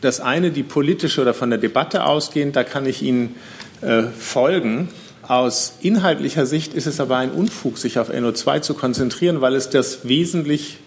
das 0.00 0.20
eine 0.20 0.50
die 0.50 0.62
politische 0.62 1.20
oder 1.20 1.34
von 1.34 1.50
der 1.50 1.58
Debatte 1.58 2.04
ausgehend. 2.04 2.56
Da 2.56 2.64
kann 2.64 2.86
ich 2.86 3.02
Ihnen 3.02 3.34
äh, 3.82 4.04
folgen. 4.04 4.88
Aus 5.28 5.74
inhaltlicher 5.80 6.46
Sicht 6.46 6.74
ist 6.74 6.86
es 6.86 7.00
aber 7.00 7.16
ein 7.18 7.30
Unfug, 7.30 7.78
sich 7.78 7.98
auf 7.98 8.10
NO2 8.10 8.62
zu 8.62 8.74
konzentrieren, 8.74 9.40
weil 9.40 9.54
es 9.54 9.70
das 9.70 10.08
wesentlich 10.08 10.78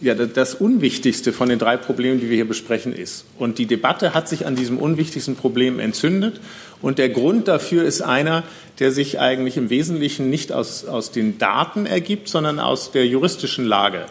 ja, 0.00 0.14
das 0.14 0.54
Unwichtigste 0.54 1.32
von 1.32 1.48
den 1.48 1.58
drei 1.58 1.76
Problemen, 1.76 2.20
die 2.20 2.28
wir 2.28 2.36
hier 2.36 2.48
besprechen, 2.48 2.94
ist. 2.94 3.24
Und 3.38 3.58
die 3.58 3.66
Debatte 3.66 4.14
hat 4.14 4.28
sich 4.28 4.46
an 4.46 4.56
diesem 4.56 4.78
unwichtigsten 4.78 5.36
Problem 5.36 5.78
entzündet. 5.78 6.40
Und 6.80 6.98
der 6.98 7.10
Grund 7.10 7.48
dafür 7.48 7.84
ist 7.84 8.00
einer, 8.00 8.42
der 8.78 8.92
sich 8.92 9.20
eigentlich 9.20 9.58
im 9.58 9.68
Wesentlichen 9.68 10.30
nicht 10.30 10.52
aus, 10.52 10.86
aus 10.86 11.10
den 11.10 11.38
Daten 11.38 11.84
ergibt, 11.84 12.28
sondern 12.28 12.58
aus 12.58 12.92
der 12.92 13.06
juristischen 13.06 13.66
Lage. 13.66 14.06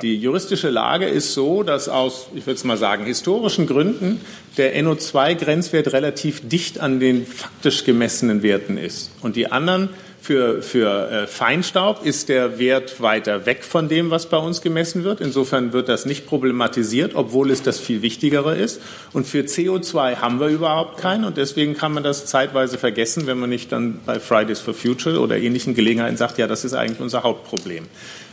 Die 0.00 0.16
juristische 0.16 0.70
Lage 0.70 1.06
ist 1.06 1.34
so, 1.34 1.62
dass 1.62 1.88
aus, 1.88 2.28
ich 2.34 2.46
würde 2.46 2.56
es 2.56 2.64
mal 2.64 2.78
sagen, 2.78 3.04
historischen 3.04 3.66
Gründen 3.66 4.20
der 4.56 4.74
NO2-Grenzwert 4.82 5.92
relativ 5.92 6.48
dicht 6.48 6.80
an 6.80 6.98
den 6.98 7.26
faktisch 7.26 7.84
gemessenen 7.84 8.42
Werten 8.42 8.78
ist. 8.78 9.10
Und 9.20 9.36
die 9.36 9.52
anderen 9.52 9.90
für, 10.22 10.62
für 10.62 11.10
äh, 11.10 11.26
Feinstaub 11.26 12.06
ist 12.06 12.28
der 12.28 12.60
Wert 12.60 13.02
weiter 13.02 13.44
weg 13.44 13.64
von 13.64 13.88
dem, 13.88 14.10
was 14.10 14.26
bei 14.26 14.36
uns 14.36 14.62
gemessen 14.62 15.02
wird. 15.02 15.20
Insofern 15.20 15.72
wird 15.72 15.88
das 15.88 16.06
nicht 16.06 16.28
problematisiert, 16.28 17.16
obwohl 17.16 17.50
es 17.50 17.64
das 17.64 17.80
viel 17.80 18.02
Wichtigere 18.02 18.54
ist. 18.56 18.80
Und 19.12 19.26
für 19.26 19.40
CO2 19.40 20.18
haben 20.18 20.38
wir 20.38 20.46
überhaupt 20.46 20.98
keinen. 20.98 21.24
Und 21.24 21.38
deswegen 21.38 21.76
kann 21.76 21.92
man 21.92 22.04
das 22.04 22.26
zeitweise 22.26 22.78
vergessen, 22.78 23.26
wenn 23.26 23.40
man 23.40 23.50
nicht 23.50 23.72
dann 23.72 23.98
bei 24.06 24.20
Fridays 24.20 24.60
for 24.60 24.74
Future 24.74 25.18
oder 25.18 25.38
ähnlichen 25.38 25.74
Gelegenheiten 25.74 26.16
sagt, 26.16 26.38
ja, 26.38 26.46
das 26.46 26.64
ist 26.64 26.74
eigentlich 26.74 27.00
unser 27.00 27.24
Hauptproblem. 27.24 27.86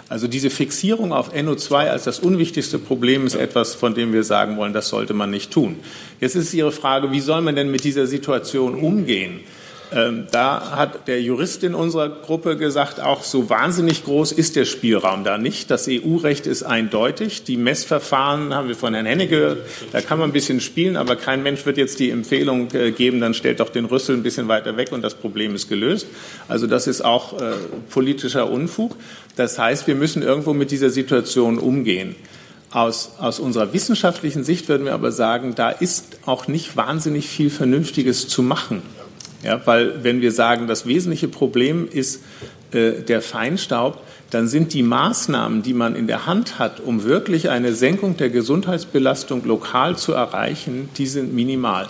Also 0.09 0.27
diese 0.27 0.51
Fixierung 0.51 1.11
auf 1.11 1.33
NO2 1.33 1.73
als 1.89 2.03
das 2.03 2.19
unwichtigste 2.19 2.77
Problem 2.77 3.25
ist 3.25 3.33
etwas, 3.33 3.73
von 3.73 3.95
dem 3.95 4.13
wir 4.13 4.23
sagen 4.23 4.57
wollen, 4.57 4.73
das 4.73 4.89
sollte 4.89 5.15
man 5.15 5.31
nicht 5.31 5.49
tun. 5.49 5.77
Jetzt 6.21 6.35
ist 6.35 6.53
Ihre 6.53 6.71
Frage, 6.71 7.11
wie 7.11 7.19
soll 7.19 7.41
man 7.41 7.55
denn 7.55 7.71
mit 7.71 7.83
dieser 7.83 8.05
Situation 8.05 8.75
umgehen? 8.75 9.39
Ähm, 9.91 10.27
da 10.31 10.75
hat 10.75 11.07
der 11.07 11.19
Jurist 11.21 11.63
in 11.63 11.73
unserer 11.73 12.09
Gruppe 12.09 12.57
gesagt, 12.57 12.99
auch 12.99 13.23
so 13.23 13.49
wahnsinnig 13.49 14.03
groß 14.03 14.31
ist 14.31 14.55
der 14.55 14.65
Spielraum 14.65 15.23
da 15.23 15.39
nicht. 15.39 15.71
Das 15.71 15.87
EU-Recht 15.89 16.45
ist 16.45 16.61
eindeutig. 16.61 17.43
Die 17.43 17.57
Messverfahren 17.57 18.53
haben 18.53 18.67
wir 18.67 18.75
von 18.75 18.93
Herrn 18.93 19.07
Henne 19.07 19.27
gehört. 19.27 19.59
Da 19.91 20.01
kann 20.01 20.19
man 20.19 20.29
ein 20.29 20.33
bisschen 20.33 20.61
spielen, 20.61 20.95
aber 20.95 21.15
kein 21.15 21.41
Mensch 21.41 21.65
wird 21.65 21.77
jetzt 21.77 21.99
die 21.99 22.11
Empfehlung 22.11 22.67
äh, 22.73 22.91
geben, 22.91 23.19
dann 23.19 23.33
stellt 23.33 23.59
doch 23.61 23.69
den 23.69 23.85
Rüssel 23.85 24.15
ein 24.15 24.23
bisschen 24.23 24.47
weiter 24.47 24.77
weg 24.77 24.91
und 24.91 25.01
das 25.01 25.15
Problem 25.15 25.55
ist 25.55 25.69
gelöst. 25.69 26.05
Also 26.47 26.67
das 26.67 26.85
ist 26.85 27.01
auch 27.01 27.41
äh, 27.41 27.53
politischer 27.89 28.49
Unfug. 28.49 28.95
Das 29.35 29.57
heißt, 29.57 29.87
wir 29.87 29.95
müssen 29.95 30.21
irgendwo 30.21 30.53
mit 30.53 30.69
dieser 30.69 30.91
Situation 30.91 31.57
umgehen. 31.57 32.15
Aus, 32.71 33.13
aus 33.17 33.39
unserer 33.39 33.73
wissenschaftlichen 33.73 34.43
Sicht 34.43 34.69
würden 34.69 34.85
wir 34.85 34.93
aber 34.93 35.11
sagen, 35.11 35.55
da 35.55 35.71
ist 35.71 36.19
auch 36.27 36.47
nicht 36.47 36.77
wahnsinnig 36.77 37.27
viel 37.27 37.49
Vernünftiges 37.49 38.27
zu 38.27 38.43
machen. 38.43 38.83
Ja, 39.43 39.61
weil 39.65 40.03
wenn 40.03 40.21
wir 40.21 40.31
sagen, 40.31 40.67
das 40.67 40.85
wesentliche 40.85 41.27
Problem 41.27 41.87
ist 41.91 42.23
äh, 42.71 43.01
der 43.01 43.21
Feinstaub, 43.21 44.01
dann 44.29 44.47
sind 44.47 44.73
die 44.73 44.83
Maßnahmen, 44.83 45.63
die 45.63 45.73
man 45.73 45.95
in 45.95 46.07
der 46.07 46.25
Hand 46.25 46.59
hat, 46.59 46.79
um 46.79 47.03
wirklich 47.03 47.49
eine 47.49 47.73
Senkung 47.73 48.17
der 48.17 48.29
Gesundheitsbelastung 48.29 49.43
lokal 49.45 49.97
zu 49.97 50.13
erreichen, 50.13 50.89
die 50.97 51.07
sind 51.07 51.33
minimal. 51.33 51.87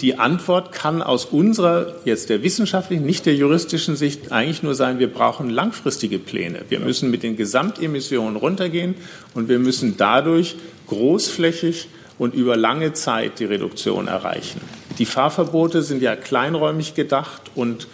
Die 0.00 0.18
Antwort 0.18 0.72
kann 0.72 1.02
aus 1.02 1.24
unserer, 1.24 1.96
jetzt 2.04 2.30
der 2.30 2.42
wissenschaftlichen, 2.42 3.04
nicht 3.04 3.26
der 3.26 3.34
juristischen 3.34 3.96
Sicht 3.96 4.30
eigentlich 4.30 4.62
nur 4.62 4.74
sein, 4.74 5.00
wir 5.00 5.12
brauchen 5.12 5.50
langfristige 5.50 6.18
Pläne. 6.18 6.60
Wir 6.68 6.78
müssen 6.78 7.10
mit 7.10 7.24
den 7.24 7.36
Gesamtemissionen 7.36 8.36
runtergehen 8.36 8.94
und 9.34 9.48
wir 9.48 9.58
müssen 9.58 9.96
dadurch 9.96 10.56
großflächig 10.86 11.88
und 12.18 12.34
über 12.34 12.56
lange 12.56 12.92
Zeit 12.92 13.40
die 13.40 13.46
Reduktion 13.46 14.06
erreichen. 14.06 14.60
Die 14.98 15.06
Fahrverbote 15.06 15.82
sind 15.82 16.02
ja 16.02 16.16
kleinräumig 16.16 16.94
gedacht 16.94 17.50
und, 17.54 17.88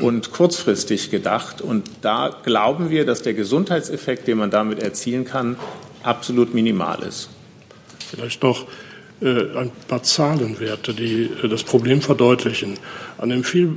und 0.00 0.32
kurzfristig 0.32 1.10
gedacht. 1.10 1.60
Und 1.60 1.90
da 2.02 2.34
glauben 2.44 2.90
wir, 2.90 3.04
dass 3.04 3.22
der 3.22 3.34
Gesundheitseffekt, 3.34 4.28
den 4.28 4.38
man 4.38 4.50
damit 4.50 4.78
erzielen 4.80 5.24
kann, 5.24 5.56
absolut 6.02 6.54
minimal 6.54 7.02
ist. 7.02 7.30
Vielleicht 8.10 8.42
noch 8.42 8.66
äh, 9.22 9.56
ein 9.56 9.70
paar 9.88 10.02
Zahlenwerte, 10.02 10.94
die 10.94 11.30
äh, 11.42 11.48
das 11.48 11.62
Problem 11.62 12.00
verdeutlichen. 12.00 12.74
An 13.18 13.28
dem 13.28 13.44
viel 13.44 13.72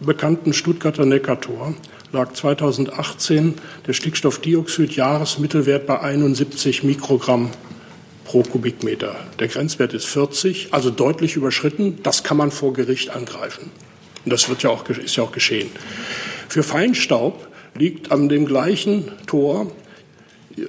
bekannten 0.00 0.52
Stuttgarter 0.52 1.06
Neckartor 1.06 1.74
lag 2.12 2.32
2018 2.32 3.54
der 3.86 3.94
Stickstoffdioxid-Jahresmittelwert 3.94 5.86
bei 5.86 6.00
71 6.00 6.84
Mikrogramm 6.84 7.50
pro 8.32 8.42
Kubikmeter. 8.42 9.14
Der 9.40 9.48
Grenzwert 9.48 9.92
ist 9.92 10.06
40, 10.06 10.68
also 10.70 10.88
deutlich 10.88 11.36
überschritten. 11.36 11.98
Das 12.02 12.24
kann 12.24 12.38
man 12.38 12.50
vor 12.50 12.72
Gericht 12.72 13.10
angreifen. 13.10 13.70
Und 14.24 14.32
das 14.32 14.48
wird 14.48 14.62
ja 14.62 14.70
auch, 14.70 14.88
ist 14.88 15.16
ja 15.16 15.22
auch 15.22 15.32
geschehen. 15.32 15.68
Für 16.48 16.62
Feinstaub 16.62 17.46
liegt 17.74 18.10
an 18.10 18.30
dem 18.30 18.46
gleichen 18.46 19.12
Tor 19.26 19.70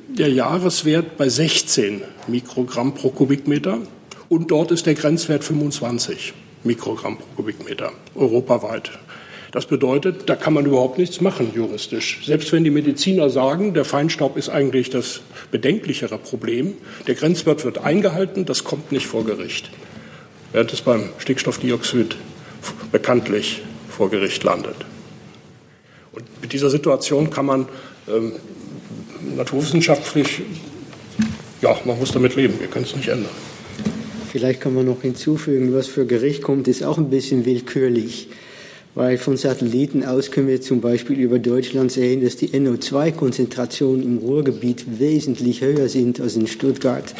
der 0.10 0.30
Jahreswert 0.30 1.16
bei 1.16 1.30
16 1.30 2.02
Mikrogramm 2.28 2.96
pro 2.96 3.12
Kubikmeter 3.12 3.78
und 4.28 4.52
dort 4.52 4.72
ist 4.72 4.86
der 4.86 4.96
Grenzwert 4.96 5.46
25 5.46 6.34
Mikrogramm 6.66 7.18
pro 7.18 7.28
Kubikmeter 7.38 7.94
europaweit. 8.14 8.92
Das 9.54 9.68
bedeutet, 9.68 10.28
da 10.28 10.36
kann 10.36 10.54
man 10.54 10.66
überhaupt 10.66 10.98
nichts 10.98 11.22
machen 11.22 11.54
juristisch. 11.56 12.26
Selbst 12.26 12.52
wenn 12.52 12.66
die 12.66 12.72
Mediziner 12.72 13.30
sagen, 13.30 13.74
der 13.74 13.86
Feinstaub 13.86 14.36
ist 14.36 14.50
eigentlich 14.50 14.90
das 14.90 15.22
bedenklichere 15.54 16.18
Problem, 16.18 16.74
der 17.06 17.14
Grenzwert 17.14 17.64
wird 17.64 17.78
eingehalten, 17.78 18.44
das 18.44 18.64
kommt 18.64 18.92
nicht 18.92 19.06
vor 19.06 19.24
Gericht. 19.24 19.70
Während 20.52 20.74
es 20.74 20.82
beim 20.82 21.10
Stickstoffdioxid 21.20 22.18
bekanntlich 22.92 23.62
vor 23.88 24.10
Gericht 24.10 24.44
landet. 24.44 24.76
Und 26.12 26.24
mit 26.42 26.54
dieser 26.54 26.72
Situation 26.72 27.30
kann 27.30 27.46
man 27.46 27.68
ähm, 28.08 28.34
naturwissenschaftlich, 29.38 30.42
ja, 31.62 31.78
man 31.86 32.00
muss 32.00 32.12
damit 32.12 32.36
leben, 32.36 32.60
wir 32.60 32.68
können 32.68 32.86
es 32.86 32.96
nicht 32.96 33.10
ändern. 33.10 33.32
Vielleicht 34.32 34.60
kann 34.60 34.74
man 34.74 34.88
noch 34.88 35.04
hinzufügen, 35.04 35.76
was 35.76 35.86
für 35.86 36.08
Gericht 36.08 36.42
kommt, 36.42 36.68
ist 36.68 36.84
auch 36.84 36.98
ein 36.98 37.12
bisschen 37.12 37.46
willkürlich. 37.46 38.30
Weil 38.96 39.18
von 39.18 39.38
Satelliten 39.38 40.06
aus 40.06 40.30
können 40.30 40.48
wir 40.48 40.62
zum 40.62 40.80
Beispiel 40.80 41.20
über 41.20 41.40
Deutschland 41.40 41.92
sehen, 41.92 42.24
dass 42.24 42.36
die 42.36 42.50
NO2-Konzentrationen 42.50 44.04
im 44.04 44.18
Ruhrgebiet 44.20 45.00
wesentlich 45.00 45.62
höher 45.62 45.90
sind 45.90 46.22
als 46.22 46.36
in 46.36 46.46
Stuttgart. 46.46 47.16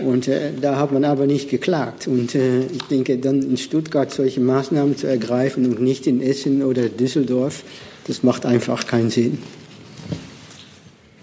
Und 0.00 0.26
äh, 0.26 0.52
da 0.60 0.76
hat 0.76 0.90
man 0.90 1.04
aber 1.04 1.26
nicht 1.26 1.48
geklagt. 1.48 2.08
Und 2.08 2.34
äh, 2.34 2.62
ich 2.66 2.82
denke, 2.90 3.18
dann 3.18 3.42
in 3.42 3.56
Stuttgart 3.56 4.10
solche 4.10 4.40
Maßnahmen 4.40 4.96
zu 4.96 5.06
ergreifen 5.06 5.66
und 5.66 5.80
nicht 5.80 6.08
in 6.08 6.20
Essen 6.20 6.62
oder 6.62 6.88
Düsseldorf, 6.88 7.62
das 8.08 8.24
macht 8.24 8.44
einfach 8.44 8.86
keinen 8.86 9.10
Sinn. 9.10 9.38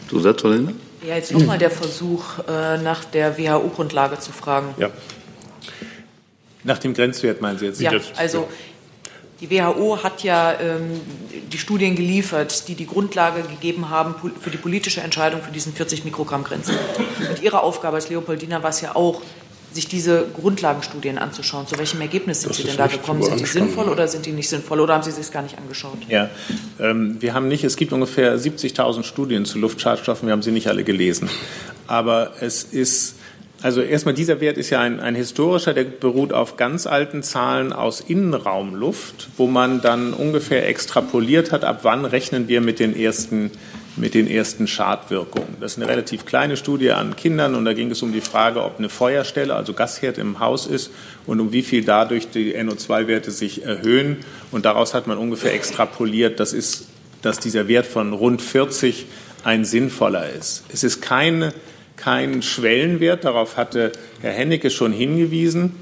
Zusatz, 0.10 0.42
Lindner? 0.44 0.74
Ja, 1.08 1.16
jetzt 1.16 1.32
nochmal 1.34 1.58
der 1.58 1.72
Versuch, 1.72 2.40
äh, 2.48 2.78
nach 2.78 3.06
der 3.06 3.38
WHO-Grundlage 3.38 4.20
zu 4.20 4.32
fragen. 4.32 4.74
Ja. 4.78 4.90
Nach 6.64 6.78
dem 6.78 6.94
Grenzwert 6.94 7.42
meinen 7.42 7.58
Sie 7.58 7.66
jetzt? 7.66 7.82
Ja, 7.82 7.92
also 8.18 8.48
die 9.42 9.50
WHO 9.50 10.04
hat 10.04 10.24
ja 10.24 10.60
ähm, 10.60 11.00
die 11.52 11.58
Studien 11.58 11.96
geliefert, 11.96 12.68
die 12.68 12.76
die 12.76 12.86
Grundlage 12.86 13.42
gegeben 13.44 13.90
haben 13.90 14.16
für 14.42 14.50
die 14.50 14.58
politische 14.58 15.02
Entscheidung 15.02 15.42
für 15.42 15.52
diesen 15.52 15.74
40 15.74 16.04
Mikrogramm 16.04 16.44
Grenzwert. 16.44 17.00
Und 17.30 17.42
Ihre 17.42 17.64
Aufgabe 17.64 17.96
als 17.96 18.10
Leopoldina 18.10 18.62
war 18.64 18.70
es 18.70 18.82
ja 18.82 18.96
auch, 18.96 19.22
sich 19.72 19.88
diese 19.88 20.26
Grundlagenstudien 20.36 21.18
anzuschauen. 21.18 21.68
Zu 21.68 21.78
welchem 21.78 22.02
Ergebnis 22.02 22.42
sind 22.42 22.50
das 22.50 22.58
Sie 22.58 22.64
denn 22.64 22.78
da 22.78 22.88
gekommen? 22.88 23.22
Sind 23.22 23.40
die 23.40 23.46
sinnvoll 23.46 23.88
oder 23.88 24.08
sind 24.08 24.26
die 24.26 24.32
nicht 24.32 24.50
sinnvoll 24.50 24.80
oder 24.80 24.96
haben 24.96 25.04
Sie 25.04 25.12
sich 25.12 25.32
gar 25.32 25.44
nicht 25.44 25.58
angeschaut? 25.58 25.98
Ja, 26.08 26.30
ähm, 26.80 27.18
wir 27.20 27.34
haben 27.34 27.48
nicht, 27.48 27.64
es 27.64 27.78
gibt 27.78 27.94
ungefähr 27.94 28.38
70.000 28.38 29.04
Studien 29.04 29.46
zu 29.46 29.60
Luftschadstoffen, 29.60 30.28
wir 30.28 30.34
haben 30.34 30.42
sie 30.42 30.52
nicht 30.52 30.68
alle 30.68 30.84
gelesen. 30.84 31.30
Aber 31.86 32.34
es 32.40 32.64
ist 32.64 33.16
also 33.62 33.82
erstmal 33.82 34.14
dieser 34.14 34.40
Wert 34.40 34.58
ist 34.58 34.70
ja 34.70 34.80
ein, 34.80 35.00
ein, 35.00 35.16
historischer, 35.16 35.74
der 35.74 35.84
beruht 35.84 36.32
auf 36.32 36.56
ganz 36.56 36.88
alten 36.88 37.24
Zahlen 37.24 37.74
aus 37.74 38.00
Innenraumluft, 38.00 39.30
wo 39.38 39.48
man 39.48 39.82
dann 39.82 40.14
ungefähr 40.14 40.68
extrapoliert 40.68 41.52
hat, 41.52 41.66
ab 41.66 41.80
wann 41.84 42.06
rechnen 42.06 42.48
wir 42.48 42.62
mit 42.62 42.80
den 42.80 42.96
ersten, 42.96 43.52
mit 43.98 44.14
den 44.14 44.28
ersten 44.28 44.66
Schadwirkungen. 44.66 45.58
Das 45.60 45.74
ist 45.74 45.78
eine 45.78 45.92
relativ 45.92 46.26
kleine 46.26 46.56
Studie 46.56 46.92
an 46.92 47.18
Kindern 47.18 47.56
und 47.56 47.66
da 47.66 47.74
ging 47.74 47.92
es 47.92 48.02
um 48.02 48.14
die 48.14 48.22
Frage, 48.22 48.64
ob 48.64 48.80
eine 48.80 48.88
Feuerstelle, 48.88 49.54
also 49.54 49.74
Gasherd 49.74 50.18
im 50.18 50.40
Haus 50.40 50.66
ist 50.66 50.92
und 51.26 51.42
um 51.42 51.52
wie 51.52 51.64
viel 51.64 51.84
dadurch 51.84 52.30
die 52.30 52.56
NO2-Werte 52.56 53.32
sich 53.32 53.66
erhöhen. 53.66 54.18
Und 54.52 54.66
daraus 54.66 54.94
hat 54.94 55.06
man 55.06 55.18
ungefähr 55.18 55.54
extrapoliert, 55.54 56.40
das 56.40 56.54
ist, 56.54 56.88
dass 57.22 57.40
dieser 57.40 57.68
Wert 57.68 57.86
von 57.86 58.14
rund 58.14 58.42
40 58.42 59.06
ein 59.44 59.66
sinnvoller 59.66 60.30
ist. 60.30 60.64
Es 60.72 60.84
ist 60.84 61.02
keine 61.02 61.54
keinen 62.00 62.42
Schwellenwert. 62.42 63.24
Darauf 63.26 63.58
hatte 63.58 63.92
Herr 64.22 64.32
Hennecke 64.32 64.70
schon 64.70 64.92
hingewiesen. 64.92 65.76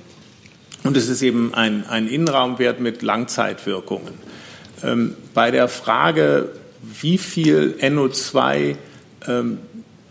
Und 0.84 0.98
es 0.98 1.10
ist 1.10 1.22
eben 1.22 1.54
ein, 1.54 1.86
ein 1.88 2.08
Innenraumwert 2.08 2.80
mit 2.80 3.02
Langzeitwirkungen. 3.02 4.14
Ähm, 4.84 5.16
bei 5.34 5.52
der 5.52 5.68
Frage, 5.68 6.50
wie 7.02 7.18
viel 7.18 7.76
NO2 7.82 8.76
ähm, 9.28 9.60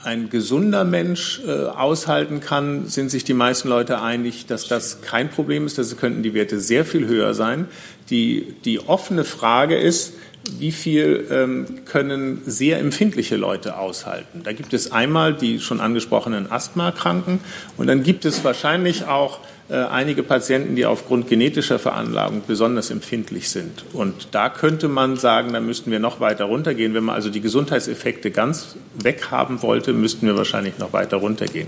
ein 0.02 0.30
gesunder 0.30 0.84
Mensch 0.84 1.40
äh, 1.46 1.50
aushalten 1.50 2.40
kann, 2.40 2.86
sind 2.86 3.10
sich 3.10 3.24
die 3.24 3.34
meisten 3.34 3.68
Leute 3.68 4.00
einig, 4.00 4.46
dass 4.46 4.68
das 4.68 5.00
kein 5.00 5.30
Problem 5.30 5.66
ist. 5.66 5.78
Das 5.78 5.96
könnten 5.96 6.22
die 6.22 6.32
Werte 6.32 6.60
sehr 6.60 6.84
viel 6.84 7.06
höher 7.06 7.34
sein. 7.34 7.66
Die, 8.10 8.54
die 8.64 8.78
offene 8.80 9.24
Frage 9.24 9.76
ist, 9.76 10.14
wie 10.58 10.72
viel 10.72 11.26
ähm, 11.30 11.66
können 11.84 12.42
sehr 12.46 12.78
empfindliche 12.78 13.36
Leute 13.36 13.78
aushalten. 13.78 14.42
Da 14.44 14.52
gibt 14.52 14.72
es 14.72 14.92
einmal 14.92 15.34
die 15.34 15.60
schon 15.60 15.80
angesprochenen 15.80 16.50
Asthmakranken 16.50 17.40
und 17.76 17.86
dann 17.86 18.02
gibt 18.02 18.24
es 18.24 18.44
wahrscheinlich 18.44 19.06
auch 19.06 19.40
äh, 19.68 19.74
einige 19.74 20.22
Patienten, 20.22 20.76
die 20.76 20.86
aufgrund 20.86 21.28
genetischer 21.28 21.80
Veranlagung 21.80 22.42
besonders 22.46 22.90
empfindlich 22.90 23.50
sind. 23.50 23.84
Und 23.92 24.28
da 24.30 24.48
könnte 24.48 24.86
man 24.86 25.16
sagen, 25.16 25.52
da 25.52 25.60
müssten 25.60 25.90
wir 25.90 25.98
noch 25.98 26.20
weiter 26.20 26.44
runtergehen. 26.44 26.94
Wenn 26.94 27.04
man 27.04 27.16
also 27.16 27.30
die 27.30 27.40
Gesundheitseffekte 27.40 28.30
ganz 28.30 28.76
weghaben 28.94 29.62
wollte, 29.62 29.92
müssten 29.92 30.26
wir 30.26 30.36
wahrscheinlich 30.36 30.78
noch 30.78 30.92
weiter 30.92 31.16
runtergehen. 31.16 31.66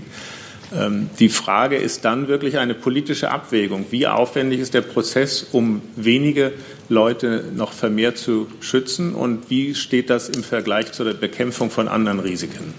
Ähm, 0.75 1.09
die 1.19 1.29
Frage 1.29 1.77
ist 1.77 2.05
dann 2.05 2.27
wirklich 2.27 2.57
eine 2.57 2.73
politische 2.73 3.31
Abwägung. 3.31 3.85
Wie 3.89 4.07
aufwendig 4.07 4.59
ist 4.59 4.73
der 4.73 4.81
Prozess, 4.81 5.47
um 5.51 5.81
wenige 5.95 6.53
Leute 6.89 7.45
noch 7.55 7.73
vermehrt 7.73 8.17
zu 8.17 8.47
schützen 8.59 9.15
und 9.15 9.49
wie 9.49 9.75
steht 9.75 10.09
das 10.09 10.29
im 10.29 10.43
Vergleich 10.43 10.91
zur 10.91 11.13
Bekämpfung 11.13 11.71
von 11.71 11.87
anderen 11.87 12.19
Risiken? 12.19 12.73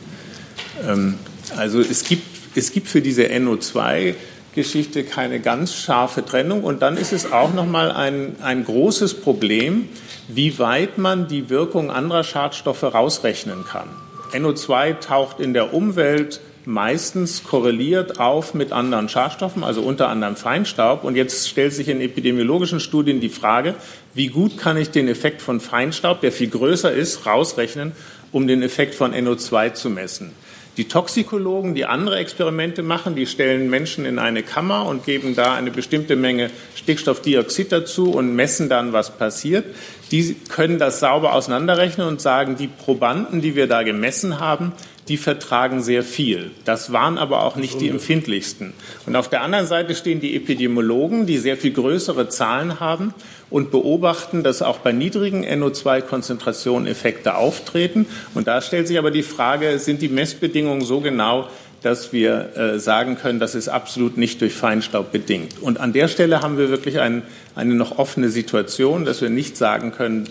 Ähm, 0.89 1.15
also 1.57 1.81
es 1.81 2.05
gibt, 2.05 2.25
es 2.55 2.73
gibt 2.73 2.89
für 2.89 3.01
diese 3.01 3.25
NO2 3.25 4.15
Geschichte 4.55 5.05
keine 5.05 5.41
ganz 5.41 5.75
scharfe 5.75 6.25
Trennung. 6.25 6.65
Und 6.65 6.83
dann 6.83 6.97
ist 6.97 7.13
es 7.13 7.33
auch 7.33 7.55
noch 7.55 7.67
mal 7.67 7.93
ein, 7.93 8.37
ein 8.43 8.65
großes 8.65 9.15
Problem, 9.15 9.89
wie 10.29 10.59
weit 10.59 10.99
man 10.99 11.29
die 11.29 11.51
Wirkung 11.51 11.91
anderer 11.91 12.25
Schadstoffe 12.25 12.83
rausrechnen 12.83 13.65
kann. 13.65 13.89
NO2 14.33 15.01
taucht 15.01 15.41
in 15.41 15.55
der 15.55 15.75
Umwelt 15.75 16.41
meistens 16.67 17.45
korreliert 17.45 18.21
auf 18.21 18.55
mit 18.55 18.73
anderen 18.73 19.09
Schadstoffen, 19.09 19.65
also 19.65 19.83
unter 19.83 20.09
anderem 20.09 20.37
Feinstaub. 20.37 21.05
Und 21.05 21.17
jetzt 21.17 21.49
stellt 21.49 21.73
sich 21.73 21.89
in 21.89 22.01
epidemiologischen 22.01 22.81
Studien 22.81 23.21
die 23.21 23.29
Frage, 23.29 23.75
wie 24.15 24.29
gut 24.29 24.59
kann 24.59 24.77
ich 24.77 24.91
den 24.91 25.09
Effekt 25.09 25.43
von 25.43 25.61
Feinstaub, 25.61 26.21
der 26.21 26.33
viel 26.33 26.49
größer 26.49 26.93
ist, 26.93 27.27
rausrechnen, 27.27 27.93
um 28.33 28.47
den 28.47 28.63
Effekt 28.63 28.95
von 28.95 29.15
NO2 29.15 29.75
zu 29.75 29.91
messen. 29.91 30.33
Die 30.77 30.87
Toxikologen, 30.89 31.75
die 31.75 31.85
andere 31.85 32.17
Experimente 32.17 32.83
machen, 32.83 33.17
die 33.17 33.27
stellen 33.27 33.69
Menschen 33.69 34.05
in 34.05 34.19
eine 34.19 34.43
Kammer 34.43 34.87
und 34.87 35.05
geben 35.05 35.35
da 35.35 35.55
eine 35.55 35.71
bestimmte 35.71 36.15
Menge 36.15 36.49
Stickstoffdioxid 36.77 37.73
dazu 37.73 38.13
und 38.13 38.35
messen 38.35 38.69
dann, 38.69 38.93
was 38.93 39.11
passiert. 39.11 39.67
Die 40.13 40.35
können 40.49 40.79
das 40.79 41.01
sauber 41.01 41.35
auseinanderrechnen 41.35 42.07
und 42.07 42.21
sagen, 42.21 42.57
die 42.57 42.69
Probanden, 42.69 43.41
die 43.41 43.57
wir 43.57 43.67
da 43.67 43.83
gemessen 43.83 44.39
haben, 44.39 44.73
die 45.09 45.17
vertragen 45.17 45.83
sehr 45.83 46.03
viel. 46.03 46.51
Das 46.65 46.93
waren 46.93 47.19
aber 47.19 47.45
auch 47.45 47.57
nicht 47.57 47.81
die 47.81 47.89
empfindlichsten. 47.89 48.73
Und 49.07 49.17
auf 49.17 49.29
der 49.29 49.43
anderen 49.43 49.67
Seite 49.67 49.95
stehen 49.95 50.21
die 50.21 50.37
Epidemiologen, 50.37 51.27
die 51.27 51.39
sehr 51.39 51.57
viel 51.57 51.73
größere 51.73 52.29
Zahlen 52.29 52.81
haben 52.81 53.15
und 53.51 53.71
beobachten, 53.71 54.43
dass 54.43 54.63
auch 54.63 54.79
bei 54.79 54.93
niedrigen 54.93 55.45
NO2-Konzentrationen 55.45 56.87
Effekte 56.87 57.35
auftreten. 57.35 58.07
Und 58.35 58.47
da 58.47 58.61
stellt 58.61 58.87
sich 58.87 58.99
aber 58.99 59.11
die 59.11 59.23
Frage, 59.23 59.79
sind 59.79 60.03
die 60.03 60.09
Messbedingungen 60.09 60.85
so 60.85 61.01
genau, 61.01 61.49
dass 61.83 62.13
wir 62.13 62.57
äh, 62.57 62.79
sagen 62.79 63.17
können, 63.17 63.41
das 63.41 63.55
ist 63.55 63.69
absolut 63.69 64.19
nicht 64.19 64.41
durch 64.43 64.53
Feinstaub 64.53 65.13
bedingt. 65.13 65.61
Und 65.61 65.81
an 65.81 65.93
der 65.93 66.09
Stelle 66.09 66.43
haben 66.43 66.59
wir 66.59 66.69
wirklich 66.69 67.01
ein, 67.01 67.23
eine 67.57 67.75
noch 67.75 67.99
offene 67.99 68.29
Situation, 68.29 69.05
dass 69.05 69.23
wir 69.23 69.31
nicht 69.31 69.57
sagen 69.57 69.91
können 69.91 70.29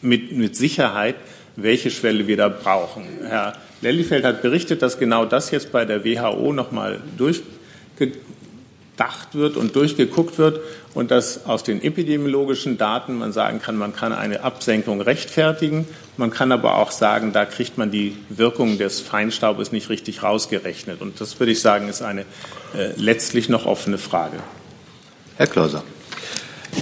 mit, 0.00 0.32
mit 0.32 0.56
Sicherheit, 0.56 1.16
welche 1.54 1.90
Schwelle 1.90 2.26
wir 2.26 2.36
da 2.36 2.48
brauchen. 2.48 3.04
Herr 3.22 3.54
Lellifeld 3.82 4.24
hat 4.24 4.42
berichtet, 4.42 4.82
dass 4.82 4.98
genau 4.98 5.24
das 5.24 5.50
jetzt 5.50 5.72
bei 5.72 5.84
der 5.84 6.04
WHO 6.04 6.52
nochmal 6.52 7.00
durch, 7.16 7.42
durchgedacht 8.96 9.34
wird 9.34 9.56
und 9.56 9.76
durchgeguckt 9.76 10.38
wird 10.38 10.60
und 10.94 11.10
dass 11.10 11.46
aus 11.46 11.62
den 11.62 11.82
epidemiologischen 11.82 12.78
Daten 12.78 13.18
man 13.18 13.32
sagen 13.32 13.60
kann, 13.60 13.76
man 13.76 13.94
kann 13.94 14.12
eine 14.12 14.42
Absenkung 14.42 15.00
rechtfertigen. 15.00 15.86
Man 16.16 16.30
kann 16.30 16.52
aber 16.52 16.76
auch 16.76 16.90
sagen, 16.90 17.32
da 17.32 17.44
kriegt 17.44 17.76
man 17.78 17.90
die 17.90 18.16
Wirkung 18.28 18.78
des 18.78 19.00
Feinstaubes 19.00 19.72
nicht 19.72 19.90
richtig 19.90 20.22
rausgerechnet. 20.22 21.00
Und 21.02 21.20
das 21.20 21.38
würde 21.38 21.52
ich 21.52 21.60
sagen, 21.60 21.88
ist 21.88 22.02
eine 22.02 22.22
äh, 22.22 22.92
letztlich 22.96 23.48
noch 23.48 23.66
offene 23.66 23.98
Frage. 23.98 24.38
Herr 25.36 25.46
Klauser. 25.46 25.84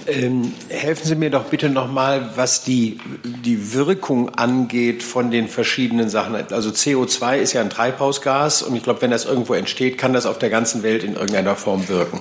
Ähm, 0.06 0.52
helfen 0.68 1.06
Sie 1.06 1.14
mir 1.14 1.30
doch 1.30 1.44
bitte 1.44 1.68
noch 1.68 1.90
mal, 1.90 2.30
was 2.36 2.62
die, 2.62 2.98
die 3.24 3.72
Wirkung 3.72 4.34
angeht 4.34 5.02
von 5.02 5.30
den 5.30 5.48
verschiedenen 5.48 6.08
Sachen. 6.08 6.34
Also 6.34 6.70
CO2 6.70 7.38
ist 7.38 7.52
ja 7.52 7.60
ein 7.60 7.70
Treibhausgas 7.70 8.62
und 8.62 8.76
ich 8.76 8.82
glaube, 8.82 9.02
wenn 9.02 9.10
das 9.10 9.24
irgendwo 9.24 9.54
entsteht, 9.54 9.98
kann 9.98 10.12
das 10.12 10.26
auf 10.26 10.38
der 10.38 10.50
ganzen 10.50 10.82
Welt 10.82 11.04
in 11.04 11.14
irgendeiner 11.14 11.56
Form 11.56 11.88
wirken. 11.88 12.20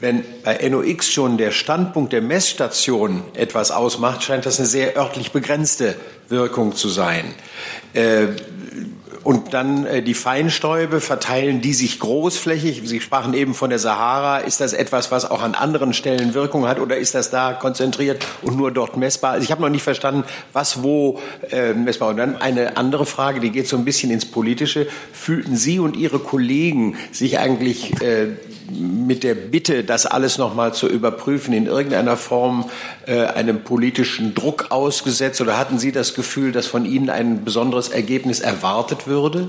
Wenn 0.00 0.24
bei 0.42 0.68
NOx 0.68 1.10
schon 1.10 1.38
der 1.38 1.50
Standpunkt 1.50 2.12
der 2.12 2.22
Messstation 2.22 3.22
etwas 3.34 3.70
ausmacht, 3.70 4.22
scheint 4.22 4.44
das 4.44 4.58
eine 4.58 4.68
sehr 4.68 4.96
örtlich 4.96 5.32
begrenzte 5.32 5.96
Wirkung 6.28 6.74
zu 6.74 6.88
sein. 6.88 7.34
Äh, 7.94 8.28
und 9.24 9.54
dann 9.54 9.86
äh, 9.86 10.02
die 10.02 10.14
Feinstäube 10.14 11.00
verteilen 11.00 11.62
die 11.62 11.72
sich 11.72 11.98
großflächig. 11.98 12.82
Sie 12.84 13.00
sprachen 13.00 13.32
eben 13.34 13.54
von 13.54 13.70
der 13.70 13.78
Sahara. 13.78 14.38
Ist 14.38 14.60
das 14.60 14.74
etwas, 14.74 15.10
was 15.10 15.28
auch 15.30 15.42
an 15.42 15.54
anderen 15.54 15.94
Stellen 15.94 16.34
Wirkung 16.34 16.68
hat 16.68 16.78
oder 16.78 16.98
ist 16.98 17.14
das 17.14 17.30
da 17.30 17.54
konzentriert 17.54 18.24
und 18.42 18.56
nur 18.56 18.70
dort 18.70 18.96
messbar? 18.98 19.32
Also 19.32 19.44
ich 19.44 19.50
habe 19.50 19.62
noch 19.62 19.70
nicht 19.70 19.82
verstanden, 19.82 20.24
was 20.52 20.82
wo 20.82 21.20
äh, 21.50 21.72
messbar. 21.72 22.10
Und 22.10 22.18
dann 22.18 22.36
eine 22.36 22.76
andere 22.76 23.06
Frage, 23.06 23.40
die 23.40 23.50
geht 23.50 23.66
so 23.66 23.76
ein 23.76 23.84
bisschen 23.84 24.10
ins 24.10 24.26
Politische. 24.26 24.86
Fühlten 25.12 25.56
Sie 25.56 25.78
und 25.78 25.96
Ihre 25.96 26.18
Kollegen 26.18 26.96
sich 27.10 27.38
eigentlich 27.38 28.00
äh, 28.02 28.28
mit 28.70 29.22
der 29.22 29.34
Bitte, 29.34 29.84
das 29.84 30.06
alles 30.06 30.38
noch 30.38 30.54
mal 30.54 30.72
zu 30.72 30.88
überprüfen, 30.88 31.52
in 31.52 31.66
irgendeiner 31.66 32.16
Form 32.16 32.70
äh, 33.06 33.24
einem 33.26 33.62
politischen 33.62 34.34
Druck 34.34 34.66
ausgesetzt? 34.70 35.40
Oder 35.40 35.58
hatten 35.58 35.78
Sie 35.78 35.92
das 35.92 36.14
Gefühl, 36.14 36.52
dass 36.52 36.66
von 36.66 36.84
Ihnen 36.84 37.10
ein 37.10 37.44
besonderes 37.44 37.88
Ergebnis 37.88 38.40
erwartet 38.40 39.06
würde? 39.06 39.48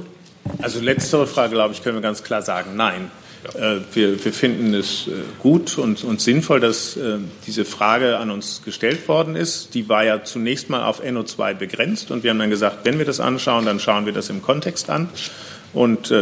Also 0.61 0.79
letztere 0.79 1.27
Frage, 1.27 1.53
glaube 1.53 1.73
ich, 1.73 1.83
können 1.83 1.95
wir 1.95 2.01
ganz 2.01 2.23
klar 2.23 2.41
sagen, 2.41 2.75
nein. 2.75 3.09
Äh, 3.53 3.81
wir, 3.93 4.23
wir, 4.23 4.33
finden 4.33 4.73
es 4.73 5.07
äh, 5.07 5.11
gut 5.39 5.77
und, 5.77 6.03
und, 6.03 6.19
sinnvoll, 6.19 6.59
dass 6.59 6.97
äh, 6.97 7.17
diese 7.45 7.65
Frage 7.65 8.17
an 8.17 8.31
uns 8.31 8.61
gestellt 8.65 9.07
worden 9.07 9.35
ist. 9.35 9.75
Die 9.75 9.87
war 9.87 10.03
ja 10.03 10.23
zunächst 10.23 10.69
mal 10.69 10.83
auf 10.83 11.03
NO2 11.03 11.53
begrenzt 11.53 12.11
und 12.11 12.23
wir 12.23 12.31
haben 12.31 12.39
dann 12.39 12.49
gesagt, 12.49 12.79
wenn 12.85 12.97
wir 12.97 13.05
das 13.05 13.19
anschauen, 13.19 13.65
dann 13.65 13.79
schauen 13.79 14.05
wir 14.05 14.13
das 14.13 14.29
im 14.29 14.41
Kontext 14.41 14.89
an. 14.89 15.09
Und 15.73 16.13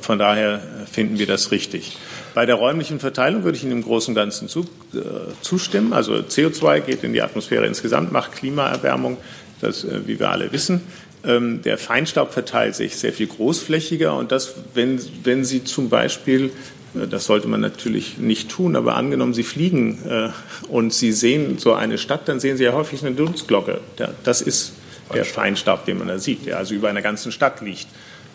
von 0.00 0.20
daher 0.20 0.62
finden 0.88 1.18
wir 1.18 1.26
das 1.26 1.50
richtig. 1.50 1.96
Bei 2.34 2.46
der 2.46 2.54
räumlichen 2.54 3.00
Verteilung 3.00 3.44
würde 3.44 3.56
ich 3.56 3.64
Ihnen 3.64 3.72
im 3.72 3.82
Großen 3.82 4.12
und 4.12 4.14
Ganzen 4.14 4.48
zu, 4.48 4.60
äh, 4.94 4.98
zustimmen. 5.40 5.92
Also 5.92 6.14
CO2 6.14 6.80
geht 6.80 7.04
in 7.04 7.12
die 7.12 7.22
Atmosphäre 7.22 7.66
insgesamt, 7.66 8.12
macht 8.12 8.32
Klimaerwärmung, 8.32 9.16
das, 9.60 9.84
äh, 9.84 10.00
wie 10.06 10.18
wir 10.18 10.30
alle 10.30 10.52
wissen. 10.52 10.82
Ähm, 11.24 11.62
der 11.62 11.76
Feinstaub 11.76 12.32
verteilt 12.32 12.76
sich 12.76 12.96
sehr 12.96 13.12
viel 13.12 13.26
großflächiger 13.26 14.16
und 14.16 14.32
das, 14.32 14.54
wenn, 14.74 15.00
wenn 15.24 15.44
Sie 15.44 15.64
zum 15.64 15.90
Beispiel 15.90 16.50
äh, 16.94 17.06
das 17.06 17.26
sollte 17.26 17.48
man 17.48 17.60
natürlich 17.60 18.18
nicht 18.18 18.48
tun, 18.48 18.76
aber 18.76 18.96
angenommen, 18.96 19.34
Sie 19.34 19.42
fliegen 19.42 19.98
äh, 20.08 20.28
und 20.68 20.94
Sie 20.94 21.12
sehen 21.12 21.58
so 21.58 21.74
eine 21.74 21.98
Stadt, 21.98 22.28
dann 22.28 22.40
sehen 22.40 22.56
Sie 22.56 22.64
ja 22.64 22.72
häufig 22.72 23.04
eine 23.04 23.14
Dunstglocke. 23.14 23.80
Das 24.24 24.40
ist 24.40 24.72
der 25.12 25.24
Feinstaub, 25.24 25.84
den 25.86 25.98
man 25.98 26.08
da 26.08 26.18
sieht, 26.18 26.46
der 26.46 26.58
also 26.58 26.72
über 26.74 26.88
einer 26.88 27.02
ganzen 27.02 27.32
Stadt 27.32 27.60
liegt 27.60 27.88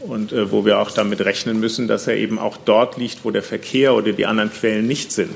und 0.08 0.32
äh, 0.32 0.52
wo 0.52 0.66
wir 0.66 0.80
auch 0.80 0.92
damit 0.92 1.22
rechnen 1.22 1.60
müssen, 1.60 1.88
dass 1.88 2.08
er 2.08 2.16
eben 2.18 2.40
auch 2.40 2.58
dort 2.58 2.98
liegt, 2.98 3.26
wo 3.26 3.32
der 3.32 3.44
Verkehr 3.44 3.94
oder 3.94 4.12
die 4.14 4.26
anderen 4.26 4.52
Quellen 4.52 4.88
nicht 4.88 5.12
sind. 5.12 5.36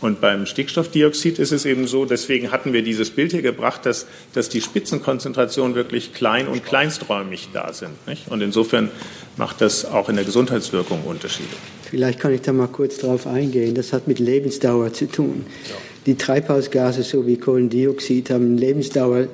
Und 0.00 0.20
beim 0.20 0.44
Stickstoffdioxid 0.44 1.38
ist 1.38 1.50
es 1.50 1.64
eben 1.64 1.86
so, 1.86 2.04
deswegen 2.04 2.52
hatten 2.52 2.74
wir 2.74 2.82
dieses 2.82 3.08
Bild 3.08 3.32
hier 3.32 3.40
gebracht, 3.40 3.86
dass, 3.86 4.06
dass 4.34 4.50
die 4.50 4.60
Spitzenkonzentrationen 4.60 5.74
wirklich 5.74 6.12
klein 6.12 6.46
und 6.46 6.62
kleinsträumig 6.62 7.48
da 7.54 7.72
sind. 7.72 8.06
Nicht? 8.06 8.28
Und 8.28 8.42
insofern 8.42 8.90
macht 9.38 9.62
das 9.62 9.86
auch 9.86 10.10
in 10.10 10.16
der 10.16 10.26
Gesundheitswirkung 10.26 11.04
Unterschiede. 11.04 11.48
Vielleicht 11.88 12.20
kann 12.20 12.34
ich 12.34 12.42
da 12.42 12.52
mal 12.52 12.66
kurz 12.66 12.98
darauf 12.98 13.26
eingehen. 13.26 13.74
Das 13.74 13.94
hat 13.94 14.06
mit 14.06 14.18
Lebensdauer 14.18 14.92
zu 14.92 15.06
tun. 15.06 15.46
Ja. 15.68 15.74
Die 16.04 16.16
Treibhausgase, 16.16 17.02
so 17.02 17.26
wie 17.26 17.38
Kohlendioxid, 17.38 18.28
haben 18.28 18.44
eine 18.44 18.56
Lebensdauer. 18.56 19.28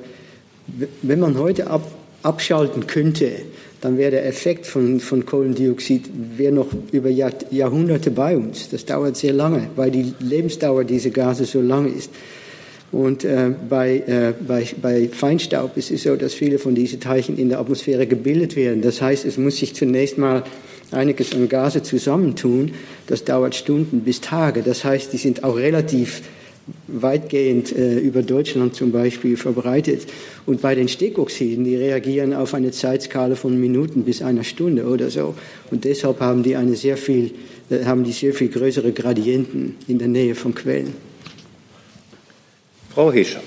Wenn 1.01 1.19
man 1.19 1.37
heute 1.37 1.67
ab, 1.67 1.91
abschalten 2.23 2.87
könnte, 2.87 3.41
dann 3.81 3.97
wäre 3.97 4.11
der 4.11 4.27
Effekt 4.27 4.67
von, 4.67 4.99
von 4.99 5.25
Kohlendioxid 5.25 6.09
wäre 6.37 6.53
noch 6.53 6.67
über 6.91 7.09
Jahr, 7.09 7.31
Jahrhunderte 7.49 8.11
bei 8.11 8.37
uns. 8.37 8.69
Das 8.69 8.85
dauert 8.85 9.17
sehr 9.17 9.33
lange, 9.33 9.69
weil 9.75 9.89
die 9.89 10.13
Lebensdauer 10.19 10.83
dieser 10.83 11.09
Gase 11.09 11.45
so 11.45 11.61
lang 11.61 11.91
ist. 11.93 12.11
Und 12.91 13.23
äh, 13.23 13.51
bei, 13.69 14.03
äh, 14.05 14.33
bei, 14.45 14.67
bei 14.81 15.07
Feinstaub 15.07 15.77
ist 15.77 15.91
es 15.91 16.03
so, 16.03 16.15
dass 16.15 16.33
viele 16.33 16.59
von 16.59 16.75
diesen 16.75 16.99
Teilchen 16.99 17.37
in 17.37 17.49
der 17.49 17.59
Atmosphäre 17.59 18.05
gebildet 18.05 18.55
werden. 18.55 18.81
Das 18.81 19.01
heißt, 19.01 19.25
es 19.25 19.37
muss 19.37 19.57
sich 19.57 19.73
zunächst 19.73 20.17
mal 20.17 20.43
einiges 20.91 21.33
an 21.33 21.47
Gase 21.49 21.81
zusammentun. 21.81 22.73
Das 23.07 23.23
dauert 23.23 23.55
Stunden 23.55 24.01
bis 24.01 24.21
Tage. 24.21 24.61
Das 24.61 24.83
heißt, 24.83 25.11
die 25.13 25.17
sind 25.17 25.43
auch 25.43 25.57
relativ 25.57 26.21
weitgehend 26.87 27.75
äh, 27.75 27.99
über 27.99 28.21
Deutschland 28.21 28.75
zum 28.75 28.91
Beispiel 28.91 29.37
verbreitet. 29.37 30.07
Und 30.45 30.61
bei 30.61 30.75
den 30.75 30.87
Stickoxiden, 30.87 31.63
die 31.63 31.75
reagieren 31.75 32.33
auf 32.33 32.53
eine 32.53 32.71
Zeitskala 32.71 33.35
von 33.35 33.59
Minuten 33.59 34.03
bis 34.03 34.21
einer 34.21 34.43
Stunde 34.43 34.85
oder 34.85 35.09
so. 35.09 35.35
Und 35.69 35.83
deshalb 35.83 36.19
haben 36.19 36.43
die 36.43 36.55
eine 36.55 36.75
sehr 36.75 36.97
viel, 36.97 37.31
äh, 37.69 37.85
haben 37.85 38.03
die 38.03 38.11
sehr 38.11 38.33
viel 38.33 38.49
größere 38.49 38.91
Gradienten 38.91 39.75
in 39.87 39.99
der 39.99 40.07
Nähe 40.07 40.35
von 40.35 40.53
Quellen. 40.53 40.93
Frau 42.93 43.11
Hescher. 43.11 43.41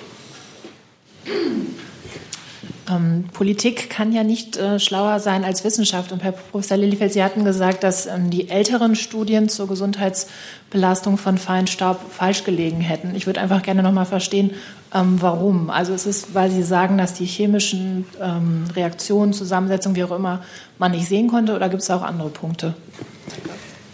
Ähm, 2.90 3.24
Politik 3.32 3.88
kann 3.88 4.12
ja 4.12 4.24
nicht 4.24 4.56
äh, 4.56 4.78
schlauer 4.78 5.18
sein 5.18 5.44
als 5.44 5.64
Wissenschaft. 5.64 6.12
Und 6.12 6.22
Herr 6.22 6.32
Professor 6.32 6.76
Lillifeld, 6.76 7.12
Sie 7.12 7.22
hatten 7.22 7.44
gesagt, 7.44 7.82
dass 7.82 8.06
ähm, 8.06 8.30
die 8.30 8.50
älteren 8.50 8.94
Studien 8.94 9.48
zur 9.48 9.68
Gesundheitsbelastung 9.68 11.16
von 11.16 11.38
Feinstaub 11.38 12.00
falsch 12.10 12.44
gelegen 12.44 12.80
hätten. 12.80 13.14
Ich 13.14 13.26
würde 13.26 13.40
einfach 13.40 13.62
gerne 13.62 13.82
noch 13.82 13.92
mal 13.92 14.04
verstehen, 14.04 14.50
ähm, 14.94 15.16
warum. 15.20 15.70
Also 15.70 15.94
es 15.94 16.04
ist, 16.04 16.34
weil 16.34 16.50
Sie 16.50 16.62
sagen, 16.62 16.98
dass 16.98 17.14
die 17.14 17.24
chemischen 17.24 18.04
ähm, 18.20 18.64
Reaktionen, 18.76 19.32
Zusammensetzungen, 19.32 19.96
wie 19.96 20.04
auch 20.04 20.16
immer, 20.16 20.42
man 20.78 20.92
nicht 20.92 21.08
sehen 21.08 21.28
konnte, 21.28 21.54
oder 21.54 21.70
gibt 21.70 21.82
es 21.82 21.90
auch 21.90 22.02
andere 22.02 22.28
Punkte? 22.28 22.74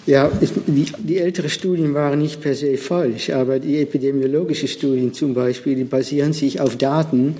Ja, 0.06 0.28
die, 0.66 0.86
die 0.98 1.18
älteren 1.18 1.50
Studien 1.50 1.94
waren 1.94 2.18
nicht 2.18 2.40
per 2.40 2.56
se 2.56 2.76
falsch, 2.76 3.30
aber 3.30 3.60
die 3.60 3.80
epidemiologischen 3.80 4.66
Studien 4.66 5.14
zum 5.14 5.34
Beispiel, 5.34 5.76
die 5.76 5.84
basieren 5.84 6.32
sich 6.32 6.60
auf 6.60 6.76
Daten, 6.76 7.36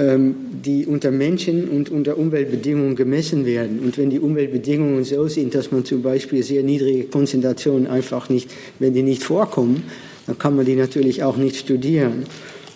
die 0.00 0.86
unter 0.86 1.10
Menschen 1.10 1.68
und 1.68 1.90
unter 1.90 2.16
Umweltbedingungen 2.16 2.96
gemessen 2.96 3.44
werden. 3.44 3.80
Und 3.80 3.98
wenn 3.98 4.08
die 4.08 4.20
Umweltbedingungen 4.20 5.04
so 5.04 5.28
sind, 5.28 5.54
dass 5.54 5.72
man 5.72 5.84
zum 5.84 6.02
Beispiel 6.02 6.42
sehr 6.42 6.62
niedrige 6.62 7.04
Konzentrationen 7.04 7.86
einfach 7.86 8.28
nicht, 8.28 8.50
wenn 8.78 8.94
die 8.94 9.02
nicht 9.02 9.22
vorkommen, 9.22 9.84
dann 10.26 10.38
kann 10.38 10.56
man 10.56 10.64
die 10.64 10.76
natürlich 10.76 11.22
auch 11.22 11.36
nicht 11.36 11.56
studieren. 11.56 12.24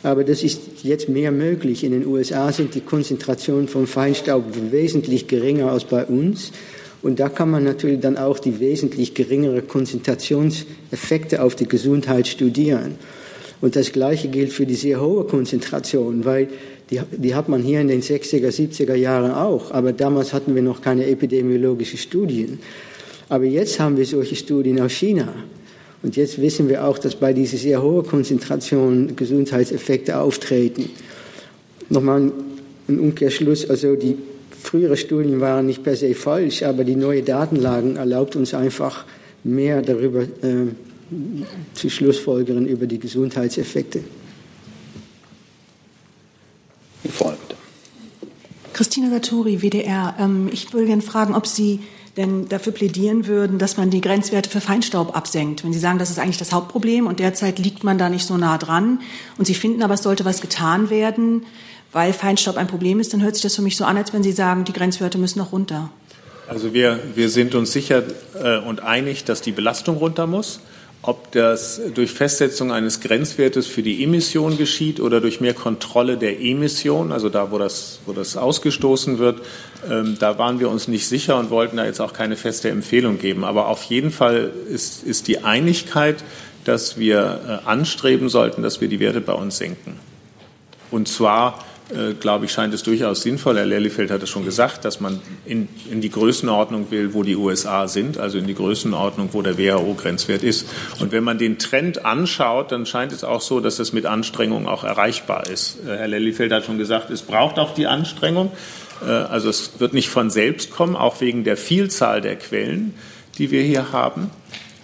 Aber 0.02 0.22
das 0.22 0.42
ist 0.42 0.60
jetzt 0.82 1.08
mehr 1.08 1.32
möglich. 1.32 1.82
In 1.82 1.92
den 1.92 2.06
USA 2.06 2.52
sind 2.52 2.74
die 2.74 2.82
Konzentrationen 2.82 3.68
von 3.68 3.86
Feinstaub 3.86 4.44
wesentlich 4.70 5.26
geringer 5.26 5.70
als 5.70 5.84
bei 5.84 6.04
uns. 6.04 6.52
Und 7.00 7.20
da 7.20 7.28
kann 7.28 7.50
man 7.50 7.64
natürlich 7.64 8.00
dann 8.00 8.18
auch 8.18 8.38
die 8.38 8.60
wesentlich 8.60 9.14
geringere 9.14 9.62
Konzentrationseffekte 9.62 11.42
auf 11.42 11.54
die 11.54 11.68
Gesundheit 11.68 12.28
studieren. 12.28 12.96
Und 13.60 13.76
das 13.76 13.92
Gleiche 13.92 14.28
gilt 14.28 14.52
für 14.52 14.66
die 14.66 14.74
sehr 14.74 15.00
hohe 15.00 15.24
Konzentration, 15.24 16.26
weil 16.26 16.48
die, 16.90 17.00
die 17.10 17.34
hat 17.34 17.48
man 17.48 17.62
hier 17.62 17.80
in 17.80 17.88
den 17.88 18.02
60er, 18.02 18.48
70er 18.48 18.94
Jahren 18.94 19.30
auch, 19.30 19.70
aber 19.70 19.92
damals 19.92 20.32
hatten 20.32 20.54
wir 20.54 20.62
noch 20.62 20.82
keine 20.82 21.06
epidemiologischen 21.06 21.98
Studien. 21.98 22.58
Aber 23.28 23.44
jetzt 23.44 23.80
haben 23.80 23.96
wir 23.96 24.04
solche 24.04 24.36
Studien 24.36 24.80
aus 24.80 24.92
China. 24.92 25.32
Und 26.02 26.16
jetzt 26.16 26.40
wissen 26.40 26.68
wir 26.68 26.84
auch, 26.84 26.98
dass 26.98 27.14
bei 27.14 27.32
dieser 27.32 27.56
sehr 27.56 27.82
hohen 27.82 28.06
Konzentration 28.06 29.16
Gesundheitseffekte 29.16 30.18
auftreten. 30.18 30.90
Nochmal 31.88 32.30
ein 32.88 32.98
Umkehrschluss, 32.98 33.68
also 33.70 33.96
die 33.96 34.16
früheren 34.62 34.96
Studien 34.98 35.40
waren 35.40 35.64
nicht 35.66 35.82
per 35.82 35.96
se 35.96 36.14
falsch, 36.14 36.62
aber 36.62 36.84
die 36.84 36.96
neue 36.96 37.22
Datenlagen 37.22 37.96
erlaubt 37.96 38.36
uns 38.36 38.52
einfach 38.52 39.06
mehr 39.44 39.80
darüber 39.80 40.22
äh, 40.22 40.68
zu 41.74 41.88
schlussfolgern 41.88 42.66
über 42.66 42.86
die 42.86 42.98
Gesundheitseffekte. 42.98 44.00
Vorne 47.10 47.36
bitte. 47.48 47.60
Christina 48.74 49.08
Saturi, 49.08 49.62
WDR. 49.62 50.14
Ähm, 50.18 50.50
ich 50.52 50.72
würde 50.72 50.86
gerne 50.86 51.02
fragen, 51.02 51.34
ob 51.34 51.46
Sie 51.46 51.80
denn 52.16 52.48
dafür 52.48 52.72
plädieren 52.72 53.26
würden, 53.26 53.58
dass 53.58 53.76
man 53.76 53.90
die 53.90 54.00
Grenzwerte 54.00 54.50
für 54.50 54.60
Feinstaub 54.60 55.16
absenkt. 55.16 55.64
Wenn 55.64 55.72
Sie 55.72 55.78
sagen, 55.78 55.98
das 55.98 56.10
ist 56.10 56.18
eigentlich 56.18 56.38
das 56.38 56.52
Hauptproblem 56.52 57.06
und 57.06 57.18
derzeit 57.18 57.58
liegt 57.58 57.82
man 57.82 57.98
da 57.98 58.08
nicht 58.08 58.26
so 58.26 58.36
nah 58.36 58.58
dran 58.58 59.00
und 59.38 59.46
Sie 59.46 59.54
finden 59.54 59.82
aber, 59.82 59.94
es 59.94 60.02
sollte 60.02 60.24
was 60.24 60.40
getan 60.40 60.90
werden, 60.90 61.44
weil 61.92 62.12
Feinstaub 62.12 62.56
ein 62.56 62.66
Problem 62.66 63.00
ist, 63.00 63.12
dann 63.12 63.22
hört 63.22 63.34
sich 63.34 63.42
das 63.42 63.56
für 63.56 63.62
mich 63.62 63.76
so 63.76 63.84
an, 63.84 63.96
als 63.96 64.12
wenn 64.12 64.22
Sie 64.22 64.32
sagen, 64.32 64.64
die 64.64 64.72
Grenzwerte 64.72 65.18
müssen 65.18 65.38
noch 65.38 65.52
runter. 65.52 65.90
Also 66.48 66.74
wir, 66.74 67.00
wir 67.14 67.30
sind 67.30 67.54
uns 67.54 67.72
sicher 67.72 68.02
äh, 68.40 68.58
und 68.58 68.80
einig, 68.80 69.24
dass 69.24 69.40
die 69.40 69.52
Belastung 69.52 69.96
runter 69.96 70.26
muss. 70.26 70.60
Ob 71.06 71.30
das 71.32 71.82
durch 71.94 72.12
Festsetzung 72.12 72.72
eines 72.72 73.00
Grenzwertes 73.00 73.66
für 73.66 73.82
die 73.82 74.02
Emission 74.02 74.56
geschieht 74.56 75.00
oder 75.00 75.20
durch 75.20 75.38
mehr 75.38 75.52
Kontrolle 75.52 76.16
der 76.16 76.40
Emission, 76.40 77.12
also 77.12 77.28
da, 77.28 77.50
wo 77.50 77.58
das, 77.58 77.98
wo 78.06 78.14
das 78.14 78.38
ausgestoßen 78.38 79.18
wird, 79.18 79.42
ähm, 79.90 80.16
da 80.18 80.38
waren 80.38 80.60
wir 80.60 80.70
uns 80.70 80.88
nicht 80.88 81.06
sicher 81.06 81.38
und 81.38 81.50
wollten 81.50 81.76
da 81.76 81.84
jetzt 81.84 82.00
auch 82.00 82.14
keine 82.14 82.36
feste 82.36 82.70
Empfehlung 82.70 83.18
geben. 83.18 83.44
Aber 83.44 83.68
auf 83.68 83.82
jeden 83.82 84.10
Fall 84.10 84.50
ist, 84.70 85.02
ist 85.02 85.28
die 85.28 85.44
Einigkeit, 85.44 86.24
dass 86.64 86.96
wir 86.96 87.60
äh, 87.66 87.68
anstreben 87.68 88.30
sollten, 88.30 88.62
dass 88.62 88.80
wir 88.80 88.88
die 88.88 88.98
Werte 88.98 89.20
bei 89.20 89.34
uns 89.34 89.58
senken. 89.58 90.00
Und 90.90 91.06
zwar 91.06 91.62
äh, 91.90 92.14
glaube 92.14 92.46
ich, 92.46 92.52
scheint 92.52 92.72
es 92.72 92.82
durchaus 92.82 93.20
sinnvoll, 93.20 93.58
Herr 93.58 93.66
Lellifeld 93.66 94.10
hat 94.10 94.22
es 94.22 94.30
schon 94.30 94.46
gesagt, 94.46 94.86
dass 94.86 95.00
man 95.00 95.20
in, 95.44 95.68
in, 95.90 96.00
die 96.00 96.08
Größenordnung 96.08 96.90
will, 96.90 97.12
wo 97.12 97.22
die 97.22 97.36
USA 97.36 97.88
sind, 97.88 98.16
also 98.16 98.38
in 98.38 98.46
die 98.46 98.54
Größenordnung, 98.54 99.28
wo 99.32 99.42
der 99.42 99.58
WHO-Grenzwert 99.58 100.42
ist. 100.42 100.66
Und 101.00 101.12
wenn 101.12 101.22
man 101.22 101.36
den 101.36 101.58
Trend 101.58 102.06
anschaut, 102.06 102.72
dann 102.72 102.86
scheint 102.86 103.12
es 103.12 103.22
auch 103.22 103.42
so, 103.42 103.60
dass 103.60 103.80
es 103.80 103.92
mit 103.92 104.06
Anstrengung 104.06 104.66
auch 104.66 104.82
erreichbar 104.82 105.46
ist. 105.50 105.78
Äh, 105.86 105.98
Herr 105.98 106.08
Lellifeld 106.08 106.52
hat 106.52 106.64
schon 106.64 106.78
gesagt, 106.78 107.10
es 107.10 107.20
braucht 107.20 107.58
auch 107.58 107.74
die 107.74 107.86
Anstrengung. 107.86 108.52
Äh, 109.02 109.10
also 109.10 109.50
es 109.50 109.78
wird 109.78 109.92
nicht 109.92 110.08
von 110.08 110.30
selbst 110.30 110.70
kommen, 110.70 110.96
auch 110.96 111.20
wegen 111.20 111.44
der 111.44 111.58
Vielzahl 111.58 112.22
der 112.22 112.36
Quellen, 112.36 112.94
die 113.36 113.50
wir 113.50 113.62
hier 113.62 113.92
haben. 113.92 114.30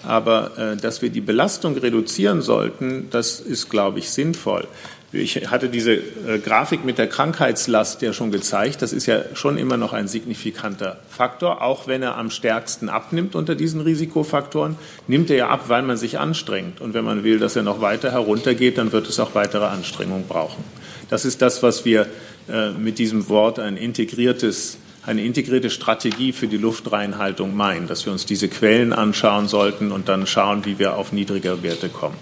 Aber 0.03 0.77
dass 0.81 1.03
wir 1.03 1.11
die 1.11 1.21
Belastung 1.21 1.77
reduzieren 1.77 2.41
sollten, 2.41 3.09
das 3.11 3.39
ist, 3.39 3.69
glaube 3.69 3.99
ich, 3.99 4.09
sinnvoll. 4.09 4.67
Ich 5.13 5.51
hatte 5.51 5.69
diese 5.69 5.95
äh, 5.95 6.39
Grafik 6.39 6.85
mit 6.85 6.97
der 6.97 7.09
Krankheitslast 7.09 8.01
ja 8.01 8.13
schon 8.13 8.31
gezeigt. 8.31 8.81
Das 8.81 8.93
ist 8.93 9.07
ja 9.07 9.23
schon 9.35 9.59
immer 9.59 9.77
noch 9.77 9.93
ein 9.93 10.07
signifikanter 10.07 10.99
Faktor. 11.09 11.63
Auch 11.63 11.89
wenn 11.89 12.03
er 12.03 12.17
am 12.17 12.31
stärksten 12.31 12.89
abnimmt 12.89 13.35
unter 13.35 13.57
diesen 13.57 13.81
Risikofaktoren, 13.81 14.77
nimmt 15.09 15.29
er 15.31 15.37
ja 15.37 15.49
ab, 15.49 15.65
weil 15.67 15.83
man 15.83 15.97
sich 15.97 16.21
anstrengt. 16.21 16.81
Und 16.81 16.95
wenn 16.95 17.05
man 17.05 17.25
will, 17.25 17.41
dass 17.41 17.57
er 17.57 17.65
noch 17.65 17.81
weiter 17.81 18.13
heruntergeht, 18.13 18.79
dann 18.79 18.93
wird 18.93 19.09
es 19.09 19.19
auch 19.19 19.35
weitere 19.35 19.65
Anstrengungen 19.65 20.29
brauchen. 20.29 20.63
Das 21.09 21.25
ist 21.25 21.43
das, 21.43 21.61
was 21.65 21.85
wir 21.85 22.07
äh, 22.49 22.71
mit 22.71 23.01
diesem 23.01 23.29
Wort 23.29 23.59
ein 23.59 23.77
integriertes 23.77 24.79
eine 25.03 25.25
integrierte 25.25 25.71
Strategie 25.71 26.31
für 26.33 26.47
die 26.47 26.59
Luftreinhaltung 26.59 27.57
meinen, 27.57 27.87
dass 27.87 28.05
wir 28.05 28.13
uns 28.13 28.27
diese 28.27 28.49
Quellen 28.49 28.93
anschauen 28.93 29.49
sollten 29.49 29.93
und 29.93 30.11
dann 30.11 30.27
schauen, 30.27 30.67
wie 30.67 30.79
wir 30.79 30.97
auf 30.97 31.11
niedrigere 31.11 31.63
Werte 31.63 31.89
kommen. 31.89 32.17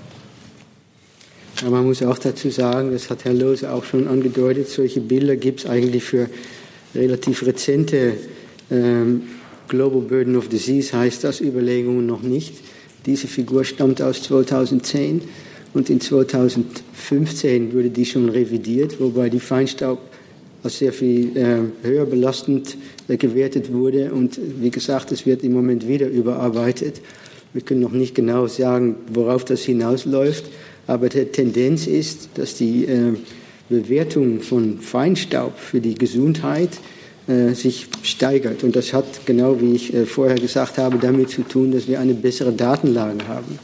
Aber 1.63 1.77
man 1.77 1.87
muss 1.87 2.03
auch 2.03 2.19
dazu 2.19 2.51
sagen, 2.51 2.93
das 2.93 3.11
hat 3.11 3.25
Herr 3.25 3.35
Lose 3.35 3.71
auch 3.71 3.85
schon 3.85 4.07
angedeutet, 4.07 4.69
solche 4.69 5.01
Bilder 5.01 5.37
gibt 5.37 5.61
es 5.61 5.67
eigentlich 5.67 6.05
für 6.05 6.29
relativ 6.95 7.45
rezente 7.45 8.15
ähm, 8.71 9.23
Global 9.67 10.01
Burden 10.01 10.37
of 10.37 10.49
Disease, 10.49 10.97
heißt 10.97 11.25
das, 11.25 11.41
Überlegungen 11.41 12.07
noch 12.07 12.23
nicht. 12.23 12.55
Diese 13.07 13.27
Figur 13.27 13.65
stammt 13.65 14.01
aus 14.01 14.23
2010 14.23 15.23
und 15.75 15.91
in 15.91 16.01
2015 16.01 17.73
wurde 17.73 17.91
die 17.91 18.07
schon 18.07 18.29
revidiert, 18.29 19.01
wobei 19.01 19.29
die 19.29 19.41
Feinstaub 19.41 19.99
als 20.63 20.79
sehr 20.79 20.93
viel 20.93 21.37
äh, 21.37 21.87
höher 21.87 22.07
belastend 22.07 22.77
äh, 23.09 23.17
gewertet 23.17 23.73
wurde. 23.73 24.13
Und 24.13 24.41
wie 24.61 24.71
gesagt, 24.71 25.13
es 25.13 25.27
wird 25.27 25.45
im 25.45 25.53
Moment 25.53 25.87
wieder 25.87 26.09
überarbeitet. 26.09 27.01
Wir 27.53 27.63
können 27.63 27.81
noch 27.81 27.93
nicht 27.93 28.15
genau 28.15 28.47
sagen, 28.47 28.97
worauf 29.13 29.45
das 29.45 29.63
hinausläuft. 29.63 30.45
Aber 30.89 31.09
die 31.11 31.27
Tendenz 31.27 31.87
ist, 31.87 32.31
dass 32.35 32.55
die 32.55 32.87
äh, 32.87 33.15
Bewertung 33.69 34.41
von 34.41 34.81
Feinstaub 34.81 35.59
für 35.59 35.81
die 35.81 35.95
Gesundheit 35.95 36.71
äh, 37.29 37.53
sich 37.53 37.89
steigert. 38.03 38.65
Und 38.65 38.75
das 38.75 38.95
hat, 38.95 39.27
genau 39.27 39.61
wie 39.61 39.75
ich 39.75 39.93
äh, 39.93 40.07
vorher 40.07 40.37
gesagt 40.37 40.79
habe, 40.79 40.99
damit 40.99 41.29
zu 41.29 41.43
tun, 41.43 41.73
dass 41.73 41.87
wir 41.87 42.01
eine 42.01 42.15
bessere 42.15 42.53
Datenlage 42.53 43.29
haben. 43.29 43.59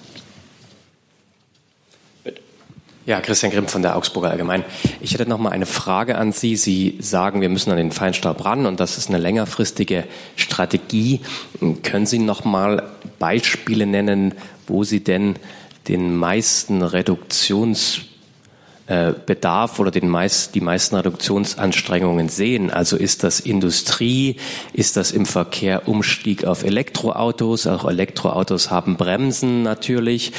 Ja, 3.07 3.21
Christian 3.21 3.53
Grimm 3.53 3.69
von 3.69 3.83
der 3.83 3.97
Augsburger 3.97 4.31
Allgemein. 4.31 4.65
Ich 5.01 5.13
hätte 5.13 5.29
noch 5.29 5.39
mal 5.39 5.51
eine 5.51 5.67
Frage 5.67 6.17
an 6.17 6.33
Sie. 6.33 6.57
Sie 6.57 6.97
sagen, 7.01 7.41
wir 7.41 7.51
müssen 7.51 7.71
an 7.71 7.77
den 7.79 7.91
Feinstaub 7.91 8.45
ran 8.45 8.67
und 8.67 8.81
das 8.81 8.97
ist 8.99 9.09
eine 9.09 9.19
längerfristige 9.19 10.05
Strategie. 10.37 11.21
Können 11.83 12.07
Sie 12.07 12.19
noch 12.19 12.45
mal 12.45 12.83
Beispiele 13.19 13.87
nennen, 13.87 14.35
wo 14.67 14.85
Sie 14.85 15.01
denn 15.01 15.37
den 15.89 16.17
meisten 16.17 16.83
Reduktionsbedarf 16.83 19.79
oder 19.79 19.91
den 19.91 20.09
meist, 20.09 20.55
die 20.55 20.61
meisten 20.61 20.97
Reduktionsanstrengungen 20.97 22.29
sehen. 22.29 22.71
Also 22.71 22.97
ist 22.97 23.25
das 23.25 23.41
Industrie, 23.41 24.37
ist 24.73 24.97
das 24.97 25.13
im 25.13 25.27
Verkehr 25.27 25.89
Umstieg 25.89 26.45
auf 26.45 26.65
Elektroautos, 26.65 27.67
auch 27.67 27.85
Elektroautos 27.85 28.71
haben 28.71 28.97
Bremsen 28.97 29.63
natürlich. 29.63 30.33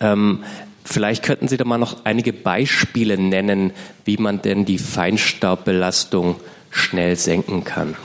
Ähm, 0.00 0.44
vielleicht 0.84 1.22
könnten 1.22 1.48
Sie 1.48 1.56
da 1.56 1.64
mal 1.64 1.78
noch 1.78 2.04
einige 2.04 2.32
Beispiele 2.32 3.18
nennen, 3.18 3.72
wie 4.04 4.16
man 4.16 4.42
denn 4.42 4.64
die 4.64 4.78
Feinstaubbelastung 4.78 6.36
schnell 6.70 7.16
senken 7.16 7.64
kann. 7.64 7.96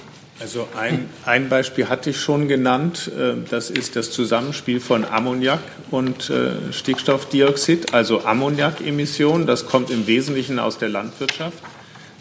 Also 0.41 0.69
ein, 0.77 1.09
ein 1.25 1.49
Beispiel 1.49 1.89
hatte 1.89 2.11
ich 2.11 2.19
schon 2.19 2.47
genannt. 2.47 3.11
Äh, 3.17 3.33
das 3.49 3.69
ist 3.69 3.97
das 3.97 4.11
Zusammenspiel 4.11 4.79
von 4.79 5.03
Ammoniak 5.03 5.59
und 5.91 6.29
äh, 6.29 6.71
Stickstoffdioxid, 6.71 7.93
also 7.93 8.23
Ammoniakemissionen. 8.23 9.45
Das 9.45 9.65
kommt 9.65 9.89
im 9.89 10.07
Wesentlichen 10.07 10.59
aus 10.59 10.77
der 10.77 10.89
Landwirtschaft. 10.89 11.61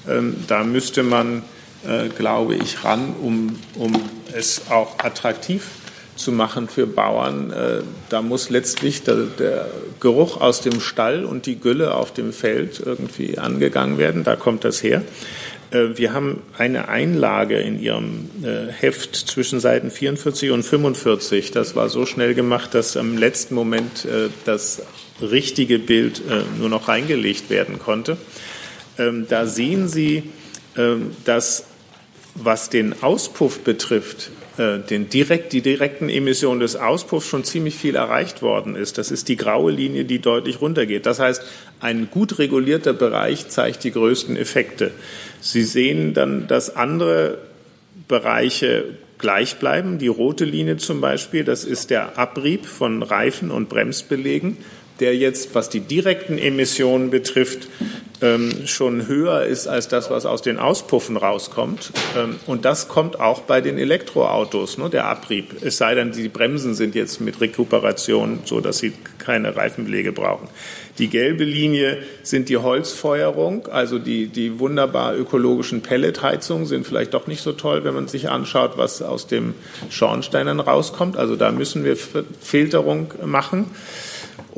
Ähm, 0.09 0.37
da 0.49 0.65
müsste 0.65 1.05
man, 1.05 1.45
äh, 1.87 2.09
glaube 2.09 2.57
ich, 2.57 2.83
ran, 2.83 3.15
um, 3.23 3.57
um 3.77 3.93
es 4.35 4.63
auch 4.69 4.99
attraktiv 4.99 5.65
zu 6.17 6.33
machen 6.33 6.69
für 6.69 6.89
Bauern. 6.89 7.55
Da 8.09 8.23
muss 8.23 8.51
letztlich 8.51 9.05
der, 9.05 9.15
der 9.39 9.69
Geruch 10.01 10.41
aus 10.41 10.61
dem 10.63 10.81
Stall 10.81 11.25
und 11.25 11.47
die 11.47 11.61
Gülle 11.61 11.95
auf 11.95 12.13
dem 12.13 12.33
Feld 12.33 12.83
irgendwie 12.85 13.39
angegangen 13.39 13.99
werden. 13.99 14.25
Da 14.25 14.35
kommt 14.35 14.65
das 14.65 14.83
her. 14.83 15.03
Äh, 15.71 15.97
wir 15.97 16.13
haben 16.13 16.43
eine 16.57 16.89
Einlage 16.89 17.59
in 17.61 17.81
Ihrem 17.81 18.31
äh, 18.43 18.73
Heft 18.73 19.15
zwischen 19.15 19.61
Seiten 19.61 19.91
44 19.91 20.51
und 20.51 20.63
45. 20.63 21.51
Das 21.51 21.77
war 21.77 21.89
so 21.89 22.07
schnell 22.07 22.35
gemacht, 22.35 22.75
dass 22.75 22.97
am 22.97 23.17
letzten 23.17 23.55
Moment 23.55 24.05
äh, 24.05 24.29
das 24.45 24.83
richtige 25.21 25.79
Bild 25.81 26.23
nur 26.61 26.69
noch 26.69 26.87
reingelegt 26.87 27.51
werden 27.51 27.81
konnte. 27.81 28.17
Ähm, 28.99 29.27
da 29.29 29.47
sehen 29.47 29.89
Sie, 29.89 30.31
ähm, 30.77 31.11
dass 31.25 31.65
was 32.35 32.71
den 32.71 33.03
Auspuff 33.03 33.61
betrifft, 33.61 34.31
den 34.59 35.09
direkt, 35.09 35.53
die 35.53 35.63
direkten 35.63 36.09
Emissionen 36.09 36.61
des 36.61 36.77
Auspuffs 36.77 37.27
schon 37.27 37.45
ziemlich 37.45 37.77
viel 37.77 37.95
erreicht 37.95 38.43
worden 38.43 38.75
ist. 38.75 38.99
Das 38.99 39.11
ist 39.11 39.29
die 39.29 39.37
graue 39.37 39.71
Linie, 39.71 40.05
die 40.05 40.19
deutlich 40.19 40.61
runtergeht. 40.61 41.07
Das 41.07 41.21
heißt, 41.21 41.43
ein 41.81 42.09
gut 42.11 42.39
regulierter 42.39 42.93
Bereich 42.93 43.49
zeigt 43.49 43.85
die 43.85 43.93
größten 43.93 44.37
Effekte. 44.37 44.91
Sie 45.41 45.63
sehen 45.63 46.15
dann, 46.15 46.47
dass 46.49 46.75
andere 46.75 47.39
Bereiche 48.09 48.85
gleich 49.19 49.57
bleiben. 49.57 49.99
Die 49.99 50.09
rote 50.09 50.45
Linie 50.45 50.77
zum 50.77 51.01
Beispiel, 51.01 51.45
das 51.45 51.65
ist 51.65 51.91
der 51.91 52.19
Abrieb 52.19 52.67
von 52.67 53.03
Reifen 53.03 53.51
und 53.51 53.69
Bremsbelegen, 53.69 54.57
der 55.01 55.17
jetzt, 55.17 55.55
was 55.55 55.69
die 55.69 55.81
direkten 55.81 56.39
Emissionen 56.39 57.11
betrifft, 57.11 57.69
ähm, 58.21 58.67
schon 58.67 59.07
höher 59.07 59.45
ist 59.45 59.67
als 59.67 59.89
das, 59.89 60.11
was 60.11 60.27
aus 60.27 60.43
den 60.43 60.59
Auspuffen 60.59 61.17
rauskommt. 61.17 61.93
Ähm, 62.17 62.37
und 62.47 62.65
das 62.65 62.89
kommt 62.89 63.21
auch 63.21 63.43
bei 63.43 63.61
den 63.61 63.79
Elektroautos, 63.79 64.79
ne, 64.79 64.91
der 64.91 65.07
Abrieb. 65.07 65.63
Es 65.63 65.79
sei 65.79 65.95
denn, 65.95 66.13
die 66.13 66.29
Bremsen 66.29 66.75
sind 66.75 66.95
jetzt 66.95 67.21
mit 67.21 67.41
Rekuperation 67.41 68.41
so, 68.45 68.61
dass 68.61 68.79
sie 68.79 68.93
keine 69.19 69.57
Reifenbelege 69.57 70.13
brauchen. 70.13 70.49
Die 70.99 71.09
gelbe 71.09 71.45
Linie 71.45 71.99
sind 72.25 72.49
die 72.49 72.57
Holzfeuerung, 72.57 73.69
also 73.69 74.01
die, 74.01 74.27
die 74.27 74.59
wunderbar 74.59 75.17
ökologischen 75.17 75.81
Pelletheizungen 75.81 76.67
sind 76.67 76.87
vielleicht 76.87 77.15
doch 77.15 77.29
nicht 77.29 77.43
so 77.43 77.53
toll, 77.53 77.85
wenn 77.85 77.95
man 77.95 78.09
sich 78.09 78.29
anschaut, 78.29 78.73
was 78.77 79.01
aus 79.01 79.29
dem 79.29 79.55
Schornstein 79.91 80.49
rauskommt. 80.59 81.17
Also 81.17 81.37
da 81.37 81.53
müssen 81.53 81.85
wir 81.85 81.97
Filterung 81.97 83.15
machen. 83.25 83.67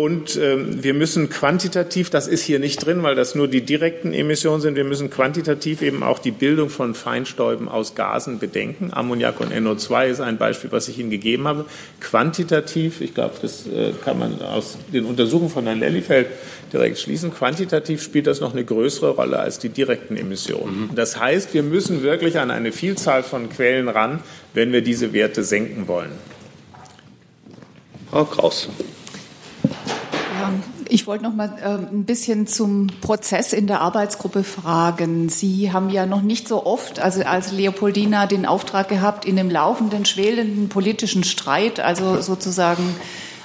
Und 0.01 0.35
ähm, 0.37 0.83
wir 0.83 0.95
müssen 0.95 1.29
quantitativ, 1.29 2.09
das 2.09 2.27
ist 2.27 2.43
hier 2.43 2.59
nicht 2.59 2.87
drin, 2.87 3.03
weil 3.03 3.15
das 3.15 3.35
nur 3.35 3.49
die 3.49 3.61
direkten 3.61 4.15
Emissionen 4.15 4.63
sind, 4.63 4.75
wir 4.75 4.85
müssen 4.85 5.11
quantitativ 5.11 5.83
eben 5.83 6.03
auch 6.03 6.19
die 6.19 6.31
Bildung 6.31 6.71
von 6.71 6.95
Feinstäuben 6.95 7.69
aus 7.69 7.95
Gasen 7.95 8.39
bedenken. 8.39 8.95
Ammoniak 8.95 9.39
und 9.41 9.53
NO2 9.53 10.07
ist 10.07 10.21
ein 10.23 10.39
Beispiel, 10.39 10.73
was 10.73 10.89
ich 10.89 10.99
Ihnen 10.99 11.11
gegeben 11.11 11.47
habe. 11.47 11.67
Quantitativ, 12.01 13.03
ich 13.03 13.13
glaube, 13.13 13.35
das 13.43 13.67
äh, 13.67 13.93
kann 14.03 14.19
man 14.19 14.41
aus 14.41 14.79
den 14.91 15.05
Untersuchungen 15.05 15.51
von 15.51 15.67
Herrn 15.67 15.81
Lellifeld 15.81 16.29
direkt 16.73 16.99
schließen, 16.99 17.35
quantitativ 17.35 18.03
spielt 18.03 18.27
das 18.27 18.41
noch 18.41 18.53
eine 18.53 18.65
größere 18.65 19.11
Rolle 19.11 19.39
als 19.39 19.59
die 19.59 19.69
direkten 19.69 20.17
Emissionen. 20.17 20.89
Mhm. 20.93 20.95
Das 20.95 21.21
heißt, 21.21 21.53
wir 21.53 21.63
müssen 21.63 22.03
wirklich 22.03 22.39
an 22.39 22.51
eine 22.51 22.73
Vielzahl 22.73 23.23
von 23.23 23.51
Quellen 23.51 23.91
ran, 23.91 24.21
wenn 24.55 24.73
wir 24.73 24.81
diese 24.81 25.13
Werte 25.13 25.45
senken 25.45 25.89
wollen. 25.89 26.13
Frau 28.11 28.25
Kraus. 28.25 28.71
Ich 30.93 31.07
wollte 31.07 31.23
noch 31.23 31.35
mal 31.35 31.53
äh, 31.63 31.69
ein 31.69 32.05
bisschen 32.05 32.49
zum 32.49 32.89
Prozess 33.01 33.53
in 33.53 33.69
der 33.69 33.81
Arbeitsgruppe 33.81 34.43
fragen. 34.43 35.29
Sie 35.29 35.73
haben 35.73 35.89
ja 35.89 36.05
noch 36.05 36.21
nicht 36.21 36.49
so 36.49 36.67
oft, 36.67 36.99
also 36.99 37.23
als 37.23 37.53
Leopoldina, 37.53 38.27
den 38.27 38.45
Auftrag 38.45 38.89
gehabt, 38.89 39.25
in 39.25 39.37
dem 39.37 39.51
laufenden, 39.51 40.05
schwelenden 40.05 40.69
politischen 40.69 41.23
Streit, 41.23 41.79
also 41.79 42.21
sozusagen 42.21 42.97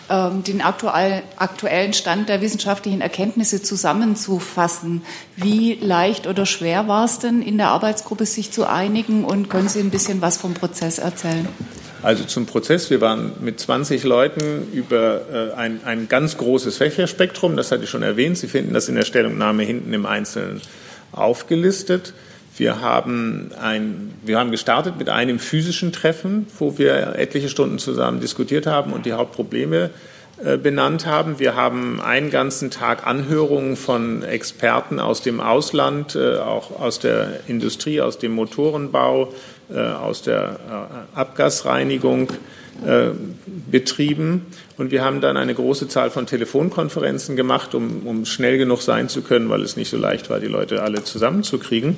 ähm, 0.10 0.44
den 0.44 0.62
aktuell, 0.62 1.22
aktuellen 1.36 1.94
Stand 1.94 2.30
der 2.30 2.42
wissenschaftlichen 2.42 3.02
Erkenntnisse 3.02 3.62
zusammenzufassen. 3.62 5.04
Wie 5.36 5.76
leicht 5.76 6.26
oder 6.26 6.48
schwer 6.48 6.88
war 6.88 7.06
es 7.06 7.20
denn, 7.20 7.44
in 7.44 7.58
der 7.58 7.68
Arbeitsgruppe 7.68 8.26
sich 8.26 8.52
zu 8.52 8.68
einigen? 8.68 9.24
Und 9.24 9.52
können 9.52 9.70
Sie 9.70 9.82
ein 9.82 9.92
bisschen 9.92 10.20
was 10.20 10.38
vom 10.38 10.56
Prozess 10.56 10.98
erzählen? 10.98 11.48
Also 12.06 12.24
zum 12.24 12.46
Prozess. 12.46 12.92
Wir 12.92 13.02
waren 13.02 13.32
mit 13.42 13.60
20 13.60 14.04
Leuten 14.04 14.72
über 14.72 15.22
äh, 15.34 15.56
ein, 15.56 15.80
ein 15.86 16.08
ganz 16.08 16.38
großes 16.38 16.78
Fächerspektrum, 16.78 17.58
das 17.58 17.72
hatte 17.72 17.86
ich 17.86 17.90
schon 17.90 18.04
erwähnt. 18.04 18.38
Sie 18.38 18.48
finden 18.48 18.76
das 18.76 18.88
in 18.90 18.94
der 18.94 19.06
Stellungnahme 19.06 19.64
hinten 19.64 19.92
im 19.92 20.06
Einzelnen 20.06 20.62
aufgelistet. 21.12 22.14
Wir 22.58 22.80
haben, 22.80 23.50
ein, 23.60 24.14
wir 24.24 24.38
haben 24.38 24.52
gestartet 24.52 25.00
mit 25.00 25.10
einem 25.10 25.40
physischen 25.40 25.92
Treffen, 25.92 26.46
wo 26.60 26.78
wir 26.78 27.16
etliche 27.18 27.50
Stunden 27.50 27.80
zusammen 27.80 28.20
diskutiert 28.20 28.68
haben 28.68 28.94
und 28.94 29.08
die 29.08 29.14
Hauptprobleme 29.14 29.90
äh, 30.44 30.58
benannt 30.58 31.08
haben. 31.08 31.40
Wir 31.40 31.56
haben 31.56 32.02
einen 32.02 32.30
ganzen 32.30 32.70
Tag 32.70 33.08
Anhörungen 33.08 33.76
von 33.76 34.22
Experten 34.22 35.00
aus 35.00 35.24
dem 35.24 35.40
Ausland, 35.40 36.16
äh, 36.16 36.38
auch 36.38 36.80
aus 36.80 37.00
der 37.00 37.40
Industrie, 37.48 38.00
aus 38.00 38.20
dem 38.20 38.34
Motorenbau, 38.34 39.34
aus 39.74 40.22
der 40.22 40.60
Abgasreinigung 41.16 42.30
betrieben. 43.72 44.46
Und 44.78 44.92
wir 44.92 45.04
haben 45.04 45.22
dann 45.22 45.38
eine 45.38 45.54
große 45.54 45.88
Zahl 45.88 46.10
von 46.10 46.26
Telefonkonferenzen 46.28 47.36
gemacht, 47.36 47.74
um, 47.74 48.06
um 48.06 48.26
schnell 48.26 48.58
genug 48.58 48.82
sein 48.82 49.08
zu 49.08 49.22
können, 49.22 49.50
weil 49.50 49.62
es 49.62 49.78
nicht 49.78 49.90
so 49.90 49.98
leicht 49.98 50.30
war, 50.30 50.40
die 50.40 50.48
Leute 50.48 50.82
alle 50.84 51.04
zusammenzukriegen. 51.04 51.98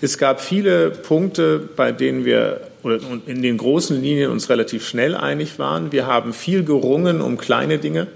Es 0.00 0.18
gab 0.18 0.40
viele 0.40 0.90
Punkte, 0.90 1.58
bei 1.58 1.92
denen 1.92 2.24
wir 2.24 2.60
oder 2.82 2.98
in 3.26 3.42
den 3.42 3.58
großen 3.58 4.00
Linien 4.00 4.30
uns 4.30 4.48
relativ 4.48 4.86
schnell 4.86 5.14
einig 5.14 5.58
waren. 5.58 5.92
Wir 5.92 6.06
haben 6.06 6.32
viel 6.32 6.64
gerungen 6.64 7.20
um 7.20 7.38
kleine 7.38 7.78
Dinge, 7.78 8.08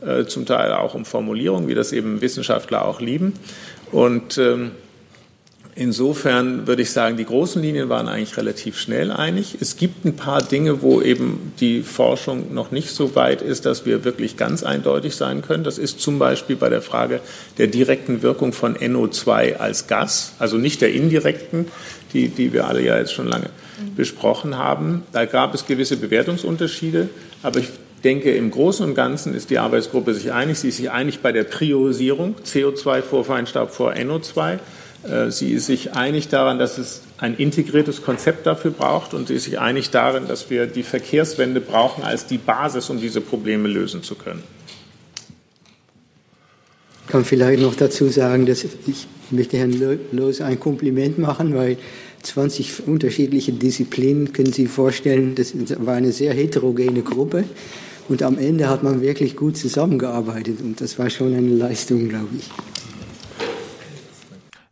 äh, 0.00 0.24
zum 0.26 0.46
Teil 0.46 0.72
auch 0.72 0.94
um 0.94 1.04
Formulierungen, 1.04 1.68
wie 1.68 1.74
das 1.74 1.92
eben 1.92 2.20
Wissenschaftler 2.20 2.84
auch 2.84 3.00
lieben. 3.00 3.34
Und 3.90 4.38
ähm, 4.38 4.72
Insofern 5.78 6.66
würde 6.66 6.80
ich 6.80 6.90
sagen, 6.90 7.18
die 7.18 7.26
großen 7.26 7.60
Linien 7.60 7.90
waren 7.90 8.08
eigentlich 8.08 8.38
relativ 8.38 8.78
schnell 8.78 9.10
einig. 9.10 9.58
Es 9.60 9.76
gibt 9.76 10.06
ein 10.06 10.16
paar 10.16 10.40
Dinge, 10.40 10.80
wo 10.80 11.02
eben 11.02 11.52
die 11.60 11.82
Forschung 11.82 12.54
noch 12.54 12.70
nicht 12.70 12.88
so 12.88 13.14
weit 13.14 13.42
ist, 13.42 13.66
dass 13.66 13.84
wir 13.84 14.02
wirklich 14.02 14.38
ganz 14.38 14.62
eindeutig 14.62 15.16
sein 15.16 15.42
können. 15.42 15.64
Das 15.64 15.76
ist 15.76 16.00
zum 16.00 16.18
Beispiel 16.18 16.56
bei 16.56 16.70
der 16.70 16.80
Frage 16.80 17.20
der 17.58 17.66
direkten 17.66 18.22
Wirkung 18.22 18.54
von 18.54 18.74
NO2 18.74 19.56
als 19.56 19.86
Gas, 19.86 20.32
also 20.38 20.56
nicht 20.56 20.80
der 20.80 20.94
indirekten, 20.94 21.66
die, 22.14 22.28
die 22.28 22.54
wir 22.54 22.66
alle 22.66 22.80
ja 22.80 22.96
jetzt 22.96 23.12
schon 23.12 23.28
lange 23.28 23.50
besprochen 23.96 24.56
haben. 24.56 25.02
Da 25.12 25.26
gab 25.26 25.54
es 25.54 25.66
gewisse 25.66 25.98
Bewertungsunterschiede, 25.98 27.10
aber 27.42 27.58
ich 27.60 27.68
denke, 28.02 28.34
im 28.34 28.50
Großen 28.50 28.86
und 28.86 28.94
Ganzen 28.94 29.34
ist 29.34 29.50
die 29.50 29.58
Arbeitsgruppe 29.58 30.14
sich 30.14 30.32
einig. 30.32 30.58
Sie 30.58 30.68
ist 30.68 30.78
sich 30.78 30.90
einig 30.90 31.20
bei 31.20 31.32
der 31.32 31.44
Priorisierung 31.44 32.36
CO2 32.46 33.02
vor 33.02 33.26
Feinstaub 33.26 33.72
vor 33.72 33.92
NO2. 33.92 34.58
Äh, 35.08 35.30
sie 35.30 35.52
ist 35.52 35.66
sich 35.66 35.92
einig 35.92 36.28
daran, 36.28 36.58
dass 36.58 36.78
es 36.78 37.02
ein 37.18 37.36
integriertes 37.36 38.02
Konzept 38.02 38.46
dafür 38.46 38.70
braucht 38.70 39.14
und 39.14 39.28
sie 39.28 39.34
ist 39.34 39.44
sich 39.44 39.58
einig 39.58 39.90
darin, 39.90 40.26
dass 40.26 40.50
wir 40.50 40.66
die 40.66 40.82
Verkehrswende 40.82 41.60
brauchen 41.60 42.02
als 42.02 42.26
die 42.26 42.38
Basis, 42.38 42.90
um 42.90 43.00
diese 43.00 43.20
Probleme 43.20 43.68
lösen 43.68 44.02
zu 44.02 44.14
können. 44.14 44.42
Ich 47.06 47.12
kann 47.12 47.24
vielleicht 47.24 47.62
noch 47.62 47.76
dazu 47.76 48.08
sagen, 48.08 48.46
dass 48.46 48.64
ich 48.64 49.06
möchte 49.30 49.56
Herrn 49.56 49.72
Loos 50.10 50.40
ein 50.40 50.58
Kompliment 50.58 51.18
machen, 51.18 51.54
weil 51.54 51.78
20 52.22 52.88
unterschiedliche 52.88 53.52
Disziplinen 53.52 54.32
können 54.32 54.52
Sie 54.52 54.66
vorstellen, 54.66 55.36
das 55.36 55.54
war 55.78 55.94
eine 55.94 56.10
sehr 56.10 56.34
heterogene 56.34 57.02
Gruppe 57.02 57.44
und 58.08 58.22
am 58.22 58.38
Ende 58.38 58.68
hat 58.68 58.82
man 58.82 59.00
wirklich 59.00 59.36
gut 59.36 59.56
zusammengearbeitet 59.56 60.60
und 60.60 60.80
das 60.80 60.98
war 60.98 61.08
schon 61.08 61.34
eine 61.34 61.48
Leistung, 61.48 62.08
glaube 62.08 62.30
ich. 62.38 62.50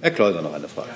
Herr 0.00 0.10
Kleuser, 0.10 0.42
noch 0.42 0.54
eine 0.54 0.68
Frage. 0.68 0.90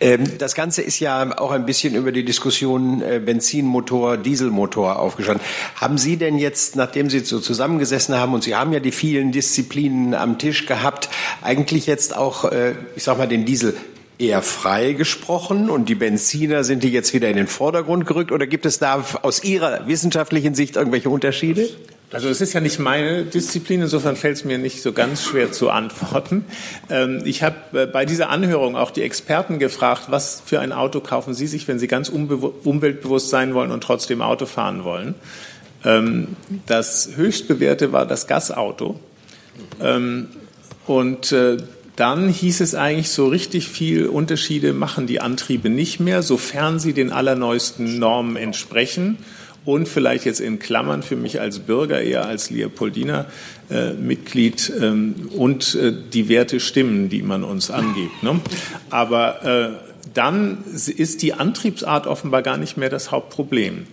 Ähm, 0.00 0.38
das 0.38 0.54
Ganze 0.54 0.82
ist 0.82 1.00
ja 1.00 1.38
auch 1.38 1.50
ein 1.50 1.66
bisschen 1.66 1.94
über 1.94 2.12
die 2.12 2.24
Diskussion 2.24 3.02
äh, 3.02 3.20
Benzinmotor, 3.24 4.16
Dieselmotor 4.16 4.98
aufgestanden. 4.98 5.44
Haben 5.76 5.98
Sie 5.98 6.16
denn 6.16 6.38
jetzt, 6.38 6.76
nachdem 6.76 7.10
Sie 7.10 7.20
so 7.20 7.40
zusammengesessen 7.40 8.16
haben 8.16 8.34
und 8.34 8.44
Sie 8.44 8.54
haben 8.54 8.72
ja 8.72 8.80
die 8.80 8.92
vielen 8.92 9.32
Disziplinen 9.32 10.14
am 10.14 10.38
Tisch 10.38 10.66
gehabt, 10.66 11.08
eigentlich 11.42 11.86
jetzt 11.86 12.16
auch, 12.16 12.44
äh, 12.44 12.74
ich 12.96 13.04
sag 13.04 13.18
mal, 13.18 13.28
den 13.28 13.44
Diesel 13.44 13.74
eher 14.18 14.42
frei 14.42 14.94
gesprochen 14.94 15.70
und 15.70 15.88
die 15.88 15.94
Benziner 15.94 16.64
sind 16.64 16.82
die 16.82 16.90
jetzt 16.90 17.14
wieder 17.14 17.28
in 17.28 17.36
den 17.36 17.46
Vordergrund 17.46 18.06
gerückt 18.06 18.32
oder 18.32 18.46
gibt 18.46 18.66
es 18.66 18.78
da 18.78 19.04
aus 19.22 19.44
Ihrer 19.44 19.86
wissenschaftlichen 19.86 20.54
Sicht 20.54 20.76
irgendwelche 20.76 21.08
Unterschiede? 21.08 21.68
Also 22.10 22.30
es 22.30 22.40
ist 22.40 22.54
ja 22.54 22.60
nicht 22.60 22.78
meine 22.78 23.24
Disziplin, 23.24 23.82
insofern 23.82 24.16
fällt 24.16 24.36
es 24.36 24.44
mir 24.44 24.56
nicht 24.56 24.80
so 24.80 24.92
ganz 24.92 25.24
schwer 25.24 25.52
zu 25.52 25.68
antworten. 25.68 26.46
Ähm, 26.88 27.20
ich 27.24 27.42
habe 27.42 27.56
äh, 27.74 27.86
bei 27.86 28.06
dieser 28.06 28.30
Anhörung 28.30 28.76
auch 28.76 28.90
die 28.90 29.02
Experten 29.02 29.58
gefragt, 29.58 30.04
was 30.08 30.42
für 30.44 30.60
ein 30.60 30.72
Auto 30.72 31.00
kaufen 31.00 31.34
Sie 31.34 31.46
sich, 31.46 31.68
wenn 31.68 31.78
Sie 31.78 31.86
ganz 31.86 32.08
umweltbewusst 32.08 33.28
sein 33.28 33.52
wollen 33.52 33.70
und 33.70 33.82
trotzdem 33.82 34.22
Auto 34.22 34.46
fahren 34.46 34.84
wollen. 34.84 35.16
Ähm, 35.84 36.28
das 36.64 37.10
höchstbewährte 37.14 37.92
war 37.92 38.06
das 38.06 38.26
Gasauto. 38.26 38.98
Ähm, 39.82 40.28
und 40.86 41.30
äh, 41.32 41.58
dann 41.96 42.28
hieß 42.28 42.62
es 42.62 42.74
eigentlich, 42.74 43.10
so 43.10 43.28
richtig 43.28 43.68
viel 43.68 44.06
Unterschiede 44.06 44.72
machen 44.72 45.06
die 45.06 45.20
Antriebe 45.20 45.68
nicht 45.68 46.00
mehr, 46.00 46.22
sofern 46.22 46.78
sie 46.78 46.94
den 46.94 47.12
allerneuesten 47.12 47.98
Normen 47.98 48.36
entsprechen 48.36 49.18
und 49.68 49.86
vielleicht 49.86 50.24
jetzt 50.24 50.40
in 50.40 50.58
Klammern 50.58 51.02
für 51.02 51.14
mich 51.14 51.42
als 51.42 51.58
Bürger, 51.58 52.00
eher 52.00 52.24
als 52.24 52.48
Leopoldiner 52.48 53.26
äh, 53.70 53.92
Mitglied 53.92 54.72
ähm, 54.80 55.28
und 55.36 55.74
äh, 55.74 55.92
die 56.10 56.30
Werte 56.30 56.58
stimmen, 56.58 57.10
die 57.10 57.20
man 57.20 57.44
uns 57.44 57.70
angibt. 57.70 58.22
Ne? 58.22 58.40
Aber 58.88 59.44
äh, 59.44 59.88
dann 60.14 60.64
ist 60.64 61.20
die 61.20 61.34
Antriebsart 61.34 62.06
offenbar 62.06 62.40
gar 62.40 62.56
nicht 62.56 62.78
mehr 62.78 62.88
das 62.88 63.10
Hauptproblem. 63.10 63.86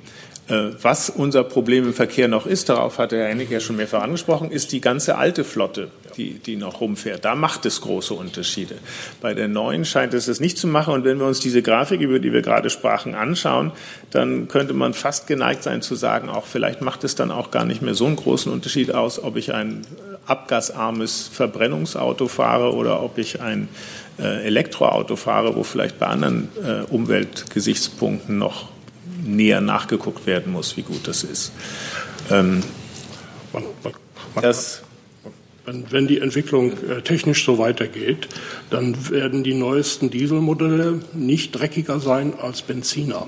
Äh, 0.48 0.72
was 0.82 1.10
unser 1.10 1.44
Problem 1.44 1.86
im 1.86 1.94
Verkehr 1.94 2.28
noch 2.28 2.46
ist, 2.46 2.70
darauf 2.70 3.00
hat 3.00 3.12
Herr 3.12 3.28
Hennig 3.28 3.50
ja 3.50 3.60
schon 3.60 3.78
mehrfach 3.78 4.04
angesprochen, 4.04 4.52
ist 4.52 4.72
die 4.72 4.82
ganze 4.82 5.18
alte 5.18 5.44
Flotte, 5.44 5.90
die, 6.18 6.36
die 6.38 6.56
noch 6.56 6.82
rumfährt. 6.82 7.26
Da 7.26 7.34
macht 7.34 7.66
es 7.66 7.82
große 7.82 8.14
Unterschiede. 8.14 8.76
Bei 9.22 9.34
der 9.34 9.48
neuen 9.48 9.86
scheint 9.86 10.14
es 10.14 10.28
es 10.28 10.40
nicht 10.40 10.60
zu 10.60 10.68
machen. 10.68 10.94
Und 10.94 11.04
wenn 11.04 11.18
wir 11.18 11.26
uns 11.26 11.40
diese 11.40 11.64
Grafik, 11.64 12.00
über 12.02 12.20
die 12.20 12.32
wir 12.32 12.44
gerade 12.44 12.70
sprachen, 12.70 13.16
anschauen, 13.16 13.72
dann 14.12 14.48
könnte 14.48 14.74
man 14.74 14.94
fast 14.94 15.26
geneigt 15.26 15.64
sein 15.64 15.82
zu 15.82 15.96
sagen, 15.96 16.30
auch 16.30 16.46
vielleicht 16.46 16.82
macht 16.82 17.04
es 17.04 17.16
dann 17.16 17.32
auch 17.32 17.50
gar 17.50 17.66
nicht 17.66 17.82
mehr 17.82 17.96
so 17.96 18.06
einen 18.06 18.16
großen 18.16 18.52
Unterschied 18.52 18.94
aus, 18.94 19.22
ob 19.22 19.38
ich 19.38 19.52
ein 19.52 19.82
abgasarmes 20.28 21.28
Verbrennungsauto 21.28 22.28
fahre 22.28 22.74
oder 22.74 23.02
ob 23.02 23.18
ich 23.18 23.42
ein 23.42 23.68
äh, 24.20 24.46
Elektroauto 24.46 25.16
fahre, 25.16 25.56
wo 25.56 25.64
vielleicht 25.64 26.00
bei 26.00 26.08
anderen 26.08 26.50
äh, 26.64 26.82
Umweltgesichtspunkten 26.92 28.38
noch 28.38 28.75
näher 29.26 29.62
nachgeguckt 29.62 30.26
werden 30.26 30.52
muss, 30.52 30.78
wie 30.78 30.84
gut 30.84 31.08
das 31.08 31.24
ist. 31.24 31.52
Ähm, 32.30 32.64
das 34.42 34.82
wenn, 35.66 36.08
die 36.08 36.20
Entwicklung 36.20 36.74
äh, 36.88 37.02
technisch 37.02 37.44
so 37.44 37.58
weitergeht, 37.58 38.28
dann 38.70 39.10
werden 39.10 39.44
die 39.44 39.54
neuesten 39.54 40.10
Dieselmodelle 40.10 41.00
nicht 41.14 41.54
dreckiger 41.54 42.00
sein 42.00 42.34
als 42.40 42.62
Benziner. 42.62 43.28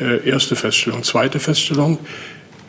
Äh, 0.00 0.28
erste 0.28 0.56
Feststellung. 0.56 1.02
Zweite 1.02 1.38
Feststellung. 1.38 1.98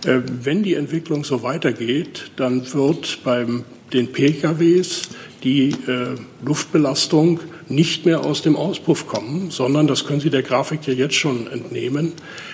Äh, 0.05 0.19
wenn 0.43 0.63
die 0.63 0.75
Entwicklung 0.75 1.23
so 1.23 1.43
weitergeht, 1.43 2.31
dann 2.35 2.73
wird 2.73 3.19
bei 3.23 3.45
den 3.91 4.11
PKWs 4.11 5.09
die 5.43 5.69
äh, 5.69 6.15
Luftbelastung 6.45 7.39
nicht 7.69 8.05
mehr 8.05 8.25
aus 8.25 8.41
dem 8.41 8.55
Auspuff 8.55 9.07
kommen, 9.07 9.51
sondern, 9.51 9.87
das 9.87 10.05
können 10.05 10.19
Sie 10.19 10.29
der 10.29 10.43
Grafik 10.43 10.87
ja 10.87 10.93
jetzt 10.93 11.15
schon 11.15 11.47
entnehmen, 11.47 12.13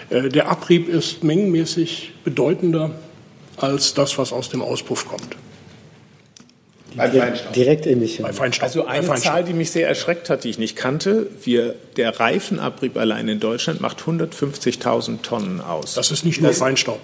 äh, 0.09 0.29
der 0.29 0.49
Abrieb 0.49 0.89
ist 0.89 1.23
mengenmäßig 1.23 2.13
bedeutender 2.23 2.91
als 3.57 3.93
das, 3.93 4.17
was 4.17 4.33
aus 4.33 4.49
dem 4.49 4.61
Auspuff 4.61 5.07
kommt. 5.07 5.35
Beim 6.95 7.11
Feinstaub. 7.11 7.53
Direktemission. 7.53 8.27
Bei 8.27 8.33
Feinstaub. 8.33 8.63
Also 8.63 8.85
eine 8.85 9.03
Feinstaub. 9.03 9.33
Zahl, 9.33 9.43
die 9.43 9.53
mich 9.53 9.71
sehr 9.71 9.87
erschreckt 9.87 10.29
hat, 10.29 10.43
die 10.43 10.49
ich 10.49 10.57
nicht 10.57 10.75
kannte, 10.75 11.27
wir, 11.43 11.75
der 11.97 12.19
Reifenabrieb 12.19 12.97
allein 12.97 13.27
in 13.27 13.39
Deutschland 13.39 13.81
macht 13.81 14.01
150.000 14.01 15.21
Tonnen 15.21 15.61
aus. 15.61 15.93
Das 15.93 16.11
ist 16.11 16.25
nicht 16.25 16.41
nur 16.41 16.51
das, 16.51 16.59
Feinstaub. 16.59 16.99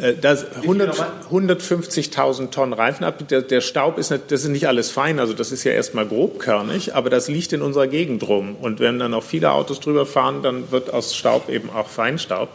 Äh, 0.00 0.12
150.000 0.12 2.50
Tonnen 2.50 2.72
Reifen 2.72 3.04
ab. 3.04 3.26
Der, 3.28 3.42
der, 3.42 3.60
Staub 3.60 3.98
ist 3.98 4.10
nicht, 4.10 4.30
das 4.30 4.42
ist 4.42 4.48
nicht 4.48 4.68
alles 4.68 4.90
fein, 4.90 5.18
also 5.18 5.32
das 5.32 5.52
ist 5.52 5.64
ja 5.64 5.72
erstmal 5.72 6.06
grobkörnig, 6.06 6.94
aber 6.94 7.10
das 7.10 7.28
liegt 7.28 7.52
in 7.52 7.62
unserer 7.62 7.86
Gegend 7.86 8.28
rum. 8.28 8.56
Und 8.60 8.80
wenn 8.80 8.98
dann 8.98 9.14
auch 9.14 9.24
viele 9.24 9.52
Autos 9.52 9.80
drüber 9.80 10.06
fahren, 10.06 10.42
dann 10.42 10.70
wird 10.70 10.92
aus 10.92 11.14
Staub 11.14 11.48
eben 11.48 11.70
auch 11.70 11.88
Feinstaub. 11.88 12.48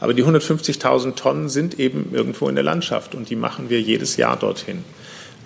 Aber 0.00 0.14
die 0.14 0.24
150.000 0.24 1.16
Tonnen 1.16 1.48
sind 1.48 1.80
eben 1.80 2.10
irgendwo 2.12 2.48
in 2.48 2.54
der 2.54 2.64
Landschaft 2.64 3.14
und 3.14 3.30
die 3.30 3.36
machen 3.36 3.68
wir 3.68 3.80
jedes 3.80 4.16
Jahr 4.16 4.36
dorthin. 4.36 4.84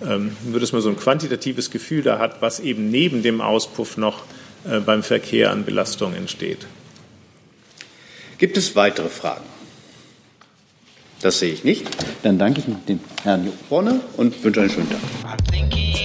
Ähm, 0.05 0.35
nur, 0.45 0.59
dass 0.59 0.71
man 0.71 0.81
so 0.81 0.89
ein 0.89 0.97
quantitatives 0.97 1.71
Gefühl 1.71 2.03
da 2.03 2.19
hat, 2.19 2.41
was 2.41 2.59
eben 2.59 2.89
neben 2.89 3.23
dem 3.23 3.41
Auspuff 3.41 3.97
noch 3.97 4.23
äh, 4.65 4.79
beim 4.79 5.03
Verkehr 5.03 5.51
an 5.51 5.65
Belastung 5.65 6.13
entsteht. 6.13 6.67
Gibt 8.37 8.57
es 8.57 8.75
weitere 8.75 9.09
Fragen? 9.09 9.45
Das 11.21 11.39
sehe 11.39 11.53
ich 11.53 11.63
nicht. 11.63 11.87
Dann 12.23 12.37
danke 12.37 12.59
ich 12.59 12.65
dem 12.85 12.99
Herrn 13.23 13.49
Borne 13.69 14.01
und 14.17 14.43
wünsche 14.43 14.61
einen 14.61 14.69
schönen 14.69 14.89
Tag. 14.89 16.02